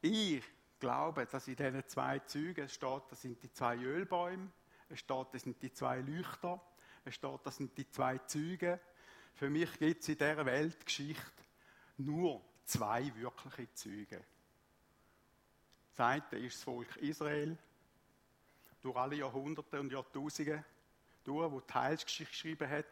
Ich 0.00 0.44
glaube, 0.78 1.26
dass 1.26 1.48
in 1.48 1.56
diesen 1.56 1.86
zwei 1.88 2.20
Zügen 2.20 2.64
es 2.64 2.74
steht, 2.74 3.02
das 3.10 3.20
sind 3.20 3.42
die 3.42 3.52
zwei 3.52 3.76
Ölbäume, 3.76 4.48
es 4.88 5.00
steht, 5.00 5.26
das 5.32 5.42
sind 5.42 5.60
die 5.60 5.72
zwei 5.72 6.00
Leuchter, 6.00 6.62
es 7.04 7.16
steht, 7.16 7.40
das 7.42 7.56
sind 7.56 7.76
die 7.76 7.90
zwei 7.90 8.18
Züge. 8.18 8.78
Für 9.34 9.50
mich 9.50 9.78
gibt 9.80 10.02
es 10.02 10.08
in 10.08 10.16
dieser 10.16 10.46
Weltgeschichte 10.46 11.42
nur 11.98 12.40
zwei 12.64 13.12
wirkliche 13.16 13.74
Züge. 13.74 14.24
Das 15.96 16.06
eine 16.06 16.22
ist 16.38 16.58
das 16.58 16.62
Volk 16.62 16.96
Israel, 16.98 17.58
durch 18.80 18.96
alle 18.96 19.16
Jahrhunderte 19.16 19.80
und 19.80 19.90
Jahrtausende 19.90 20.64
durch, 21.24 21.50
wo 21.50 21.60
die 21.60 21.74
Heilsgeschichte 21.74 22.30
geschrieben 22.30 22.70
hat. 22.70 22.86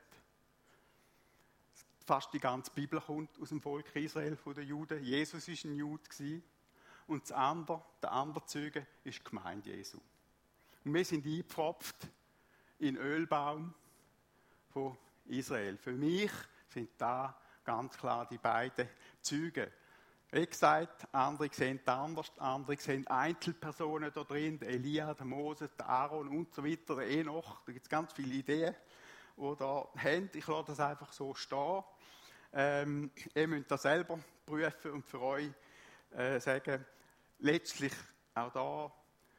Fast 2.07 2.32
die 2.32 2.38
ganze 2.38 2.70
Bibel 2.70 3.00
kommt 3.00 3.36
aus 3.40 3.48
dem 3.48 3.61
Volk 3.61 3.96
Israel, 3.96 4.36
von 4.36 4.54
den 4.54 4.68
Juden. 4.68 5.02
Jesus 5.02 5.48
ist 5.48 5.64
ein 5.64 5.74
Jude 5.74 6.04
Und 7.09 7.24
das 7.24 7.32
andere, 7.32 7.82
der 8.00 8.12
andere 8.12 8.46
Züge, 8.46 8.86
ist 9.02 9.18
die 9.18 9.24
Gemeinde 9.24 9.70
Jesu. 9.70 9.98
Und 10.84 10.94
wir 10.94 11.04
sind 11.04 11.26
eingepfropft 11.26 11.96
in 12.78 12.96
Ölbaum 12.96 13.74
von 14.68 14.96
Israel. 15.24 15.76
Für 15.78 15.94
mich 15.94 16.30
sind 16.68 16.90
da 16.96 17.36
ganz 17.64 17.98
klar 17.98 18.28
die 18.28 18.38
beiden 18.38 18.88
Züge. 19.20 19.72
Wie 20.30 20.46
gesagt, 20.46 21.12
andere 21.12 21.52
sehen 21.52 21.80
anders, 21.86 22.30
andere 22.38 22.76
sehen 22.76 23.04
Einzelpersonen 23.09 24.12
da 24.14 24.22
drin, 24.22 24.62
Elia, 24.62 25.12
der 25.12 25.26
Moses, 25.26 25.74
der 25.76 25.88
Aaron 25.88 26.28
und 26.28 26.54
so 26.54 26.64
weiter, 26.64 26.94
der 26.94 27.09
Enoch, 27.09 27.62
da 27.66 27.72
gibt 27.72 27.84
es 27.84 27.90
ganz 27.90 28.12
viele 28.12 28.34
Ideen, 28.34 28.76
die 29.37 29.57
da 29.59 29.89
haben. 29.97 30.30
Ich 30.34 30.47
lasse 30.47 30.64
das 30.66 30.80
einfach 30.80 31.12
so 31.12 31.34
stehen. 31.34 31.82
Ähm, 32.53 33.11
ihr 33.34 33.49
müsst 33.49 33.70
das 33.70 33.82
selber 33.82 34.18
prüfen 34.45 34.93
und 34.93 35.05
für 35.05 35.20
euch 35.20 35.51
äh, 36.12 36.41
sagen, 36.41 36.84
letztlich 37.39 37.93
auch 38.34 38.53
da 38.53 38.93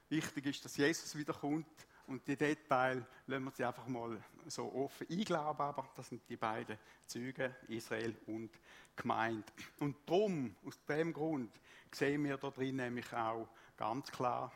wichtig 0.09 0.45
ist, 0.45 0.65
dass 0.65 0.77
Jesus 0.77 1.17
wiederkommt 1.17 1.67
und 2.07 2.25
die 2.25 2.37
Details 2.37 3.03
lassen 3.25 3.43
wir 3.43 3.51
sie 3.51 3.65
einfach 3.65 3.87
mal 3.87 4.21
so 4.45 4.71
offen 4.73 5.07
einglauben, 5.09 5.61
aber 5.61 5.89
das 5.95 6.07
sind 6.07 6.21
die 6.29 6.37
beiden 6.37 6.77
Züge, 7.05 7.55
Israel 7.67 8.15
und 8.27 8.49
Gemeinde. 8.95 9.43
Und 9.79 9.97
darum, 10.05 10.55
aus 10.65 10.79
dem 10.85 11.11
Grund, 11.11 11.51
sehen 11.91 12.23
wir 12.23 12.37
da 12.37 12.49
drin 12.49 12.77
nämlich 12.77 13.11
auch 13.13 13.49
ganz 13.75 14.09
klar 14.09 14.51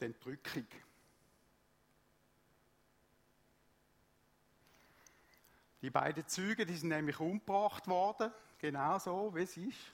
die 0.00 0.04
Entrückung. 0.04 0.66
Die 5.84 5.90
beiden 5.90 6.26
Züge, 6.26 6.64
die 6.64 6.76
sind 6.76 6.88
nämlich 6.88 7.20
umgebracht 7.20 7.86
worden, 7.88 8.32
genau 8.56 8.98
so, 8.98 9.34
wie 9.34 9.42
es 9.42 9.54
ist. 9.54 9.92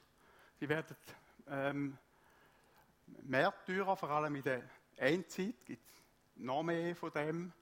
Sie 0.61 0.68
werden 0.68 0.97
ähm, 1.49 1.99
Märtyrer, 3.24 3.97
vor 3.97 4.09
allem 4.11 4.36
in 4.36 4.43
der 4.45 4.62
Endzeit, 4.95 5.57
gibt 5.66 5.91
noch 6.36 6.62
mehr 6.62 6.95
von 6.95 7.11
dem. 7.11 7.53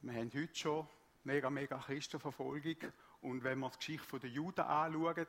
Wir 0.00 0.14
haben 0.14 0.30
heute 0.34 0.54
schon 0.54 0.88
mega, 1.24 1.50
mega 1.50 1.76
Christenverfolgung. 1.76 2.76
Und 3.20 3.44
wenn 3.44 3.58
man 3.58 3.72
die 3.72 3.76
Geschichte 3.76 4.18
der 4.18 4.30
Juden 4.30 4.62
anschaut, 4.62 5.28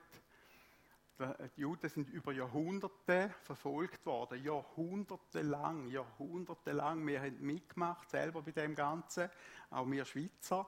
die 1.58 1.62
Juden 1.62 1.90
sind 1.90 2.10
über 2.12 2.32
Jahrhunderte 2.32 3.36
verfolgt 3.44 4.06
worden. 4.06 4.42
Jahrhunderte 4.42 5.42
lang, 5.42 5.90
Jahrhunderte 5.90 6.72
lang. 6.72 7.06
Wir 7.06 7.20
haben 7.20 7.42
mitgemacht, 7.42 8.10
selber 8.10 8.42
bei 8.42 8.52
dem 8.52 8.74
Ganzen, 8.74 9.30
auch 9.70 9.92
wir 9.92 10.06
Schweizer. 10.06 10.66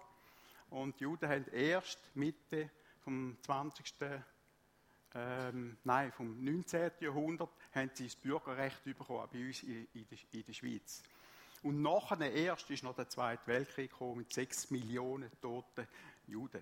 Und 0.69 0.99
die 0.99 1.03
Juden 1.03 1.29
haben 1.29 1.47
erst 1.51 1.99
Mitte 2.15 2.69
vom 3.03 3.37
20. 3.41 3.93
Ähm, 5.15 5.77
nein, 5.83 6.11
vom 6.11 6.43
19. 6.43 6.91
Jahrhundert 6.99 7.49
haben 7.73 7.89
sie 7.93 8.05
das 8.05 8.15
Bürgerrecht 8.15 8.83
bekommen, 8.83 9.27
bei 9.31 9.47
uns 9.47 9.63
in, 9.63 9.87
in, 9.93 10.07
der, 10.07 10.17
in 10.31 10.45
der 10.45 10.53
Schweiz. 10.53 11.01
Und 11.63 11.81
nachher 11.81 12.31
erst 12.31 12.69
ist 12.69 12.83
noch 12.83 12.95
der 12.95 13.09
Zweite 13.09 13.45
Weltkrieg 13.47 13.89
gekommen 13.89 14.17
mit 14.17 14.31
sechs 14.31 14.69
Millionen 14.69 15.29
toten 15.41 15.87
Juden. 16.27 16.61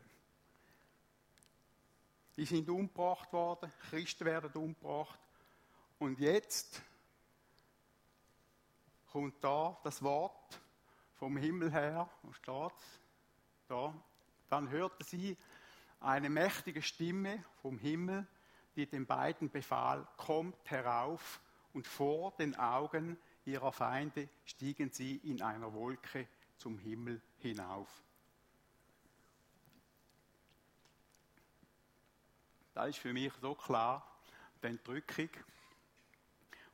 Die 2.37 2.45
sind 2.45 2.69
umgebracht 2.69 3.31
worden, 3.33 3.71
Christen 3.89 4.25
werden 4.25 4.51
umgebracht. 4.53 5.19
Und 5.99 6.19
jetzt 6.19 6.81
kommt 9.11 9.43
da 9.43 9.77
das 9.83 10.01
Wort 10.01 10.59
vom 11.15 11.35
Himmel 11.35 11.71
her, 11.71 12.09
wo 12.21 12.31
steht 12.31 12.73
da, 13.67 13.93
dann 14.49 14.69
hörte 14.69 15.03
sie 15.03 15.37
eine 15.99 16.29
mächtige 16.29 16.81
Stimme 16.81 17.43
vom 17.61 17.77
Himmel, 17.77 18.25
die 18.75 18.85
den 18.85 19.05
beiden 19.05 19.49
befahl, 19.49 20.07
kommt 20.17 20.69
herauf 20.69 21.41
und 21.73 21.87
vor 21.87 22.33
den 22.37 22.55
Augen 22.55 23.17
ihrer 23.45 23.71
Feinde 23.71 24.29
stiegen 24.45 24.91
sie 24.91 25.17
in 25.17 25.41
einer 25.41 25.73
Wolke 25.73 26.27
zum 26.57 26.77
Himmel 26.77 27.21
hinauf. 27.39 27.89
Da 32.73 32.85
ist 32.85 32.99
für 32.99 33.13
mich 33.13 33.33
so 33.41 33.55
klar, 33.55 34.19
die 34.61 34.67
Entrückung. 34.67 35.29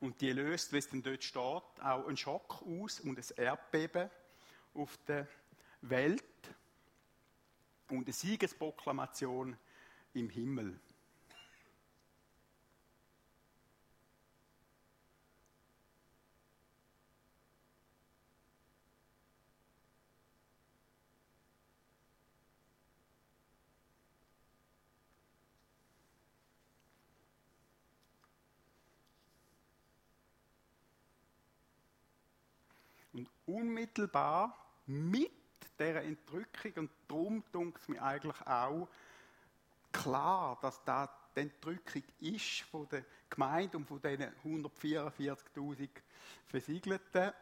Und 0.00 0.20
die 0.20 0.32
löst, 0.32 0.72
wie 0.72 0.78
es 0.78 0.88
denn 0.88 1.02
dort 1.02 1.24
steht, 1.24 1.42
auch 1.42 2.06
einen 2.06 2.16
Schock 2.16 2.62
aus 2.62 3.00
und 3.00 3.18
ein 3.18 3.36
Erdbeben 3.42 4.10
auf 4.74 4.98
der 5.06 5.26
Welt 5.80 6.24
und 7.98 8.06
eine 8.06 8.12
Siegesproklamation 8.12 9.56
im 10.14 10.30
Himmel. 10.30 10.78
Und 33.12 33.28
unmittelbar 33.46 34.58
mit 34.86 35.43
der 35.78 36.04
Entrückung, 36.04 36.72
und 36.76 36.90
darum 37.08 37.42
tut 37.52 37.78
es 37.78 37.88
mir 37.88 38.02
eigentlich 38.02 38.40
auch 38.46 38.88
klar, 39.92 40.58
dass 40.60 40.82
da 40.84 41.08
die 41.34 41.40
Entrückung 41.40 42.02
ist 42.20 42.60
von 42.62 42.88
der 42.88 43.04
Gemeinde 43.28 43.76
und 43.76 43.86
von 43.86 44.00
diesen 44.00 44.32
144.000 44.44 45.88
Versiegelten, 46.46 47.32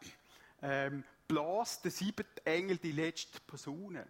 ähm, 0.61 1.03
bläst 1.27 1.83
der 1.83 1.91
siebte 1.91 2.45
Engel 2.45 2.77
die 2.77 2.91
letzte 2.91 3.39
Posaune. 3.41 4.05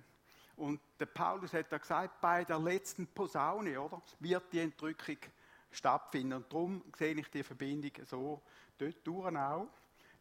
Und 0.56 0.80
der 1.00 1.08
Paulus 1.08 1.54
hat 1.54 1.72
ja 1.72 1.78
gesagt, 1.78 2.22
bei 2.22 2.44
der 2.44 2.60
letzten 2.60 3.08
Posaune, 3.08 3.80
oder, 3.80 4.02
wird 4.20 4.54
die 4.54 4.60
Entrückung 4.60 5.18
stattfinden. 5.72 6.34
Und 6.34 6.52
darum 6.52 6.84
sehe 6.96 7.16
ich 7.16 7.30
die 7.30 7.44
Verbindung 7.44 7.92
so 8.06 8.42
dort 8.78 8.96
durch 9.04 9.36
auch. 9.36 9.68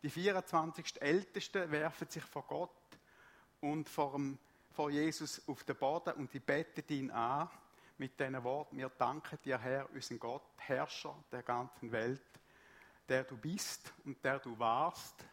Die 0.02 0.10
24 0.10 1.00
Ältesten 1.00 1.70
werfen 1.70 2.08
sich 2.08 2.24
vor 2.24 2.44
Gott 2.48 2.70
und 3.62 3.88
vor, 3.88 4.12
dem, 4.12 4.38
vor 4.70 4.90
Jesus 4.90 5.40
auf 5.48 5.64
den 5.64 5.76
Boden 5.76 6.14
und 6.14 6.32
die 6.34 6.40
beten 6.40 6.84
ihn 6.92 7.10
an 7.10 7.48
mit 7.96 8.18
diesen 8.18 8.42
Worten, 8.42 8.76
wir 8.76 8.90
danken 8.90 9.38
dir, 9.44 9.58
Herr, 9.58 9.88
unseren 9.92 10.18
Gott, 10.18 10.42
Herrscher 10.58 11.14
der 11.30 11.42
ganzen 11.42 11.90
Welt, 11.92 12.20
der 13.08 13.24
du 13.24 13.36
bist 13.36 13.92
und 14.04 14.22
der 14.24 14.40
du 14.40 14.58
warst 14.58 15.24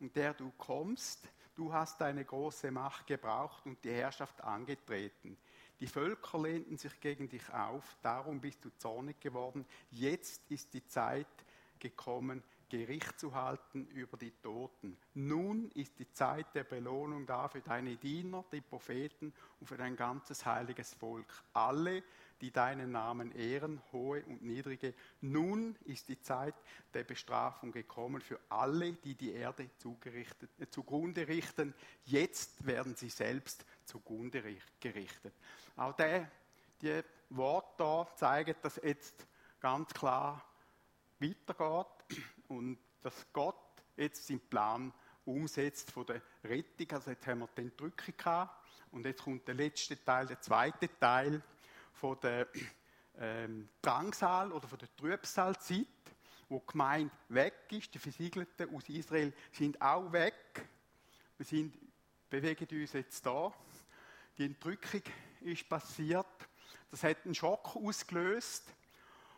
und 0.00 0.16
der 0.16 0.32
du 0.32 0.50
kommst. 0.56 1.28
Du 1.54 1.72
hast 1.72 2.00
deine 2.00 2.24
große 2.24 2.70
Macht 2.70 3.06
gebraucht 3.06 3.66
und 3.66 3.84
die 3.84 3.92
Herrschaft 3.92 4.42
angetreten. 4.42 5.36
Die 5.80 5.86
Völker 5.86 6.38
lehnten 6.38 6.78
sich 6.78 6.98
gegen 7.00 7.28
dich 7.28 7.52
auf, 7.52 7.96
darum 8.02 8.40
bist 8.40 8.64
du 8.64 8.70
zornig 8.78 9.20
geworden. 9.20 9.66
Jetzt 9.90 10.50
ist 10.50 10.72
die 10.72 10.86
Zeit 10.86 11.26
gekommen, 11.78 12.42
Gericht 12.72 13.20
zu 13.20 13.34
halten 13.34 13.86
über 13.88 14.16
die 14.16 14.30
Toten. 14.30 14.96
Nun 15.12 15.70
ist 15.72 15.98
die 15.98 16.10
Zeit 16.10 16.46
der 16.54 16.64
Belohnung 16.64 17.26
da 17.26 17.46
für 17.46 17.60
deine 17.60 17.96
Diener, 17.98 18.46
die 18.50 18.62
Propheten 18.62 19.34
und 19.60 19.66
für 19.66 19.76
dein 19.76 19.94
ganzes 19.94 20.46
heiliges 20.46 20.94
Volk. 20.94 21.26
Alle, 21.52 22.02
die 22.40 22.50
deinen 22.50 22.90
Namen 22.90 23.30
ehren, 23.32 23.82
hohe 23.92 24.24
und 24.24 24.40
niedrige. 24.42 24.94
Nun 25.20 25.76
ist 25.84 26.08
die 26.08 26.18
Zeit 26.22 26.54
der 26.94 27.04
Bestrafung 27.04 27.72
gekommen 27.72 28.22
für 28.22 28.40
alle, 28.48 28.94
die 28.94 29.16
die 29.16 29.34
Erde 29.34 29.64
äh, 29.64 30.66
zugrunde 30.70 31.28
richten. 31.28 31.74
Jetzt 32.06 32.64
werden 32.64 32.94
sie 32.96 33.10
selbst 33.10 33.66
zugrunde 33.84 34.42
gerichtet. 34.80 35.34
Auch 35.76 35.92
der, 35.92 36.30
die 36.80 37.02
Worte 37.28 37.74
da 37.76 38.08
zeigen, 38.16 38.54
dass 38.62 38.80
jetzt 38.82 39.26
ganz 39.60 39.92
klar 39.92 40.42
weitergeht 41.20 42.01
und 42.52 42.78
dass 43.00 43.26
Gott 43.32 43.56
jetzt 43.96 44.26
seinen 44.26 44.40
Plan 44.40 44.92
umsetzt 45.24 45.90
von 45.90 46.06
der 46.06 46.22
Rettung. 46.44 46.90
Also 46.92 47.10
jetzt 47.10 47.26
haben 47.26 47.40
wir 47.40 47.48
die 47.56 47.62
Entrückung 47.62 48.14
gehabt 48.16 48.66
und 48.90 49.06
jetzt 49.06 49.22
kommt 49.22 49.46
der 49.48 49.54
letzte 49.54 50.02
Teil, 50.04 50.26
der 50.26 50.40
zweite 50.40 50.88
Teil 50.98 51.42
von 51.94 52.18
der 52.20 52.46
ähm, 53.18 53.68
Drangsal 53.80 54.52
oder 54.52 54.68
von 54.68 54.78
der 54.78 54.94
Trübsalzeit, 54.96 55.86
wo 56.48 56.58
die 56.58 56.66
Gemeinde 56.66 57.12
weg 57.28 57.54
ist. 57.70 57.94
Die 57.94 57.98
Versiegelten 57.98 58.74
aus 58.74 58.88
Israel 58.88 59.32
sind 59.52 59.80
auch 59.80 60.12
weg. 60.12 60.66
Wir 61.38 61.46
sind, 61.46 61.74
bewegen 62.28 62.80
uns 62.80 62.92
jetzt 62.92 63.24
da. 63.24 63.52
Die 64.36 64.44
Entrückung 64.44 65.02
ist 65.40 65.68
passiert. 65.68 66.26
Das 66.90 67.02
hat 67.04 67.24
einen 67.24 67.34
Schock 67.34 67.76
ausgelöst. 67.76 68.64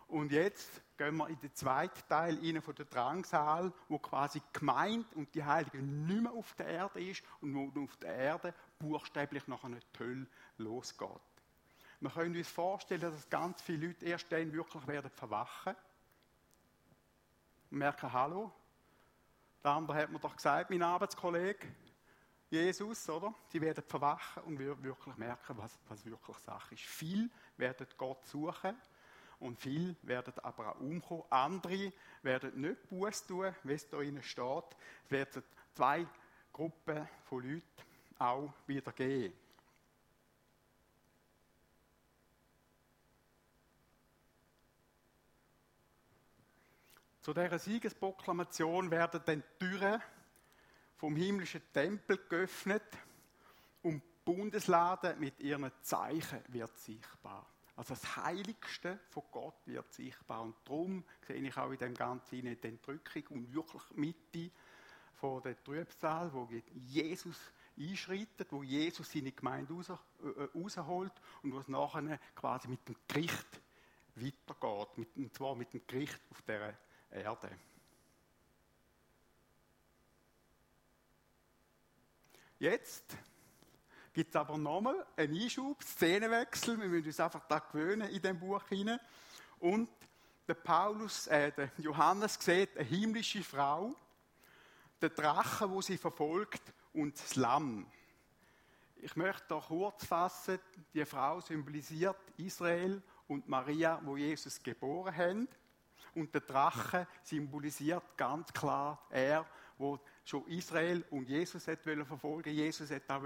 Und 0.09 0.33
jetzt 0.33 0.83
gehen 0.97 1.17
wir 1.17 1.29
in 1.29 1.39
den 1.41 1.55
zweiten 1.55 2.07
Teil 2.09 2.39
rein 2.39 2.63
von 2.63 2.75
der 2.75 2.85
Drangsal, 2.85 3.73
wo 3.89 3.99
quasi 3.99 4.41
gemeint 4.53 5.13
und 5.15 5.35
die 5.35 5.45
Heilige 5.45 5.79
nicht 5.79 6.23
mehr 6.23 6.33
auf 6.33 6.55
der 6.55 6.67
Erde 6.67 7.03
ist 7.03 7.23
und 7.41 7.55
wo 7.55 7.83
auf 7.83 7.97
der 7.97 8.15
Erde 8.15 8.55
buchstäblich 8.79 9.47
nach 9.49 9.65
einer 9.65 9.81
Hölle 9.99 10.27
losgeht. 10.59 11.09
Wir 12.01 12.11
können 12.11 12.37
uns 12.37 12.49
vorstellen, 12.49 13.01
dass 13.01 13.29
ganz 13.31 13.63
viele 13.63 13.89
Leute 13.89 14.05
erst 14.05 14.31
dann 14.31 14.53
wirklich 14.53 14.87
werden 14.87 15.11
verwachen. 15.11 15.75
Und 17.71 17.79
merken, 17.79 18.13
hallo, 18.13 18.53
der 19.63 19.71
andere 19.71 19.97
hat 19.97 20.11
mir 20.11 20.19
doch 20.19 20.37
gesagt, 20.37 20.71
mein 20.71 20.83
Arbeitskollege, 20.83 21.67
Jesus, 22.51 23.09
oder? 23.09 23.35
Sie 23.49 23.61
werden 23.61 23.83
verwachen 23.83 24.43
und 24.45 24.59
wirklich 24.59 25.17
merken, 25.17 25.57
was, 25.57 25.79
was 25.89 26.05
wirklich 26.05 26.37
Sache 26.39 26.75
ist. 26.75 26.85
Viel 26.85 27.31
werden 27.57 27.87
Gott 27.97 28.25
suchen 28.27 28.77
und 29.45 29.61
viele 29.61 29.95
werden 30.03 30.33
aber 30.43 30.71
auch 30.71 30.81
umkommen. 30.81 31.25
Andere 31.29 31.93
werden 32.23 32.61
nicht 32.61 32.89
Buß 32.89 33.27
tun, 33.27 33.55
wie 33.63 33.75
es 33.75 33.89
da 33.89 34.01
innen 34.01 34.23
steht. 34.23 34.65
Es 35.05 35.11
werden 35.11 35.43
zwei 35.75 36.07
Gruppen 36.51 37.07
von 37.25 37.43
Leuten 37.43 37.65
auch 38.19 38.53
wieder 38.67 38.93
geben. 38.93 39.35
Zu 47.21 47.33
dieser 47.33 47.59
Siegesproklamation 47.59 48.91
werden 48.91 49.21
dann 49.25 49.43
die 49.43 49.67
Türen 49.67 50.03
vom 50.97 51.17
himmlischen 51.17 51.63
Tempel 51.73 52.19
geöffnet 52.29 52.83
und 53.83 54.03
die 54.03 54.09
Bundeslade 54.25 55.17
mit 55.19 55.41
ihren 55.41 55.71
Zeichen 55.83 56.41
wird 56.49 56.79
sichtbar. 56.79 57.54
Also 57.77 57.95
das 57.95 58.16
Heiligste 58.16 59.01
von 59.11 59.25
Gott 59.33 59.66
wird 59.66 59.93
sichtbar. 59.93 60.43
Und 60.43 60.55
darum 60.64 61.05
sehe 61.27 61.37
ich 61.37 61.57
auch 61.57 61.70
in 61.70 61.79
dem 61.79 61.95
Ganzen 61.95 62.43
die 62.43 62.68
Entrückung 62.68 63.22
und 63.31 63.55
wirklich 63.55 63.83
Mitte 63.95 64.51
von 65.14 65.43
der 65.43 65.62
Trübsal, 65.62 66.33
wo 66.33 66.49
Jesus 66.87 67.37
einschreitet, 67.77 68.53
wo 68.53 68.62
Jesus 68.62 69.11
seine 69.11 69.33
Gemeinde 69.33 69.72
raus, 69.72 69.91
äh, 69.91 70.43
rausholt 70.57 71.12
und 71.43 71.53
wo 71.53 71.59
es 71.59 71.68
nachher 71.68 72.18
quasi 72.37 72.68
mit 72.68 72.87
dem 72.89 72.97
Gericht 73.09 73.61
weitergeht. 74.14 74.99
Mit, 74.99 75.16
und 75.16 75.35
zwar 75.35 75.57
mit 75.57 75.72
dem 75.72 75.85
Gericht 75.87 76.20
auf 76.31 76.43
der 76.43 76.79
Erde. 77.11 77.51
Jetzt 82.61 83.16
gibt 84.15 84.31
es 84.31 84.37
aber 84.37 84.57
nochmal 84.57 85.05
einen 85.17 85.37
Einschub, 85.37 85.83
Szenenwechsel. 85.83 86.81
Wir 86.81 86.89
müssen 86.89 87.07
uns 87.07 87.21
einfach 87.21 87.45
da 87.49 87.59
gewöhnen 87.59 88.09
in 88.09 88.23
dem 88.23 88.39
Buch 88.39 88.62
hinein. 88.69 89.01
Und 89.59 89.89
der 90.47 90.55
Paulus, 90.55 91.27
äh, 91.27 91.51
der 91.53 91.71
Johannes 91.79 92.39
sieht 92.41 92.77
eine 92.79 92.87
himmlische 92.87 93.43
Frau, 93.43 93.95
der 95.03 95.11
Drache, 95.11 95.69
wo 95.69 95.83
sie 95.83 95.99
verfolgt, 95.99 96.62
und 96.93 97.19
das 97.19 97.35
Lamm. 97.35 97.87
Ich 98.99 99.17
möchte 99.17 99.43
da 99.49 99.59
kurz 99.59 100.05
fassen, 100.05 100.61
die 100.95 101.05
Frau 101.05 101.41
symbolisiert 101.41 102.17
Israel 102.37 103.03
und 103.27 103.49
Maria, 103.49 104.01
wo 104.05 104.17
Jesus 104.17 104.62
geboren 104.62 105.17
haben. 105.17 105.49
Und 106.15 106.33
der 106.33 106.43
Drache 106.43 107.09
symbolisiert 107.25 108.17
ganz 108.17 108.53
klar 108.53 109.05
er, 109.11 109.45
wo 109.77 109.99
schon 110.25 110.47
Israel 110.47 111.05
und 111.11 111.29
Jesus 111.29 111.67
hat 111.67 111.81
verfolgen 111.83 112.55
Jesus 112.55 112.91
hat 112.91 113.03
da 113.09 113.21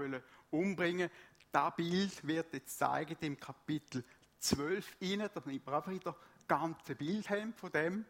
umbringen 0.51 1.09
Das 1.51 1.75
Bild 1.75 2.25
wird 2.27 2.53
jetzt 2.53 2.77
zeigen 2.77 3.17
im 3.21 3.39
Kapitel 3.39 4.03
12 4.39 4.97
rein, 5.01 5.29
damit 5.33 5.65
wir 5.65 5.73
einfach 5.73 5.91
wieder 5.91 6.15
das 6.35 6.47
ganze 6.47 6.95
Bild 6.95 7.29
haben 7.29 7.53
von 7.53 7.71
dem 7.71 8.05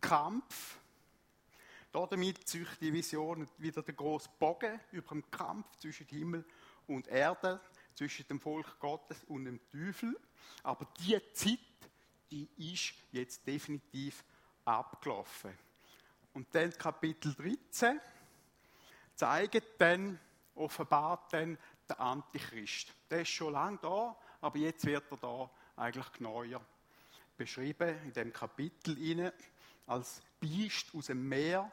Kampf. 0.00 0.78
Damit 1.92 2.46
züchtet 2.46 2.80
die 2.80 2.92
Vision 2.92 3.48
wieder 3.58 3.82
den 3.82 3.96
großen 3.96 4.30
Bogen 4.38 4.80
über 4.92 5.14
den 5.14 5.30
Kampf 5.30 5.76
zwischen 5.78 6.06
Himmel 6.06 6.44
und 6.86 7.08
Erde, 7.08 7.60
zwischen 7.94 8.26
dem 8.28 8.40
Volk 8.40 8.78
Gottes 8.78 9.24
und 9.24 9.46
dem 9.46 9.60
Teufel. 9.70 10.16
Aber 10.62 10.86
die 11.00 11.20
Zeit 11.32 11.58
die 12.30 12.48
ist 12.56 12.94
jetzt 13.12 13.46
definitiv 13.46 14.24
abgelaufen. 14.64 15.52
Und 16.34 16.54
dann 16.54 16.72
Kapitel 16.72 17.34
13 17.34 18.00
zeigt 19.14 19.80
dann, 19.80 20.18
offenbart 20.54 21.32
dann 21.32 21.58
der 21.88 22.00
Antichrist. 22.00 22.92
Der 23.10 23.22
ist 23.22 23.28
schon 23.28 23.52
lange 23.52 23.78
da, 23.82 24.16
aber 24.40 24.58
jetzt 24.58 24.84
wird 24.84 25.04
er 25.10 25.16
da 25.16 25.50
eigentlich 25.76 26.12
genauer 26.12 26.44
beschrieben 27.36 27.96
in 28.04 28.12
dem 28.12 28.32
Kapitel 28.32 28.98
inne 28.98 29.32
als 29.86 30.20
Biest 30.40 30.94
aus 30.94 31.06
dem 31.06 31.28
Meer 31.28 31.70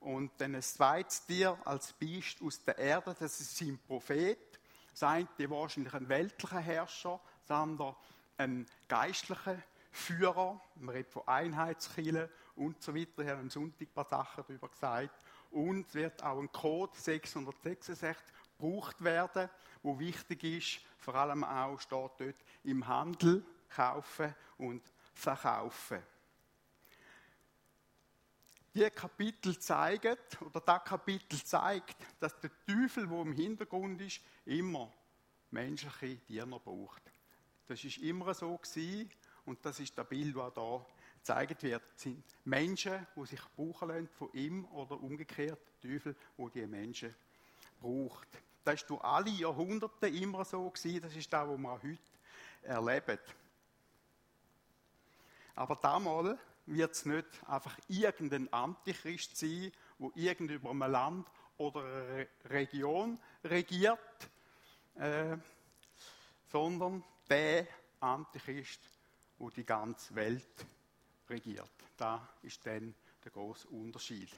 und 0.00 0.30
dann 0.38 0.54
ein 0.54 0.62
zweites 0.62 1.26
Tier 1.26 1.58
als 1.64 1.92
Biest 1.92 2.40
aus 2.42 2.62
der 2.64 2.78
Erde, 2.78 3.14
das 3.18 3.40
ist 3.40 3.56
sein 3.56 3.78
Prophet. 3.86 4.38
Das 4.92 5.02
eine 5.02 5.28
wahrscheinlich 5.48 5.94
ein 5.94 6.08
weltlicher 6.08 6.60
Herrscher, 6.60 7.20
das 7.46 7.50
andere 7.50 7.96
ein 8.36 8.66
geistlicher 8.88 9.62
Führer, 9.90 10.60
man 10.76 10.94
redet 10.94 11.12
von 11.12 11.26
Einheitskille 11.26 12.30
und 12.56 12.82
so 12.82 12.94
weiter. 12.94 13.22
Ich 13.22 13.28
habe 13.28 13.40
am 13.40 13.50
Sonntag 13.50 13.88
ein 13.88 13.94
paar 13.94 14.08
Sachen 14.08 14.44
darüber 14.46 14.68
gesagt. 14.68 15.24
Und 15.50 15.86
es 15.88 15.94
wird 15.94 16.22
auch 16.22 16.38
ein 16.40 16.50
Code 16.50 16.92
666 16.96 18.24
gebraucht 18.58 19.02
werden, 19.02 19.48
wo 19.82 19.98
wichtig 19.98 20.44
ist, 20.44 20.80
vor 20.98 21.14
allem 21.14 21.44
auch 21.44 21.78
steht 21.78 22.10
dort 22.18 22.44
im 22.64 22.86
Handel 22.86 23.44
kaufen 23.68 24.34
und 24.58 24.82
verkaufen. 25.12 26.02
Die 28.74 28.90
Kapitel 28.90 29.56
zeigen, 29.58 30.16
oder 30.40 30.60
das 30.60 30.84
Kapitel 30.84 31.42
zeigt, 31.44 31.96
dass 32.18 32.38
der 32.40 32.50
Teufel, 32.66 33.08
wo 33.08 33.22
im 33.22 33.32
Hintergrund 33.32 34.00
ist, 34.00 34.20
immer 34.46 34.92
menschliche 35.52 36.16
Diener 36.16 36.58
braucht. 36.58 37.02
Das 37.66 37.84
ist 37.84 37.98
immer 37.98 38.34
so 38.34 38.56
gewesen 38.56 39.10
und 39.44 39.64
das 39.64 39.78
ist 39.78 39.96
das 39.96 40.08
Bild, 40.08 40.34
das 40.36 40.54
hier 40.54 40.86
gezeigt 41.18 41.62
wird. 41.62 41.82
Das 41.94 42.02
sind 42.02 42.24
Menschen, 42.44 43.06
die 43.14 43.26
sich 43.26 43.40
brauchen 43.56 43.88
lassen 43.88 44.08
von 44.08 44.32
ihm 44.32 44.64
oder 44.66 45.00
umgekehrt 45.00 45.60
Teufel, 45.80 46.16
wo 46.36 46.48
die 46.48 46.66
Menschen 46.66 47.14
braucht. 47.84 48.28
Das 48.64 48.76
ist 48.76 48.88
durch 48.88 49.02
alle 49.02 49.30
Jahrhunderte 49.30 50.08
immer 50.08 50.44
so 50.44 50.70
gewesen. 50.70 51.02
Das 51.02 51.14
ist 51.14 51.32
das, 51.32 51.48
was 51.48 51.58
wir 51.58 51.82
heute 51.82 51.98
erleben. 52.62 53.18
Aber 55.54 55.76
damals 55.76 56.38
wird 56.66 56.92
es 56.92 57.04
nicht 57.04 57.26
einfach 57.46 57.78
irgendein 57.88 58.52
Antichrist 58.52 59.36
sein, 59.36 59.70
wo 59.98 60.10
irgend 60.14 60.50
über 60.50 60.70
ein 60.70 60.78
Land 60.78 61.28
oder 61.58 61.84
eine 61.84 62.28
Region 62.46 63.18
regiert, 63.44 63.98
äh, 64.96 65.36
sondern 66.50 67.04
der 67.28 67.66
Antichrist 68.00 68.80
wo 69.38 69.50
die 69.50 69.64
ganze 69.64 70.14
Welt 70.14 70.66
regiert. 71.28 71.70
Da 71.96 72.28
ist 72.42 72.64
dann 72.66 72.94
der 73.22 73.32
große 73.32 73.68
Unterschied. 73.68 74.30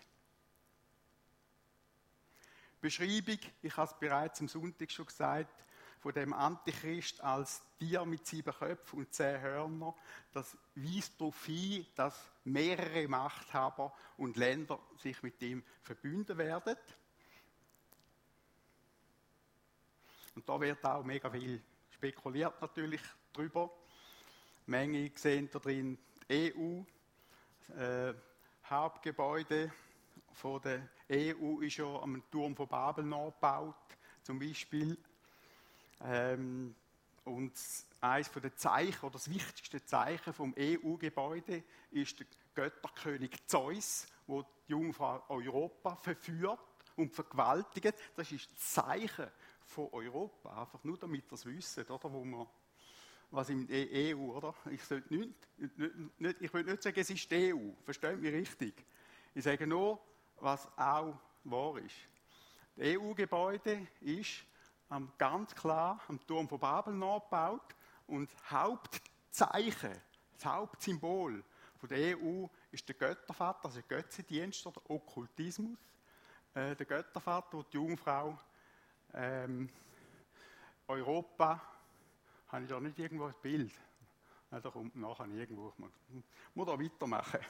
Beschreibung, 2.80 3.38
ich 3.62 3.76
habe 3.76 3.90
es 3.90 3.98
bereits 3.98 4.40
am 4.40 4.48
Sonntag 4.48 4.90
schon 4.90 5.06
gesagt, 5.06 5.66
von 5.98 6.12
dem 6.12 6.32
Antichrist 6.32 7.20
als 7.22 7.62
Tier 7.78 8.04
mit 8.04 8.26
sieben 8.26 8.52
Köpfen 8.54 9.00
und 9.00 9.12
zehn 9.12 9.40
Hörnern, 9.40 9.94
das 10.32 10.56
weist 10.74 11.20
darauf 11.20 11.44
hin, 11.46 11.86
dass 11.94 12.30
mehrere 12.44 13.08
Machthaber 13.08 13.92
und 14.16 14.36
Länder 14.36 14.78
sich 14.98 15.22
mit 15.22 15.40
ihm 15.42 15.64
verbünden 15.82 16.38
werden. 16.38 16.76
Und 20.34 20.48
da 20.48 20.60
wird 20.60 20.84
auch 20.84 21.02
mega 21.02 21.30
viel 21.30 21.62
spekuliert 21.90 22.60
natürlich 22.60 23.00
drüber. 23.32 23.70
Menge 24.66 25.10
sehen 25.14 25.48
da 25.50 25.58
drin 25.58 25.98
EU, 26.30 26.82
äh, 27.74 28.14
Hauptgebäude 28.68 29.72
von 30.36 30.60
der 30.60 30.88
EU 31.10 31.60
ist 31.60 31.78
ja 31.78 31.86
am 31.86 32.22
Turm 32.30 32.54
von 32.54 32.68
Babel 32.68 33.04
nachgebaut, 33.04 33.74
zum 34.22 34.38
Beispiel. 34.38 34.96
Ähm, 36.02 36.74
und 37.24 37.52
eines 38.00 38.30
der 38.30 38.54
Zeichen, 38.54 39.04
oder 39.04 39.14
das 39.14 39.30
wichtigste 39.30 39.82
Zeichen 39.84 40.32
vom 40.32 40.54
EU-Gebäude 40.56 41.64
ist 41.90 42.20
der 42.20 42.26
Götterkönig 42.54 43.46
Zeus, 43.46 44.06
wo 44.26 44.42
die 44.42 44.72
Jungfrau 44.72 45.24
Europa 45.28 45.96
verführt 45.96 46.60
und 46.96 47.14
vergewaltigt. 47.14 47.94
Das 48.14 48.30
ist 48.30 48.50
das 48.52 48.74
Zeichen 48.74 49.28
von 49.64 49.88
Europa, 49.90 50.60
einfach 50.62 50.84
nur 50.84 50.98
damit 50.98 51.24
ihr 51.26 51.32
es 51.32 51.46
wisst, 51.46 51.78
oder, 51.90 52.12
wo 52.12 52.24
man 52.24 52.46
was 53.30 53.48
im 53.48 53.66
EU, 53.70 54.36
oder? 54.36 54.54
Ich, 54.70 54.88
nicht, 54.90 55.10
nicht, 55.10 56.20
nicht, 56.20 56.36
ich 56.40 56.54
will 56.54 56.62
nicht 56.62 56.82
sagen, 56.82 57.00
es 57.00 57.10
ist 57.10 57.30
die 57.30 57.52
EU, 57.52 57.72
versteht 57.82 58.20
mich 58.20 58.32
richtig. 58.32 58.84
Ich 59.34 59.42
sage 59.42 59.66
nur, 59.66 60.00
was 60.40 60.68
auch 60.76 61.18
wahr 61.44 61.78
ist. 61.78 61.96
Das 62.76 62.86
EU-Gebäude 62.88 63.86
ist 64.00 64.44
ganz 65.18 65.54
klar 65.54 66.00
am 66.08 66.24
Turm 66.26 66.48
von 66.48 66.58
Babel 66.58 66.94
nachgebaut 66.94 67.74
und 68.06 68.30
Hauptzeichen 68.50 70.00
Das 70.34 70.44
Hauptsymbol 70.44 71.42
von 71.78 71.88
der 71.88 72.18
EU 72.18 72.46
ist 72.70 72.88
der 72.88 72.94
Göttervater, 72.94 73.66
also 73.66 73.80
der 73.80 73.98
Götzendienst 73.98 74.66
oder 74.66 74.80
Okkultismus. 74.88 75.78
Äh, 76.54 76.74
der 76.74 76.86
Göttervater, 76.86 77.58
und 77.58 77.72
die 77.72 77.76
Jungfrau 77.76 78.38
ähm, 79.12 79.68
Europa, 80.88 81.60
habe 82.48 82.64
ich 82.64 82.70
da 82.70 82.80
nicht 82.80 82.98
irgendwo 82.98 83.26
ein 83.26 83.34
Bild? 83.42 83.72
Ja, 84.50 84.60
da 84.60 84.70
kommt 84.70 84.94
nachher 84.96 85.26
irgendwo. 85.28 85.72
Ich 85.78 86.54
muss 86.54 86.66
da 86.66 86.80
weitermachen. 86.80 87.40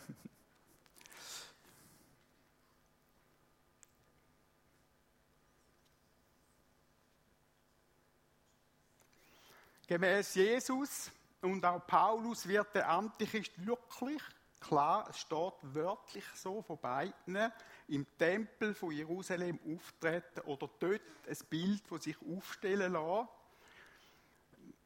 Gemäß 9.86 10.34
Jesus 10.34 11.12
und 11.40 11.64
auch 11.64 11.86
Paulus 11.86 12.48
wird 12.48 12.74
der 12.74 12.88
Antichrist 12.88 13.52
wirklich, 13.64 14.20
klar, 14.58 15.06
es 15.08 15.20
steht 15.20 15.54
wörtlich 15.62 16.24
so 16.34 16.60
von 16.60 16.78
beiden, 16.78 17.52
im 17.86 18.06
Tempel 18.18 18.74
von 18.74 18.90
Jerusalem 18.90 19.60
auftreten 19.64 20.40
oder 20.40 20.68
dort 20.80 21.00
ein 21.28 21.36
Bild 21.48 21.86
von 21.86 22.00
sich 22.00 22.16
aufstellen 22.20 22.94
lassen. 22.94 23.28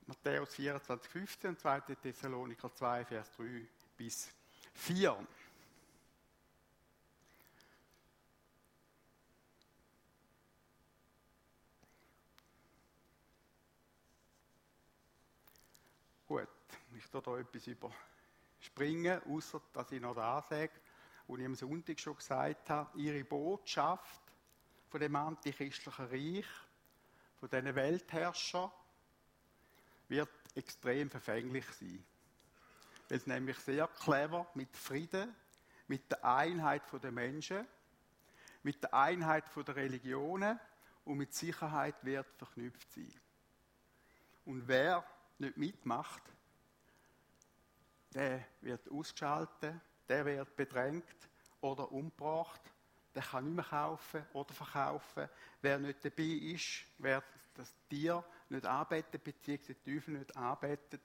Matthäus 0.06 0.54
24, 0.54 1.10
15 1.10 1.50
und 1.50 1.60
2. 1.60 1.80
Thessaloniker 2.02 2.74
2, 2.74 3.04
Vers 3.06 3.30
3 3.36 3.66
bis 3.96 4.28
4. 4.74 5.16
Gut, 16.30 16.48
tue 17.10 17.22
hier 17.22 17.38
etwas 17.38 17.66
überspringen, 17.66 19.22
außer 19.24 19.60
dass 19.72 19.92
ich 19.92 20.00
noch 20.00 20.14
da 20.14 20.42
sage, 20.42 20.72
wo 21.26 21.36
ich 21.36 21.44
am 21.44 21.54
Sonntag 21.54 21.98
schon 21.98 22.16
gesagt 22.16 22.70
habe, 22.70 22.98
ihre 22.98 23.24
Botschaft 23.24 24.22
von 24.88 25.00
dem 25.00 25.14
antichristlichen 25.16 26.06
Reich, 26.06 26.46
von 27.38 27.48
diesen 27.48 27.74
Weltherrschern, 27.74 28.70
wird 30.08 30.28
extrem 30.54 31.08
verfänglich 31.08 31.66
sein. 31.78 32.04
Weil 33.08 33.18
es 33.18 33.26
nämlich 33.26 33.58
sehr 33.58 33.86
clever 33.88 34.46
mit 34.54 34.76
Frieden, 34.76 35.34
mit 35.86 36.10
der 36.10 36.24
Einheit 36.24 36.82
der 37.02 37.12
Menschen, 37.12 37.66
mit 38.62 38.82
der 38.82 38.92
Einheit 38.94 39.44
der 39.56 39.76
Religionen 39.76 40.58
und 41.04 41.16
mit 41.16 41.32
Sicherheit 41.32 42.04
wird 42.04 42.26
verknüpft 42.36 42.92
sein. 42.92 43.12
Und 44.44 44.66
wer 44.68 45.04
nicht 45.38 45.56
mitmacht, 45.56 46.22
der 48.14 48.44
wird 48.60 48.90
ausgeschaltet, 48.90 49.74
der 50.08 50.24
wird 50.26 50.56
bedrängt 50.56 51.04
oder 51.60 51.90
umgebracht, 51.92 52.60
der 53.14 53.22
kann 53.22 53.44
nicht 53.44 53.56
mehr 53.56 53.64
kaufen 53.64 54.24
oder 54.32 54.52
verkaufen. 54.52 55.28
Wer 55.60 55.78
nicht 55.78 56.04
dabei 56.04 56.22
ist, 56.22 56.84
wer 56.98 57.22
das 57.54 57.74
Tier 57.88 58.24
nicht 58.48 58.66
arbeitet, 58.66 59.22
beziehungsweise 59.22 59.74
die 59.74 59.94
Teufel 59.94 60.18
nicht 60.18 60.36
arbeitet, 60.36 61.02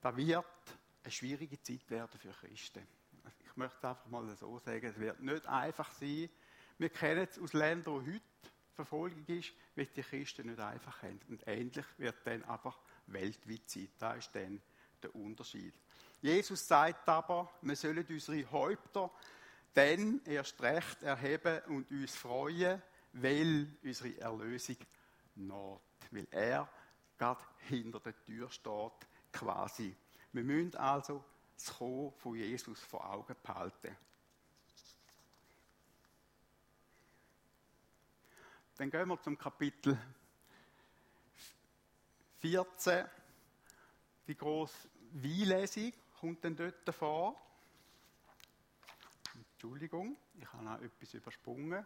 da 0.00 0.16
wird 0.16 0.44
eine 1.02 1.10
schwierige 1.12 1.60
Zeit 1.62 1.88
werden 1.90 2.18
für 2.18 2.32
Christen. 2.32 2.86
Ich 3.44 3.56
möchte 3.56 3.88
einfach 3.88 4.06
mal 4.06 4.36
so 4.36 4.58
sagen, 4.58 4.86
es 4.86 4.98
wird 4.98 5.20
nicht 5.20 5.46
einfach 5.46 5.90
sein. 5.92 6.28
Wir 6.78 6.90
kennen 6.90 7.26
es 7.28 7.38
aus 7.38 7.52
Ländern, 7.52 7.94
wo 7.94 8.00
heute 8.00 8.20
Verfolgung 8.74 9.24
ist, 9.26 9.52
weil 9.74 9.86
die 9.86 10.02
Christen 10.02 10.46
nicht 10.46 10.60
einfach 10.60 11.02
haben. 11.02 11.20
Und 11.28 11.42
ähnlich 11.46 11.84
wird 11.96 12.14
dann 12.24 12.44
einfach 12.44 12.78
weltweit 13.06 13.68
sein. 13.68 13.88
Da 13.98 14.12
ist 14.14 14.32
dann 14.34 14.60
der 15.02 15.14
Unterschied. 15.14 15.74
Jesus 16.20 16.66
sagt 16.66 17.08
aber, 17.08 17.52
wir 17.62 17.76
sollen 17.76 18.04
unsere 18.08 18.50
Häupter 18.50 19.10
dann 19.74 20.20
erst 20.24 20.60
recht 20.60 21.02
erheben 21.02 21.60
und 21.68 21.90
uns 21.90 22.16
freuen, 22.16 22.82
weil 23.12 23.68
unsere 23.82 24.18
Erlösung 24.18 24.76
naht. 25.36 25.80
Weil 26.10 26.26
er 26.30 26.68
gerade 27.16 27.40
hinter 27.68 28.00
der 28.00 28.24
Tür 28.24 28.50
steht, 28.50 29.06
quasi. 29.32 29.94
Wir 30.32 30.42
müssen 30.42 30.76
also 30.76 31.24
das 31.54 31.76
Kommen 31.76 32.12
von 32.18 32.34
Jesus 32.34 32.80
vor 32.80 33.08
Augen 33.08 33.36
behalten. 33.42 33.96
Dann 38.76 38.90
gehen 38.90 39.08
wir 39.08 39.20
zum 39.20 39.36
Kapitel 39.36 39.98
14. 42.38 43.06
Die 44.28 44.36
große 44.36 44.90
Weinlesung 45.14 45.90
kommt 46.20 46.44
dann 46.44 46.54
dort 46.54 46.94
vor. 46.94 47.34
Entschuldigung, 49.52 50.18
ich 50.38 50.52
habe 50.52 50.70
auch 50.70 50.82
etwas 50.82 51.14
übersprungen. 51.14 51.84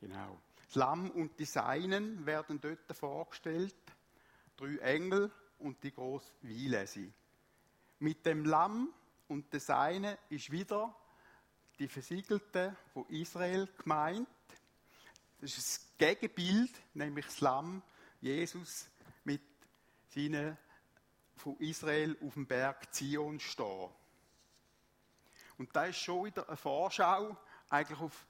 Genau. 0.00 0.40
Das 0.56 0.74
Lamm 0.74 1.10
und 1.12 1.38
die 1.38 1.44
Seinen 1.44 2.26
werden 2.26 2.60
dort 2.60 2.96
vorgestellt. 2.96 3.76
Drei 4.56 4.76
Engel 4.78 5.30
und 5.60 5.82
die 5.84 5.92
große 5.92 6.32
Weinlese. 6.42 7.12
Mit 8.00 8.26
dem 8.26 8.44
Lamm 8.44 8.92
und 9.28 9.52
den 9.52 9.60
Seinen 9.60 10.18
ist 10.30 10.50
wieder 10.50 10.94
die 11.78 11.88
Versiegelte 11.88 12.76
von 12.92 13.08
Israel 13.08 13.68
gemeint. 13.78 14.28
Das 15.40 15.56
ist 15.56 15.58
das 15.58 15.96
Gegenbild, 15.96 16.72
nämlich 16.94 17.26
das 17.26 17.40
Lamm, 17.40 17.82
Jesus 18.20 18.88
seinen 20.18 20.58
von 21.36 21.56
Israel 21.60 22.16
auf 22.20 22.34
dem 22.34 22.46
Berg 22.46 22.92
Zion 22.92 23.38
stehen. 23.38 23.90
Und 25.56 25.74
da 25.74 25.84
ist 25.84 25.98
schon 25.98 26.26
wieder 26.26 26.46
eine 26.48 26.56
Vorschau 26.56 27.36
eigentlich 27.68 28.00
auf, 28.00 28.26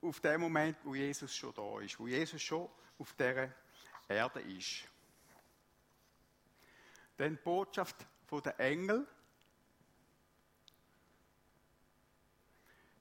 auf 0.00 0.20
den 0.20 0.40
Moment, 0.40 0.78
wo 0.84 0.94
Jesus 0.94 1.34
schon 1.34 1.54
da 1.54 1.80
ist, 1.80 1.98
wo 1.98 2.06
Jesus 2.06 2.40
schon 2.40 2.68
auf 2.98 3.12
dieser 3.12 3.52
Erde 4.08 4.40
ist. 4.40 4.84
Dann 7.18 7.36
die 7.36 7.42
Botschaft 7.42 8.06
der 8.30 8.60
Engel 8.60 9.06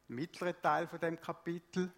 im 0.07 0.15
mittleren 0.15 0.61
Teil 0.61 0.87
von 0.87 0.99
dem 0.99 1.19
Kapitel. 1.19 1.91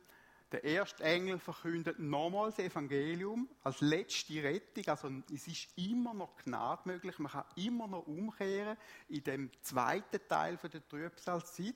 Der 0.52 0.64
erste 0.64 1.04
Engel 1.04 1.40
verkündet 1.40 2.00
nochmals 2.00 2.56
das 2.56 2.66
Evangelium 2.66 3.50
als 3.64 3.82
letzte 3.82 4.42
Rettung. 4.42 4.88
Also 4.88 5.12
es 5.34 5.46
ist 5.46 5.68
immer 5.76 6.14
noch 6.14 6.38
Gnade 6.38 6.84
möglich. 6.86 7.20
Man 7.20 7.32
kann 7.32 7.44
immer 7.56 7.88
noch 7.88 8.08
umkehren 8.08 8.78
in 9.10 9.24
dem 9.26 9.52
zweiten 9.62 10.26
Teil 10.30 10.58
der 10.58 10.88
Trübsalzeit. 10.88 11.76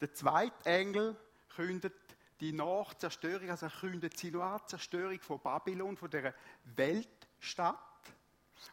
Der 0.00 0.14
zweite 0.14 0.64
Engel 0.64 1.14
kündet 1.54 1.94
die 2.40 2.52
Nachzerstörung, 2.52 3.50
also 3.50 3.66
er 3.66 3.72
kündet 3.72 4.20
die 4.20 4.32
Zerstörung 4.66 5.20
von 5.20 5.38
Babylon, 5.38 5.96
von 5.96 6.10
der 6.10 6.34
Weltstadt. 6.64 7.78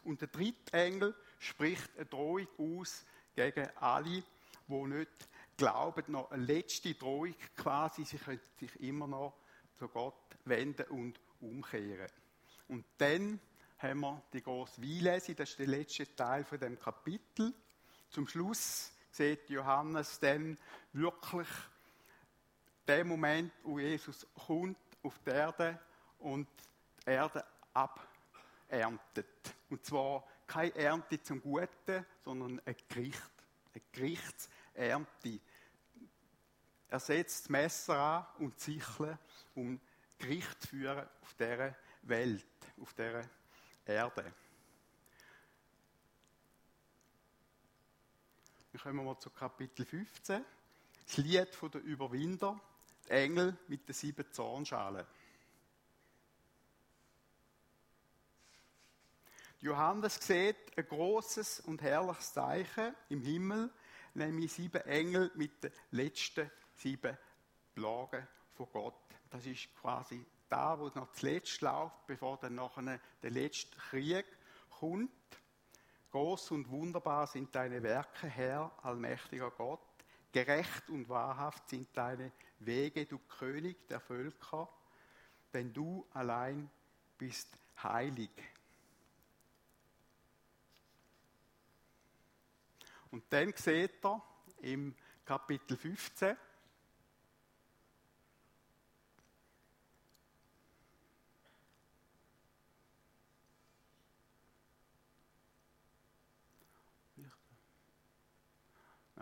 Und 0.04 0.22
der 0.22 0.28
dritte 0.28 0.72
Engel 0.72 1.14
spricht 1.38 1.94
eine 1.96 2.06
Drohung 2.06 2.48
aus 2.58 3.04
gegen 3.34 3.68
alle, 3.76 4.22
die 4.68 4.74
nicht 4.86 5.28
glauben, 5.60 6.04
noch 6.10 6.30
eine 6.30 6.42
letzte 6.42 6.94
Drohung 6.94 7.34
quasi, 7.54 8.06
sie 8.06 8.16
können 8.16 8.40
sich 8.58 8.80
immer 8.80 9.06
noch 9.06 9.34
zu 9.74 9.88
Gott 9.88 10.14
wenden 10.46 10.86
und 10.86 11.20
umkehren. 11.38 12.10
Und 12.68 12.86
dann 12.96 13.38
haben 13.78 14.00
wir 14.00 14.22
die 14.32 14.42
große 14.42 14.80
Weinlese, 14.80 15.34
das 15.34 15.50
ist 15.50 15.58
der 15.58 15.66
letzte 15.66 16.16
Teil 16.16 16.44
von 16.44 16.58
dem 16.58 16.78
Kapitel. 16.78 17.52
Zum 18.08 18.26
Schluss 18.26 18.90
sieht 19.10 19.50
Johannes 19.50 20.18
dann 20.18 20.56
wirklich 20.94 21.48
den 22.88 23.08
Moment, 23.08 23.52
wo 23.62 23.78
Jesus 23.78 24.26
kommt 24.46 24.78
auf 25.02 25.18
die 25.26 25.30
Erde 25.30 25.78
und 26.20 26.48
die 27.04 27.10
Erde 27.10 27.44
aberntet. 27.74 29.26
Und 29.68 29.84
zwar 29.84 30.26
keine 30.46 30.74
Ernte 30.74 31.22
zum 31.22 31.42
Guten, 31.42 32.06
sondern 32.24 32.62
ein 32.64 32.76
Gericht, 32.88 33.30
eine 33.74 33.82
Gerichtsernte. 33.92 35.40
Er 36.90 36.98
setzt 36.98 37.48
Messer 37.48 37.96
an 37.96 38.26
und 38.40 38.66
die 38.66 38.82
um 39.54 39.80
Gericht 40.18 40.60
zu 40.62 40.68
führen 40.68 41.08
auf 41.22 41.34
dieser 41.34 41.76
Welt, 42.02 42.44
auf 42.80 42.92
dieser 42.94 43.22
Erde. 43.86 44.34
Dann 48.72 48.82
kommen 48.82 49.04
wir 49.04 49.18
zu 49.20 49.30
Kapitel 49.30 49.86
15. 49.86 50.44
Das 51.06 51.16
Lied 51.16 51.48
der 51.74 51.80
Überwinder, 51.80 52.60
die 53.06 53.10
Engel 53.10 53.56
mit 53.68 53.88
den 53.88 53.94
sieben 53.94 54.32
Zornschalen. 54.32 55.06
Johannes 59.60 60.16
sieht 60.16 60.76
ein 60.76 60.88
großes 60.88 61.60
und 61.60 61.82
herrliches 61.82 62.32
Zeichen 62.32 62.96
im 63.10 63.22
Himmel, 63.22 63.70
nämlich 64.14 64.52
sieben 64.52 64.80
Engel 64.82 65.30
mit 65.34 65.62
den 65.62 65.72
letzten 65.92 66.50
sieben 66.80 67.16
Plagen 67.74 68.26
von 68.54 68.68
Gott. 68.72 68.94
Das 69.28 69.46
ist 69.46 69.74
quasi 69.76 70.24
da, 70.48 70.78
wo 70.78 70.88
noch 70.88 71.12
zuletzt 71.12 71.60
läuft, 71.60 72.06
bevor 72.06 72.38
dann 72.38 72.54
nachher 72.54 72.98
der 73.22 73.30
letzte 73.30 73.76
Krieg 73.76 74.26
kommt. 74.70 75.10
Groß 76.10 76.50
und 76.52 76.68
wunderbar 76.70 77.26
sind 77.26 77.54
deine 77.54 77.82
Werke, 77.82 78.26
Herr, 78.26 78.72
allmächtiger 78.82 79.50
Gott. 79.50 79.80
Gerecht 80.32 80.88
und 80.88 81.08
wahrhaft 81.08 81.68
sind 81.68 81.88
deine 81.96 82.32
Wege, 82.60 83.06
du 83.06 83.18
König 83.18 83.86
der 83.88 84.00
Völker, 84.00 84.68
denn 85.52 85.72
du 85.72 86.06
allein 86.12 86.70
bist 87.18 87.56
heilig. 87.82 88.30
Und 93.10 93.24
dann 93.30 93.52
seht 93.56 94.04
er 94.04 94.22
im 94.62 94.94
Kapitel 95.24 95.76
15, 95.76 96.36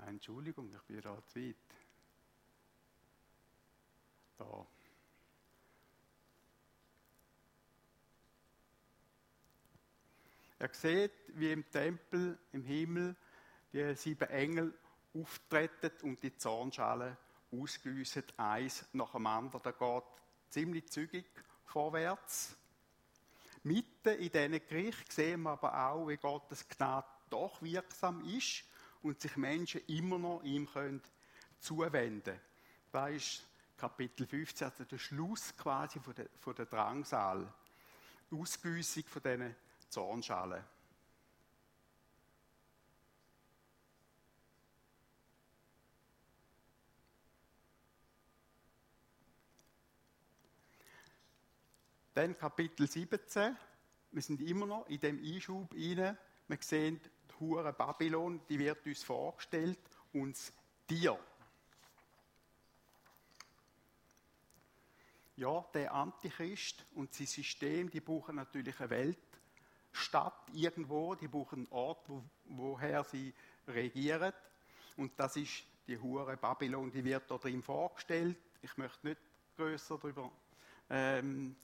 Entschuldigung, 0.09 0.73
ich 0.75 0.83
bin 0.83 1.01
da 1.03 1.23
zu 1.27 1.39
weit. 1.39 1.57
Da. 4.39 4.67
Er 10.61 10.75
sieht, 10.75 11.13
wie 11.35 11.53
im 11.53 11.71
Tempel, 11.71 12.39
im 12.53 12.65
Himmel, 12.65 13.17
die 13.73 13.95
sieben 13.95 14.29
Engel 14.31 14.77
auftreten 15.15 15.91
und 16.03 16.23
die 16.23 16.37
Zornschale 16.37 17.17
ausgüssen, 17.53 18.25
eins 18.39 18.87
nach 18.95 19.13
dem 19.13 19.27
anderen. 19.27 19.63
Da 19.63 19.73
geht 19.73 20.05
ziemlich 20.49 20.91
zügig 20.91 21.27
vorwärts. 21.67 22.57
Mitten 23.63 24.19
in 24.19 24.31
diesen 24.31 24.67
Gericht 24.67 25.13
sehen 25.13 25.43
wir 25.43 25.51
aber 25.51 25.91
auch, 25.91 26.09
wie 26.09 26.17
Gottes 26.17 26.67
Gnade 26.67 27.07
doch 27.29 27.61
wirksam 27.61 28.25
ist 28.25 28.65
und 29.03 29.21
sich 29.21 29.37
Menschen 29.37 29.81
immer 29.87 30.19
noch 30.19 30.43
ihm 30.43 30.67
können 30.67 31.03
zuwenden 31.59 32.39
Das 32.91 33.11
ist 33.11 33.45
Kapitel 33.77 34.27
15, 34.27 34.67
also 34.67 34.85
der 34.85 34.99
Schluss 34.99 35.57
quasi 35.57 36.01
von 36.01 36.15
der, 36.15 36.27
von 36.41 36.55
der 36.55 36.67
Drangsal. 36.67 37.53
Ausgüssung 38.31 39.05
von 39.05 39.23
diesen 39.23 39.55
Zornschalen. 39.89 40.63
Dann 52.13 52.37
Kapitel 52.37 52.89
17. 52.89 53.57
Wir 54.11 54.23
sind 54.23 54.41
immer 54.41 54.67
noch 54.67 54.89
in 54.89 54.99
dem 54.99 55.23
Einschub 55.23 55.73
rein. 55.73 56.19
Wir 56.49 56.57
sehen 56.63 56.99
die 57.29 57.41
Hure 57.41 57.75
Babylon, 57.75 58.41
die 58.49 58.59
wird 58.59 58.87
uns 58.87 59.05
vorgestellt, 59.05 59.79
uns 60.15 60.51
Tier. 60.87 61.19
Ja, 65.37 65.65
der 65.75 65.93
Antichrist 65.93 66.87
und 66.95 67.13
sein 67.13 67.27
System, 67.27 67.91
die 67.91 68.01
brauchen 68.01 68.37
natürlich 68.37 68.81
eine 68.81 68.89
Weltstadt 68.89 70.49
irgendwo, 70.55 71.15
die 71.15 71.29
brauchen 71.29 71.67
einen 71.67 71.73
Ort, 71.73 72.09
wo, 72.09 72.25
woher 72.47 73.05
sie 73.05 73.35
regieren. 73.67 74.33
Und 74.97 75.21
das 75.21 75.37
ist 75.37 75.65
die 75.87 75.99
Hure 75.99 76.39
Babylon, 76.39 76.91
die 76.91 77.05
wird 77.05 77.31
dort 77.31 77.45
drin 77.45 77.63
vorgestellt. 77.63 78.39
Ich 78.63 78.75
möchte 78.79 79.07
nicht 79.07 79.21
größer 79.57 79.99
darüber 79.99 80.33
ähm, 80.89 81.57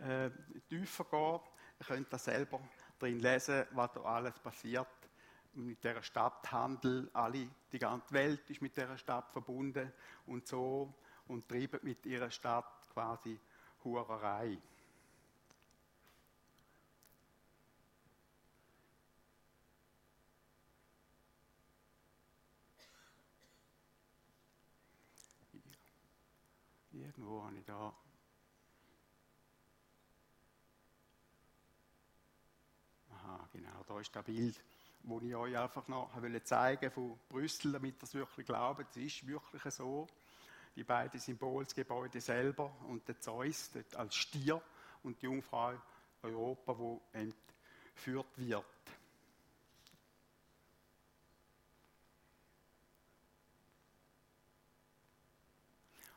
äh, 0.00 0.28
tiefer 0.68 1.04
gehen. 1.04 1.40
Ihr 1.78 1.86
könnt 1.86 2.12
das 2.12 2.24
selber 2.24 2.60
drin 2.98 3.18
lesen, 3.20 3.66
was 3.72 3.92
da 3.92 4.00
alles 4.02 4.38
passiert. 4.38 4.88
Mit 5.54 5.84
der 5.84 6.02
Stadt 6.02 6.50
Handel, 6.50 7.08
alle, 7.12 7.48
die 7.70 7.78
ganze 7.78 8.12
Welt 8.12 8.50
ist 8.50 8.60
mit 8.60 8.76
der 8.76 8.96
Stadt 8.96 9.30
verbunden 9.30 9.92
und 10.26 10.46
so 10.48 10.92
und 11.28 11.48
treiben 11.48 11.80
mit 11.82 12.04
ihrer 12.06 12.30
Stadt 12.30 12.88
quasi 12.92 13.38
Hurerei. 13.84 14.58
Irgendwo 26.92 27.44
habe 27.44 27.58
ich 27.58 27.64
da 27.64 27.92
Da 33.86 34.00
ist 34.00 34.14
das 34.14 34.24
Bild, 34.24 34.56
das 35.02 35.22
ich 35.22 35.34
euch 35.34 35.58
einfach 35.58 35.86
noch 35.88 36.10
zeigen 36.44 36.90
von 36.90 37.18
Brüssel, 37.28 37.72
damit 37.72 37.96
ihr 38.00 38.02
es 38.02 38.14
wirklich 38.14 38.46
glaubt. 38.46 38.86
Es 38.90 38.96
ist 38.96 39.26
wirklich 39.26 39.62
so. 39.74 40.06
Die 40.74 40.84
beiden 40.84 41.20
Symbole, 41.20 41.64
das 41.64 41.74
Gebäude 41.74 42.20
selber 42.20 42.74
und 42.88 43.06
der 43.06 43.20
Zeus 43.20 43.70
als 43.94 44.14
Stier 44.16 44.60
und 45.02 45.20
die 45.20 45.26
Jungfrau 45.26 45.74
Europa, 46.22 46.78
wo 46.78 47.00
entführt 47.12 48.26
wird. 48.36 48.64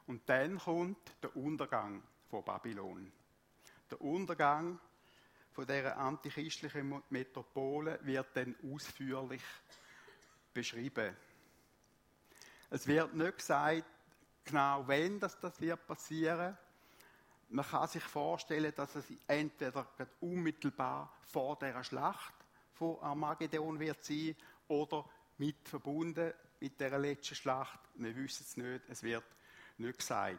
Und 0.07 0.27
dann 0.29 0.57
kommt 0.57 0.97
der 1.21 1.35
Untergang 1.35 2.01
von 2.29 2.43
Babylon. 2.43 3.11
Der 3.91 4.01
Untergang 4.01 4.79
von 5.57 5.65
dieser 5.65 5.97
antichristlichen 5.97 7.01
Metropole 7.09 7.97
wird 8.03 8.27
dann 8.35 8.55
ausführlich 8.71 9.41
beschrieben. 10.53 11.17
Es 12.69 12.85
wird 12.85 13.15
nicht 13.15 13.37
gesagt, 13.37 13.83
genau 14.45 14.83
wann 14.87 15.19
das, 15.19 15.39
das 15.39 15.59
wird 15.59 15.87
passieren. 15.87 16.55
Man 17.49 17.65
kann 17.65 17.87
sich 17.87 18.03
vorstellen, 18.03 18.71
dass 18.75 18.97
es 18.97 19.05
entweder 19.25 19.87
unmittelbar 20.19 21.11
vor 21.23 21.57
der 21.57 21.83
Schlacht 21.83 22.35
von 22.73 22.99
Armageddon 22.99 23.79
wird 23.79 24.03
sein 24.03 24.35
oder 24.67 25.09
mit 25.39 25.67
verbunden 25.67 26.33
mit 26.59 26.79
der 26.79 26.99
letzten 26.99 27.33
Schlacht. 27.33 27.79
Wir 27.95 28.15
wissen 28.15 28.45
es 28.47 28.57
nicht, 28.57 28.83
es 28.89 29.01
wird 29.01 29.25
nicht 29.79 29.97
gesagt. 29.97 30.37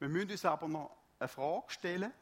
Wir 0.00 0.08
müssen 0.08 0.32
uns 0.32 0.44
aber 0.44 0.66
noch 0.66 0.96
eine 1.20 1.28
Frage 1.28 1.70
stellen. 1.70 2.12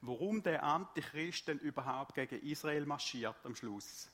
Warum 0.00 0.42
der 0.42 0.62
Antichrist 0.62 1.48
denn 1.48 1.58
überhaupt 1.58 2.14
gegen 2.14 2.40
Israel 2.42 2.86
marschiert 2.86 3.36
am 3.44 3.54
Schluss. 3.54 4.10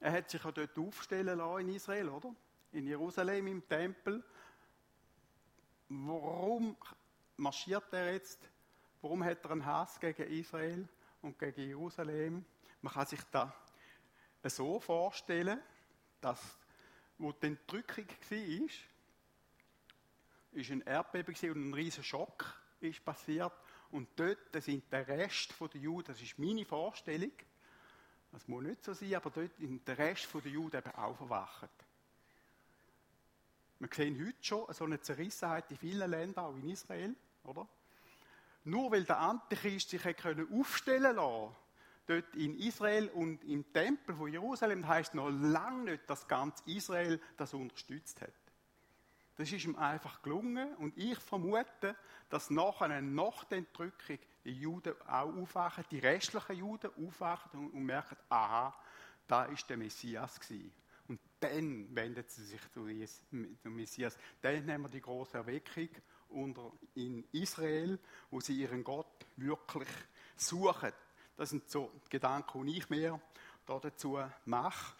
Er 0.00 0.12
hat 0.12 0.30
sich 0.30 0.42
ja 0.42 0.52
dort 0.52 0.78
aufstellen 0.78 1.38
lassen 1.38 1.68
in 1.68 1.74
Israel, 1.74 2.08
oder? 2.08 2.34
In 2.72 2.86
Jerusalem 2.86 3.46
im 3.46 3.68
Tempel. 3.68 4.22
Warum 5.88 6.76
marschiert 7.36 7.92
er 7.92 8.12
jetzt? 8.12 8.48
Warum 9.00 9.24
hat 9.24 9.44
er 9.44 9.50
einen 9.52 9.64
Hass 9.64 9.98
gegen 10.00 10.30
Israel 10.30 10.88
und 11.22 11.38
gegen 11.38 11.62
Jerusalem? 11.62 12.44
Man 12.82 12.92
kann 12.92 13.06
sich 13.06 13.22
da 13.30 13.54
so 14.44 14.78
vorstellen, 14.80 15.60
dass, 16.20 16.58
wo 17.18 17.32
die 17.32 17.46
Entrückung 17.46 18.06
war, 18.06 18.68
ist 20.52 20.70
ein 20.70 20.80
Erdbeben 20.82 21.34
und 21.50 21.70
ein 21.70 21.74
riesiger 21.74 22.04
Schock 22.04 22.44
ist 22.80 23.04
passiert 23.04 23.52
und 23.90 24.08
dort 24.16 24.38
sind 24.62 24.90
der 24.92 25.06
Rest 25.06 25.54
der 25.60 25.80
Juden, 25.80 26.06
das 26.08 26.20
ist 26.20 26.38
meine 26.38 26.64
Vorstellung, 26.64 27.32
das 28.32 28.46
muss 28.48 28.62
nicht 28.62 28.84
so 28.84 28.92
sein, 28.92 29.14
aber 29.14 29.30
dort 29.30 29.56
sind 29.56 29.86
der 29.86 29.98
Rest 29.98 30.28
der 30.34 30.50
Juden 30.50 30.76
eben 30.76 30.94
aufgewacht. 30.94 31.70
Wir 33.78 33.88
sehen 33.92 34.18
heute 34.26 34.42
schon 34.42 34.72
so 34.72 34.84
eine 34.84 35.00
Zerrissenheit 35.00 35.70
in 35.70 35.76
vielen 35.76 36.10
Ländern, 36.10 36.44
auch 36.44 36.56
in 36.56 36.68
Israel, 36.68 37.14
oder? 37.44 37.68
Nur 38.64 38.90
weil 38.90 39.04
der 39.04 39.18
Antichrist 39.18 39.90
sich 39.90 40.04
aufstellen 40.04 41.16
lassen 41.16 41.54
dort 42.06 42.34
in 42.36 42.58
Israel 42.58 43.08
und 43.08 43.42
im 43.44 43.72
Tempel 43.72 44.14
von 44.14 44.32
Jerusalem, 44.32 44.86
heißt 44.86 45.14
noch 45.14 45.28
lange 45.28 45.92
nicht, 45.92 46.08
dass 46.08 46.26
ganz 46.26 46.62
Israel 46.66 47.20
das 47.36 47.52
unterstützt 47.52 48.20
hat. 48.20 48.32
Das 49.36 49.52
ist 49.52 49.64
ihm 49.64 49.76
einfach 49.76 50.22
gelungen 50.22 50.74
und 50.76 50.96
ich 50.96 51.18
vermute, 51.18 51.94
dass 52.30 52.48
nachher, 52.48 53.02
nach 53.02 53.44
der 53.44 53.58
Entrückung, 53.58 54.18
die 54.44 54.52
Juden 54.52 54.94
auch 55.02 55.34
aufwachen, 55.34 55.84
die 55.90 55.98
restlichen 55.98 56.56
Juden 56.56 56.90
aufwachen 57.06 57.70
und, 57.70 57.84
merken, 57.84 58.16
aha, 58.30 58.74
da 59.26 59.44
ist 59.44 59.68
der 59.68 59.76
Messias 59.76 60.40
gewesen. 60.40 60.72
Und 61.08 61.20
dann 61.38 61.94
wendet 61.94 62.30
sie 62.30 62.44
sich 62.44 62.60
zu 62.72 62.86
dem 62.86 63.76
Messias. 63.76 64.16
Dann 64.40 64.70
haben 64.70 64.82
wir 64.82 64.88
die 64.88 65.02
große 65.02 65.36
Erweckung 65.36 65.88
unter, 66.30 66.72
in 66.94 67.24
Israel, 67.32 67.98
wo 68.30 68.40
sie 68.40 68.60
ihren 68.60 68.82
Gott 68.82 69.26
wirklich 69.36 69.88
suchen. 70.36 70.92
Das 71.36 71.50
sind 71.50 71.70
so 71.70 71.92
die 72.06 72.10
Gedanken, 72.10 72.66
die 72.66 72.78
ich 72.78 72.88
mir 72.88 73.20
dazu 73.66 74.18
mache. 74.46 74.96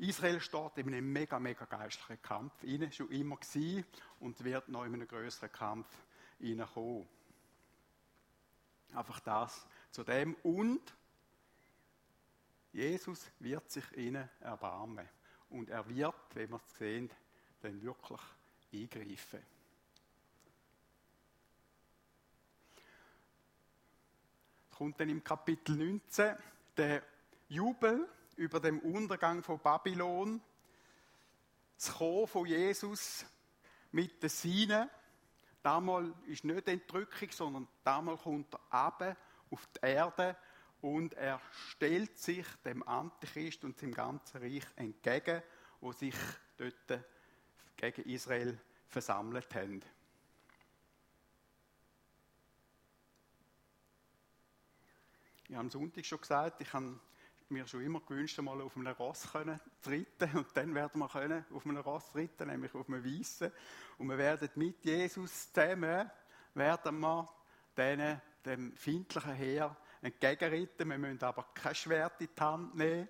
Israel 0.00 0.40
steht 0.40 0.78
in 0.78 0.88
einem 0.88 1.12
mega, 1.12 1.38
mega 1.38 1.64
geistlichen 1.64 2.22
Kampf 2.22 2.52
rein, 2.62 2.90
schon 2.90 3.10
immer 3.10 3.36
gewesen 3.36 3.84
und 4.18 4.42
wird 4.42 4.68
noch 4.68 4.84
in 4.84 4.94
einen 4.94 5.06
größeren 5.06 5.52
Kampf 5.52 5.88
hineinkommen. 6.38 7.06
Einfach 8.94 9.20
das 9.20 9.66
zu 9.90 10.02
dem. 10.02 10.34
Und 10.42 10.80
Jesus 12.72 13.30
wird 13.38 13.70
sich 13.70 13.84
ihnen 13.96 14.28
erbarmen. 14.40 15.08
Und 15.50 15.68
er 15.68 15.88
wird, 15.88 16.14
wenn 16.34 16.50
wir 16.50 16.56
es 16.56 16.78
sehen, 16.78 17.10
dann 17.60 17.82
wirklich 17.82 18.20
eingreifen. 18.72 19.40
kommt 24.80 24.98
dann 24.98 25.10
im 25.10 25.22
Kapitel 25.22 25.76
19 25.76 26.36
der 26.74 27.02
Jubel 27.50 28.08
über 28.40 28.58
den 28.58 28.80
Untergang 28.80 29.42
von 29.42 29.58
Babylon, 29.58 30.40
das 31.76 31.92
Kommen 31.92 32.26
von 32.26 32.46
Jesus 32.46 33.26
mit 33.92 34.22
den 34.22 34.30
Seinen. 34.30 34.88
Damals 35.62 36.08
ist 36.26 36.44
nicht 36.44 36.66
Entrückung, 36.66 37.30
sondern 37.32 37.68
damals 37.84 38.22
kommt 38.22 38.54
er 38.54 38.60
ab 38.70 39.16
auf 39.50 39.66
die 39.66 39.86
Erde 39.86 40.38
und 40.80 41.12
er 41.14 41.38
stellt 41.68 42.16
sich 42.18 42.46
dem 42.64 42.82
Antichrist 42.88 43.62
und 43.62 43.78
dem 43.82 43.92
ganzen 43.92 44.38
Reich 44.38 44.64
entgegen, 44.76 45.42
wo 45.82 45.92
sich 45.92 46.16
dort 46.56 47.04
gegen 47.76 48.08
Israel 48.08 48.58
versammelt 48.88 49.54
haben. 49.54 49.82
Ich 55.44 55.50
habe 55.50 55.60
am 55.60 55.70
Sonntag 55.70 56.06
schon 56.06 56.20
gesagt, 56.22 56.62
ich 56.62 56.72
habe 56.72 56.98
mir 57.50 57.66
schon 57.66 57.82
immer 57.82 58.00
gewünscht, 58.00 58.38
einmal 58.38 58.60
auf 58.60 58.76
einem 58.76 58.92
Ross 58.94 59.22
zu 59.22 59.38
reiten. 59.38 60.36
Und 60.36 60.48
dann 60.54 60.74
werden 60.74 60.98
wir 60.98 61.08
können 61.08 61.44
auf 61.52 61.66
einem 61.66 61.78
Ross 61.78 62.14
reiten, 62.14 62.48
nämlich 62.48 62.74
auf 62.74 62.88
einem 62.88 63.04
Weißen. 63.04 63.50
Und 63.98 64.08
wir 64.08 64.18
werden 64.18 64.48
mit 64.54 64.84
Jesus 64.84 65.52
zusammen, 65.52 66.10
werden 66.54 67.00
wir 67.00 67.28
denen, 67.76 68.20
dem 68.44 68.76
feindlichen 68.76 69.34
Heer 69.34 69.76
entgegenreiten. 70.02 70.88
Wir 70.88 70.98
müssen 70.98 71.22
aber 71.22 71.46
kein 71.54 71.74
Schwert 71.74 72.20
in 72.20 72.28
die 72.34 72.40
Hand 72.40 72.74
nehmen, 72.74 73.08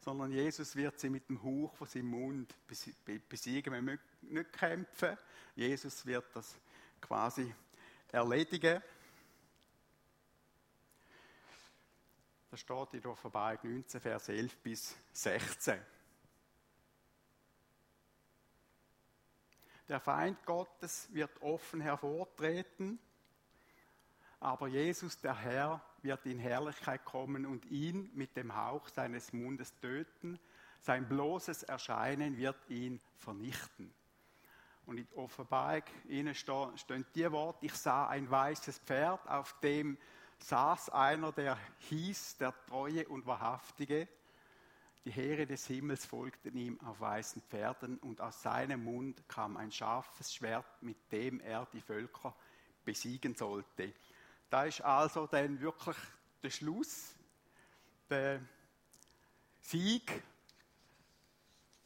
sondern 0.00 0.32
Jesus 0.32 0.74
wird 0.74 0.98
sie 0.98 1.10
mit 1.10 1.28
dem 1.28 1.42
Hauch 1.42 1.74
von 1.74 1.86
seinem 1.86 2.06
Mund 2.06 2.54
besiegen. 2.66 3.72
Wir 3.72 3.82
müssen 3.82 4.00
nicht 4.22 4.52
kämpfen. 4.52 5.16
Jesus 5.54 6.04
wird 6.06 6.24
das 6.34 6.56
quasi 7.00 7.54
erledigen. 8.10 8.82
Das 12.52 12.60
steht 12.60 12.92
in 12.92 13.06
Offenbarung 13.06 13.76
19, 13.76 13.98
Vers 13.98 14.28
11 14.28 14.58
bis 14.58 14.94
16. 15.12 15.80
Der 19.88 19.98
Feind 19.98 20.44
Gottes 20.44 21.08
wird 21.14 21.40
offen 21.40 21.80
hervortreten, 21.80 22.98
aber 24.38 24.68
Jesus, 24.68 25.18
der 25.18 25.34
Herr, 25.34 25.82
wird 26.02 26.26
in 26.26 26.38
Herrlichkeit 26.38 27.06
kommen 27.06 27.46
und 27.46 27.64
ihn 27.64 28.10
mit 28.12 28.36
dem 28.36 28.54
Hauch 28.54 28.86
seines 28.90 29.32
Mundes 29.32 29.74
töten. 29.80 30.38
Sein 30.80 31.08
bloßes 31.08 31.62
Erscheinen 31.62 32.36
wird 32.36 32.68
ihn 32.68 33.00
vernichten. 33.16 33.94
Und 34.84 34.98
in 34.98 35.08
Offenbarung 35.14 35.84
ihnen 36.06 36.34
stehen 36.34 37.06
die 37.14 37.32
Worte, 37.32 37.64
ich 37.64 37.74
sah 37.76 38.08
ein 38.08 38.30
weißes 38.30 38.80
Pferd, 38.80 39.26
auf 39.26 39.58
dem 39.60 39.96
saß 40.42 40.90
einer, 40.90 41.32
der 41.32 41.58
hieß, 41.88 42.38
der 42.38 42.54
Treue 42.66 43.08
und 43.08 43.26
Wahrhaftige. 43.26 44.08
Die 45.04 45.10
Heere 45.10 45.46
des 45.46 45.66
Himmels 45.66 46.06
folgten 46.06 46.56
ihm 46.56 46.80
auf 46.80 47.00
weißen 47.00 47.42
Pferden 47.42 47.98
und 47.98 48.20
aus 48.20 48.42
seinem 48.42 48.84
Mund 48.84 49.28
kam 49.28 49.56
ein 49.56 49.72
scharfes 49.72 50.34
Schwert, 50.34 50.82
mit 50.82 51.10
dem 51.10 51.40
er 51.40 51.66
die 51.72 51.80
Völker 51.80 52.34
besiegen 52.84 53.34
sollte. 53.34 53.92
Da 54.50 54.64
ist 54.64 54.80
also 54.82 55.26
dann 55.26 55.60
wirklich 55.60 55.96
der 56.42 56.50
Schluss, 56.50 57.14
der 58.08 58.40
Sieg 59.60 60.22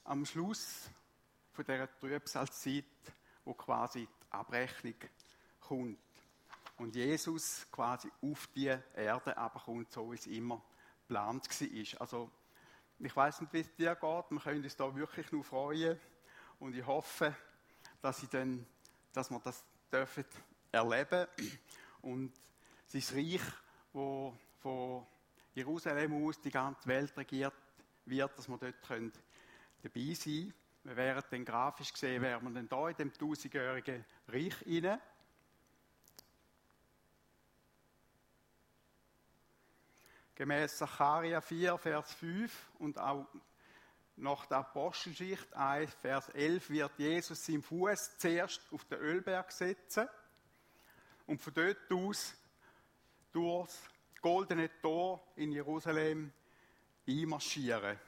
am 0.04 0.24
Schluss 0.26 0.90
von 1.52 1.64
dieser 1.64 1.98
Trübsalzeit, 1.98 2.84
wo 3.44 3.54
quasi 3.54 4.06
die 4.06 4.32
Abrechnung 4.32 4.94
kommt 5.60 6.05
und 6.76 6.94
Jesus 6.94 7.66
quasi 7.70 8.10
auf 8.22 8.46
die 8.48 8.76
Erde 8.94 9.34
kommt, 9.64 9.92
so 9.92 10.10
wie 10.10 10.16
es 10.16 10.26
immer 10.26 10.62
geplant 11.02 11.48
war. 11.48 12.00
Also, 12.00 12.30
ich 12.98 13.14
weiß 13.14 13.40
nicht, 13.42 13.52
wie 13.52 13.60
es 13.60 13.74
dir 13.74 13.94
geht, 13.94 14.30
wir 14.30 14.40
können 14.40 14.64
uns 14.64 14.76
da 14.76 14.94
wirklich 14.94 15.30
nur 15.32 15.44
freuen 15.44 15.98
und 16.58 16.74
ich 16.74 16.86
hoffe, 16.86 17.34
dass, 18.00 18.22
ich 18.22 18.28
dann, 18.28 18.66
dass 19.12 19.30
wir 19.30 19.40
das 19.40 19.64
dürfen 19.92 20.24
erleben 20.72 21.26
und 22.02 22.32
sein 22.86 23.02
Reich, 23.12 23.42
wo 23.92 24.36
von 24.60 25.06
Jerusalem 25.54 26.26
aus 26.26 26.40
die 26.40 26.50
ganze 26.50 26.86
Welt 26.88 27.16
regiert 27.16 27.54
wird, 28.04 28.38
dass 28.38 28.48
wir 28.48 28.58
dort 28.58 28.82
können 28.82 29.12
dabei 29.82 30.14
sein 30.14 30.34
können. 30.34 30.54
Wir 30.84 30.96
wären 30.96 31.24
dann 31.30 31.44
grafisch 31.44 31.92
gesehen, 31.92 32.22
wären 32.22 32.44
wir 32.44 32.50
dann 32.50 32.68
da 32.68 32.88
in 32.88 32.96
dem 32.96 33.12
tausendjährigen 33.12 34.04
Reich 34.28 34.54
hinein. 34.58 35.00
Gemäß 40.36 40.76
Sacharja 40.76 41.40
4, 41.40 41.78
Vers 41.78 42.12
5 42.12 42.70
und 42.78 42.98
auch 42.98 43.26
nach 44.16 44.44
der 44.44 44.58
Apostelgeschichte 44.58 45.56
1, 45.56 45.94
Vers 45.94 46.28
11 46.28 46.68
wird 46.68 46.98
Jesus 46.98 47.46
seinen 47.46 47.62
Fuß 47.62 48.18
zuerst 48.18 48.60
auf 48.70 48.84
den 48.84 48.98
Ölberg 48.98 49.50
setzen 49.50 50.06
und 51.26 51.40
von 51.40 51.54
dort 51.54 51.90
aus 51.90 52.34
durchs 53.32 53.80
goldene 54.20 54.70
Tor 54.82 55.26
in 55.36 55.52
Jerusalem 55.52 56.30
einmarschieren. 57.08 57.98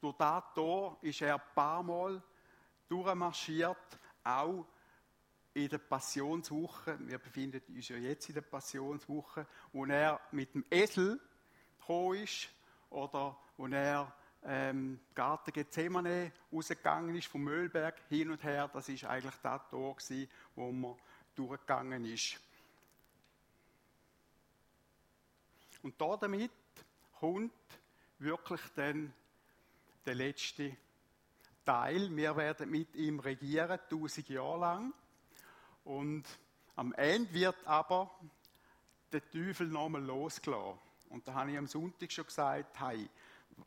Durch 0.00 0.16
das 0.16 0.44
Tor 0.54 0.96
ist 1.02 1.20
er 1.20 1.34
ein 1.34 1.54
paar 1.54 1.82
Mal 1.82 2.22
durchmarschiert, 2.88 3.98
auch 4.24 4.66
in 5.52 5.68
der 5.68 5.78
Passionswoche. 5.78 6.98
Wir 7.00 7.18
befinden 7.18 7.60
uns 7.74 7.88
ja 7.90 7.96
jetzt 7.96 8.26
in 8.30 8.36
der 8.36 8.40
Passionswoche, 8.40 9.46
wo 9.70 9.84
er 9.84 10.18
mit 10.30 10.54
dem 10.54 10.64
Esel 10.70 11.20
gekommen 11.86 12.22
ist 12.22 12.48
oder 12.90 13.36
wo 13.56 13.66
er 13.66 14.12
ähm, 14.44 15.00
Garten 15.14 15.52
Gethsemane 15.52 16.32
rausgegangen 16.52 17.14
ist, 17.16 17.28
vom 17.28 17.44
Müllberg 17.44 18.00
hin 18.08 18.30
und 18.30 18.42
her, 18.42 18.68
das 18.72 18.88
ist 18.88 19.04
eigentlich 19.04 19.34
das 19.42 19.68
Tor 19.70 19.96
gewesen, 19.96 20.28
wo 20.56 20.72
man 20.72 20.96
durchgegangen 21.34 22.04
ist. 22.04 22.40
Und 25.82 26.00
da 26.00 26.16
damit 26.16 26.52
kommt 27.18 27.52
wirklich 28.18 28.60
dann 28.74 29.12
der 30.06 30.14
letzte 30.14 30.76
Teil. 31.64 32.14
Wir 32.16 32.36
werden 32.36 32.70
mit 32.70 32.94
ihm 32.94 33.20
regieren, 33.20 33.78
tausend 33.88 34.28
Jahre 34.28 34.60
lang. 34.60 34.92
Und 35.84 36.24
am 36.76 36.92
Ende 36.94 37.32
wird 37.32 37.66
aber 37.66 38.10
der 39.12 39.28
Teufel 39.30 39.68
nochmal 39.68 40.02
losgelassen. 40.02 40.78
Und 41.12 41.28
da 41.28 41.34
habe 41.34 41.50
ich 41.50 41.58
am 41.58 41.66
Sonntag 41.66 42.10
schon 42.10 42.24
gesagt, 42.24 42.80
hey, 42.80 43.06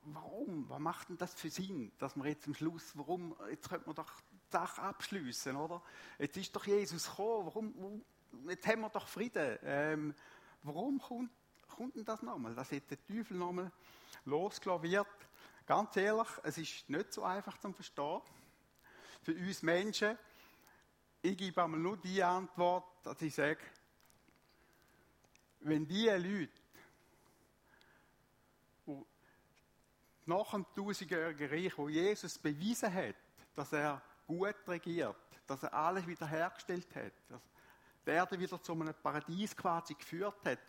warum, 0.06 0.68
was 0.68 0.80
macht 0.80 1.10
denn 1.10 1.18
das 1.18 1.36
für 1.36 1.52
Sinn, 1.52 1.92
dass 2.00 2.16
wir 2.16 2.26
jetzt 2.26 2.48
am 2.48 2.56
Schluss, 2.56 2.92
warum, 2.96 3.36
jetzt 3.52 3.70
könnte 3.70 3.86
man 3.86 3.96
doch 3.96 4.12
die 4.20 4.52
Sache 4.52 4.82
abschliessen, 4.82 5.56
oder? 5.56 5.80
Jetzt 6.18 6.38
ist 6.38 6.56
doch 6.56 6.66
Jesus 6.66 7.08
gekommen, 7.08 7.46
warum, 7.46 8.04
jetzt 8.50 8.66
haben 8.66 8.82
wir 8.82 8.90
doch 8.90 9.08
Frieden. 9.08 9.60
Ähm, 9.64 10.16
warum 10.64 11.00
kommt, 11.00 11.30
kommt 11.68 11.96
denn 11.96 12.04
das 12.04 12.24
nochmal, 12.24 12.56
dass 12.56 12.72
jetzt 12.72 12.90
der 12.90 13.06
Teufel 13.06 13.38
nochmal 13.38 13.72
losgelassen 14.26 14.90
wird? 14.90 15.08
Ganz 15.68 15.96
ehrlich, 15.98 16.28
es 16.42 16.58
ist 16.58 16.90
nicht 16.90 17.14
so 17.14 17.22
einfach 17.22 17.60
zu 17.60 17.72
verstehen. 17.72 18.22
Für 19.22 19.36
uns 19.36 19.62
Menschen, 19.62 20.18
ich 21.22 21.38
gebe 21.38 21.64
einmal 21.64 21.80
nur 21.80 21.98
die 21.98 22.24
Antwort, 22.24 22.86
dass 23.04 23.22
ich 23.22 23.36
sage, 23.36 23.60
wenn 25.60 25.88
diese 25.88 26.18
Leute 26.18 26.65
nach 30.26 30.52
dem 30.52 30.66
tausendjährigen 30.76 31.50
Reich, 31.50 31.78
wo 31.78 31.90
Jesus 31.90 32.38
bewiesen 32.38 32.94
hat, 32.94 33.16
dass 33.54 33.72
er 33.74 34.02
gut 34.28 34.56
regiert, 34.68 35.16
dass 35.48 35.64
er 35.64 35.74
alles 35.74 36.08
wiederhergestellt 36.08 36.96
hat, 36.96 37.14
dass 37.30 37.42
die 38.06 38.12
Erde 38.12 38.40
wieder 38.40 38.62
zu 38.62 38.74
einem 38.74 38.94
Paradies 38.94 39.56
quasi 39.56 39.94
geführt 39.94 40.46
hat, 40.46 40.60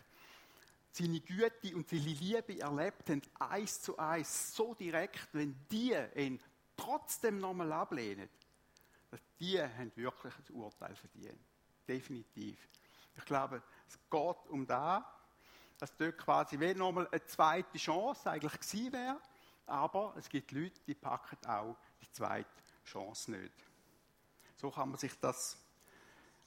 seine 0.91 1.19
Güte 1.19 1.75
und 1.75 1.87
seine 1.89 2.01
Liebe 2.01 2.59
erlebt 2.59 3.09
haben, 3.09 3.21
eins 3.39 3.81
zu 3.81 3.97
eins, 3.97 4.55
so 4.55 4.73
direkt, 4.73 5.27
wenn 5.33 5.55
die 5.69 5.95
ihn 6.15 6.39
trotzdem 6.75 7.39
nochmal 7.39 7.71
ablehnen, 7.71 8.29
dass 9.11 9.21
die 9.39 9.61
haben 9.61 9.91
wirklich 9.95 10.33
ein 10.33 10.55
Urteil 10.55 10.95
verdient. 10.95 11.39
Definitiv. 11.87 12.67
Ich 13.15 13.25
glaube, 13.25 13.61
es 13.87 13.97
geht 14.09 14.49
um 14.49 14.65
da, 14.65 15.13
dass 15.77 15.95
dort 15.95 16.17
quasi 16.17 16.59
wie 16.59 16.73
nochmal 16.73 17.07
eine 17.11 17.25
zweite 17.25 17.77
Chance 17.77 18.29
eigentlich 18.29 18.59
gewesen 18.59 18.93
wäre, 18.93 19.21
Aber 19.67 20.13
es 20.17 20.29
gibt 20.29 20.51
Leute, 20.53 20.79
die 20.87 20.95
packen 20.95 21.37
auch 21.45 21.75
die 22.01 22.11
zweite 22.13 22.49
Chance 22.85 23.31
nicht. 23.31 23.53
So 24.55 24.71
kann 24.71 24.89
man 24.89 24.97
sich 24.97 25.13
das 25.19 25.57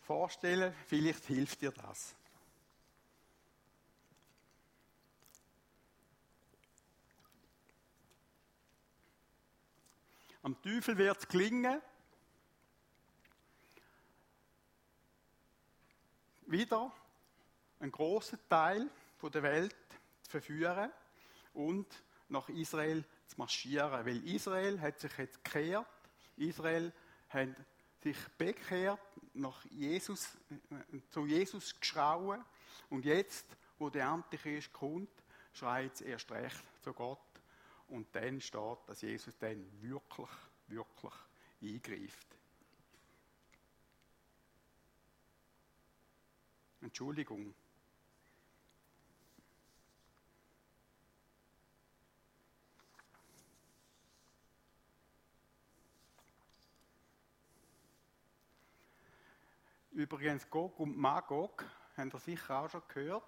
vorstellen. 0.00 0.74
Vielleicht 0.86 1.26
hilft 1.26 1.60
dir 1.60 1.70
das. 1.70 2.14
Am 10.42 10.60
Teufel 10.62 10.96
wird 10.96 11.18
es 11.18 11.28
klingen. 11.28 11.82
Wieder 16.46 16.90
einen 17.78 17.92
großen 17.92 18.38
Teil 18.48 18.90
der 19.22 19.42
Welt 19.42 19.76
zu 20.22 20.30
verführen 20.30 20.90
und 21.52 21.86
nach 22.30 22.48
Israel 22.48 23.04
zu 23.26 23.36
marschieren. 23.38 24.06
Weil 24.06 24.26
Israel 24.26 24.80
hat 24.80 25.00
sich 25.00 25.16
jetzt 25.18 25.42
gekehrt. 25.44 25.86
Israel 26.36 26.92
hat 27.28 27.48
sich 28.02 28.16
bekehrt, 28.38 29.00
nach 29.34 29.64
Jesus, 29.66 30.36
zu 31.10 31.26
Jesus 31.26 31.78
geschrauen. 31.78 32.44
Und 32.88 33.04
jetzt, 33.04 33.46
wo 33.78 33.90
der 33.90 34.08
Antichrist 34.08 34.72
kommt, 34.72 35.10
schreit 35.52 35.94
es 35.94 36.00
erst 36.00 36.30
recht 36.30 36.64
zu 36.82 36.92
Gott. 36.92 37.18
Und 37.88 38.14
dann 38.14 38.40
steht, 38.40 38.78
dass 38.86 39.02
Jesus 39.02 39.36
dann 39.38 39.66
wirklich, 39.82 40.30
wirklich 40.68 41.14
eingreift. 41.62 42.26
Entschuldigung. 46.80 47.54
Übrigens, 60.00 60.48
Gog 60.48 60.80
und 60.80 60.96
Magog, 60.96 61.62
haben 61.94 62.10
ihr 62.10 62.18
sicher 62.20 62.58
auch 62.58 62.70
schon 62.70 62.80
gehört, 62.88 63.22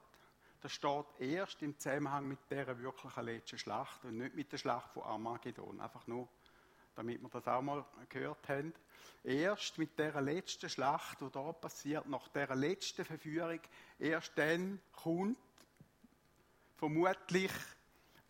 das 0.63 0.73
steht 0.73 1.05
erst 1.19 1.61
im 1.61 1.79
Zusammenhang 1.79 2.27
mit 2.27 2.39
der 2.51 2.79
wirklichen 2.79 3.25
letzten 3.27 3.59
Schlacht 3.59 4.03
und 4.07 4.17
nicht 4.17 4.35
mit 4.35 4.51
der 4.51 4.57
Schlacht 4.57 4.91
von 4.95 5.03
Armageddon. 5.03 5.83
Einfach 5.83 6.07
nur, 6.07 6.27
damit 6.95 7.21
wir 7.21 7.29
das 7.29 7.47
auch 7.47 7.61
mal 7.61 7.85
gehört 8.09 8.49
haben. 8.49 8.73
Erst 9.23 9.77
mit 9.77 9.99
der 9.99 10.19
letzten 10.23 10.71
Schlacht, 10.71 11.21
die 11.21 11.29
da 11.31 11.53
passiert, 11.53 12.09
nach 12.09 12.29
der 12.29 12.55
letzten 12.55 13.05
Verführung, 13.05 13.61
erst 13.99 14.33
dann 14.39 14.81
kommt 14.93 15.37
vermutlich 16.77 17.53